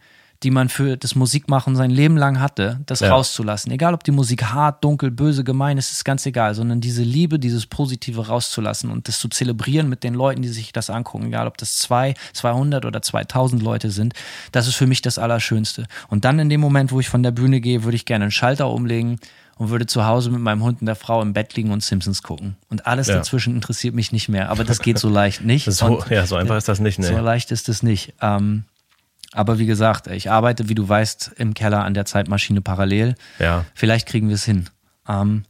die 0.43 0.51
man 0.51 0.67
für 0.67 0.97
das 0.97 1.15
Musikmachen 1.15 1.75
sein 1.75 1.89
Leben 1.89 2.17
lang 2.17 2.39
hatte, 2.41 2.81
das 2.85 2.99
Ja. 2.99 3.09
rauszulassen. 3.11 3.71
Egal, 3.71 3.93
ob 3.93 4.03
die 4.03 4.11
Musik 4.11 4.43
hart, 4.43 4.83
dunkel, 4.83 5.09
böse, 5.09 5.43
gemein 5.45 5.77
ist, 5.77 5.91
ist 5.91 6.03
ganz 6.03 6.25
egal, 6.25 6.53
sondern 6.53 6.81
diese 6.81 7.01
Liebe, 7.01 7.39
dieses 7.39 7.65
Positive 7.65 8.27
rauszulassen 8.27 8.91
und 8.91 9.07
das 9.07 9.19
zu 9.19 9.29
zelebrieren 9.29 9.87
mit 9.87 10.03
den 10.03 10.13
Leuten, 10.13 10.41
die 10.41 10.49
sich 10.49 10.73
das 10.73 10.89
angucken, 10.89 11.27
egal 11.27 11.47
ob 11.47 11.57
das 11.57 11.77
zwei, 11.77 12.13
200 12.33 12.85
oder 12.85 13.01
2000 13.01 13.63
Leute 13.63 13.89
sind, 13.89 14.13
das 14.51 14.67
ist 14.67 14.75
für 14.75 14.85
mich 14.87 15.01
das 15.01 15.17
Allerschönste. 15.17 15.85
Und 16.09 16.25
dann 16.25 16.37
in 16.39 16.49
dem 16.49 16.59
Moment, 16.61 16.91
wo 16.91 16.99
ich 16.99 17.07
von 17.09 17.23
der 17.23 17.31
Bühne 17.31 17.61
gehe, 17.61 17.83
würde 17.85 17.95
ich 17.95 18.05
gerne 18.05 18.25
einen 18.25 18.31
Schalter 18.31 18.69
umlegen 18.69 19.19
und 19.57 19.69
würde 19.69 19.85
zu 19.85 20.05
Hause 20.05 20.29
mit 20.31 20.41
meinem 20.41 20.63
Hund 20.63 20.81
und 20.81 20.87
der 20.87 20.95
Frau 20.95 21.21
im 21.21 21.33
Bett 21.33 21.55
liegen 21.55 21.71
und 21.71 21.83
Simpsons 21.83 22.23
gucken. 22.23 22.55
Und 22.69 22.87
alles 22.87 23.07
Ja. 23.07 23.15
dazwischen 23.15 23.55
interessiert 23.55 23.93
mich 23.95 24.11
nicht 24.11 24.29
mehr. 24.29 24.49
Aber 24.49 24.63
das 24.63 24.79
geht 24.79 24.97
so 24.97 25.09
leicht 25.09 25.43
nicht. 25.43 25.67
So, 25.73 26.03
ja, 26.09 26.25
so 26.25 26.35
einfach 26.35 26.57
ist 26.57 26.67
das 26.67 26.79
nicht, 26.79 27.01
so 27.01 27.13
ne? 27.13 27.21
leicht 27.21 27.51
ist 27.51 27.69
es 27.69 27.83
nicht. 27.83 28.13
Ähm, 28.21 28.65
aber 29.31 29.57
wie 29.59 29.65
gesagt, 29.65 30.07
ich 30.07 30.29
arbeite, 30.29 30.69
wie 30.69 30.75
du 30.75 30.87
weißt, 30.87 31.31
im 31.37 31.53
Keller 31.53 31.83
an 31.83 31.93
der 31.93 32.05
Zeitmaschine 32.05 32.61
parallel. 32.61 33.15
Ja. 33.39 33.65
Vielleicht 33.73 34.07
kriegen 34.07 34.27
wir 34.27 34.35
es 34.35 34.43
hin. 34.45 34.69
Ähm, 35.07 35.43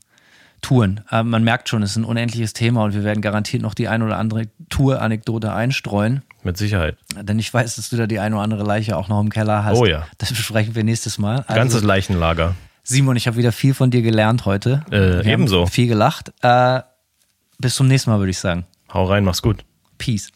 Touren. 0.61 1.01
Ähm, 1.11 1.29
man 1.29 1.43
merkt 1.43 1.67
schon, 1.69 1.83
es 1.83 1.91
ist 1.91 1.97
ein 1.97 2.05
unendliches 2.05 2.53
Thema 2.53 2.85
und 2.85 2.93
wir 2.93 3.03
werden 3.03 3.21
garantiert 3.21 3.61
noch 3.61 3.73
die 3.73 3.89
ein 3.89 4.01
oder 4.01 4.17
andere 4.17 4.47
Tour-Anekdote 4.69 5.53
einstreuen. 5.53 6.21
Mit 6.43 6.57
Sicherheit. 6.57 6.97
Denn 7.21 7.37
ich 7.37 7.53
weiß, 7.53 7.75
dass 7.75 7.89
du 7.89 7.97
da 7.97 8.07
die 8.07 8.19
ein 8.19 8.33
oder 8.33 8.43
andere 8.43 8.63
Leiche 8.63 8.95
auch 8.97 9.09
noch 9.09 9.19
im 9.19 9.29
Keller 9.29 9.65
hast. 9.65 9.77
Oh 9.77 9.85
ja. 9.85 10.07
Das 10.17 10.29
besprechen 10.29 10.73
wir 10.75 10.83
nächstes 10.85 11.17
Mal. 11.17 11.39
Also, 11.47 11.53
Ganzes 11.55 11.83
Leichenlager. 11.83 12.55
Simon, 12.85 13.15
ich 13.15 13.27
habe 13.27 13.37
wieder 13.37 13.53
viel 13.53 13.73
von 13.73 13.91
dir 13.91 14.01
gelernt 14.01 14.45
heute. 14.45 14.83
Äh, 14.91 15.31
ebenso. 15.31 15.65
Viel 15.67 15.87
gelacht. 15.87 16.33
Äh, 16.41 16.81
bis 17.57 17.75
zum 17.75 17.87
nächsten 17.87 18.09
Mal, 18.09 18.19
würde 18.19 18.31
ich 18.31 18.39
sagen. 18.39 18.65
Hau 18.93 19.05
rein, 19.05 19.23
mach's 19.23 19.41
gut. 19.41 19.63
Peace. 19.97 20.29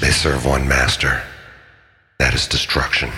They 0.00 0.12
serve 0.12 0.46
one 0.46 0.68
master. 0.68 1.20
That 2.18 2.32
is 2.32 2.46
destruction. 2.48 3.10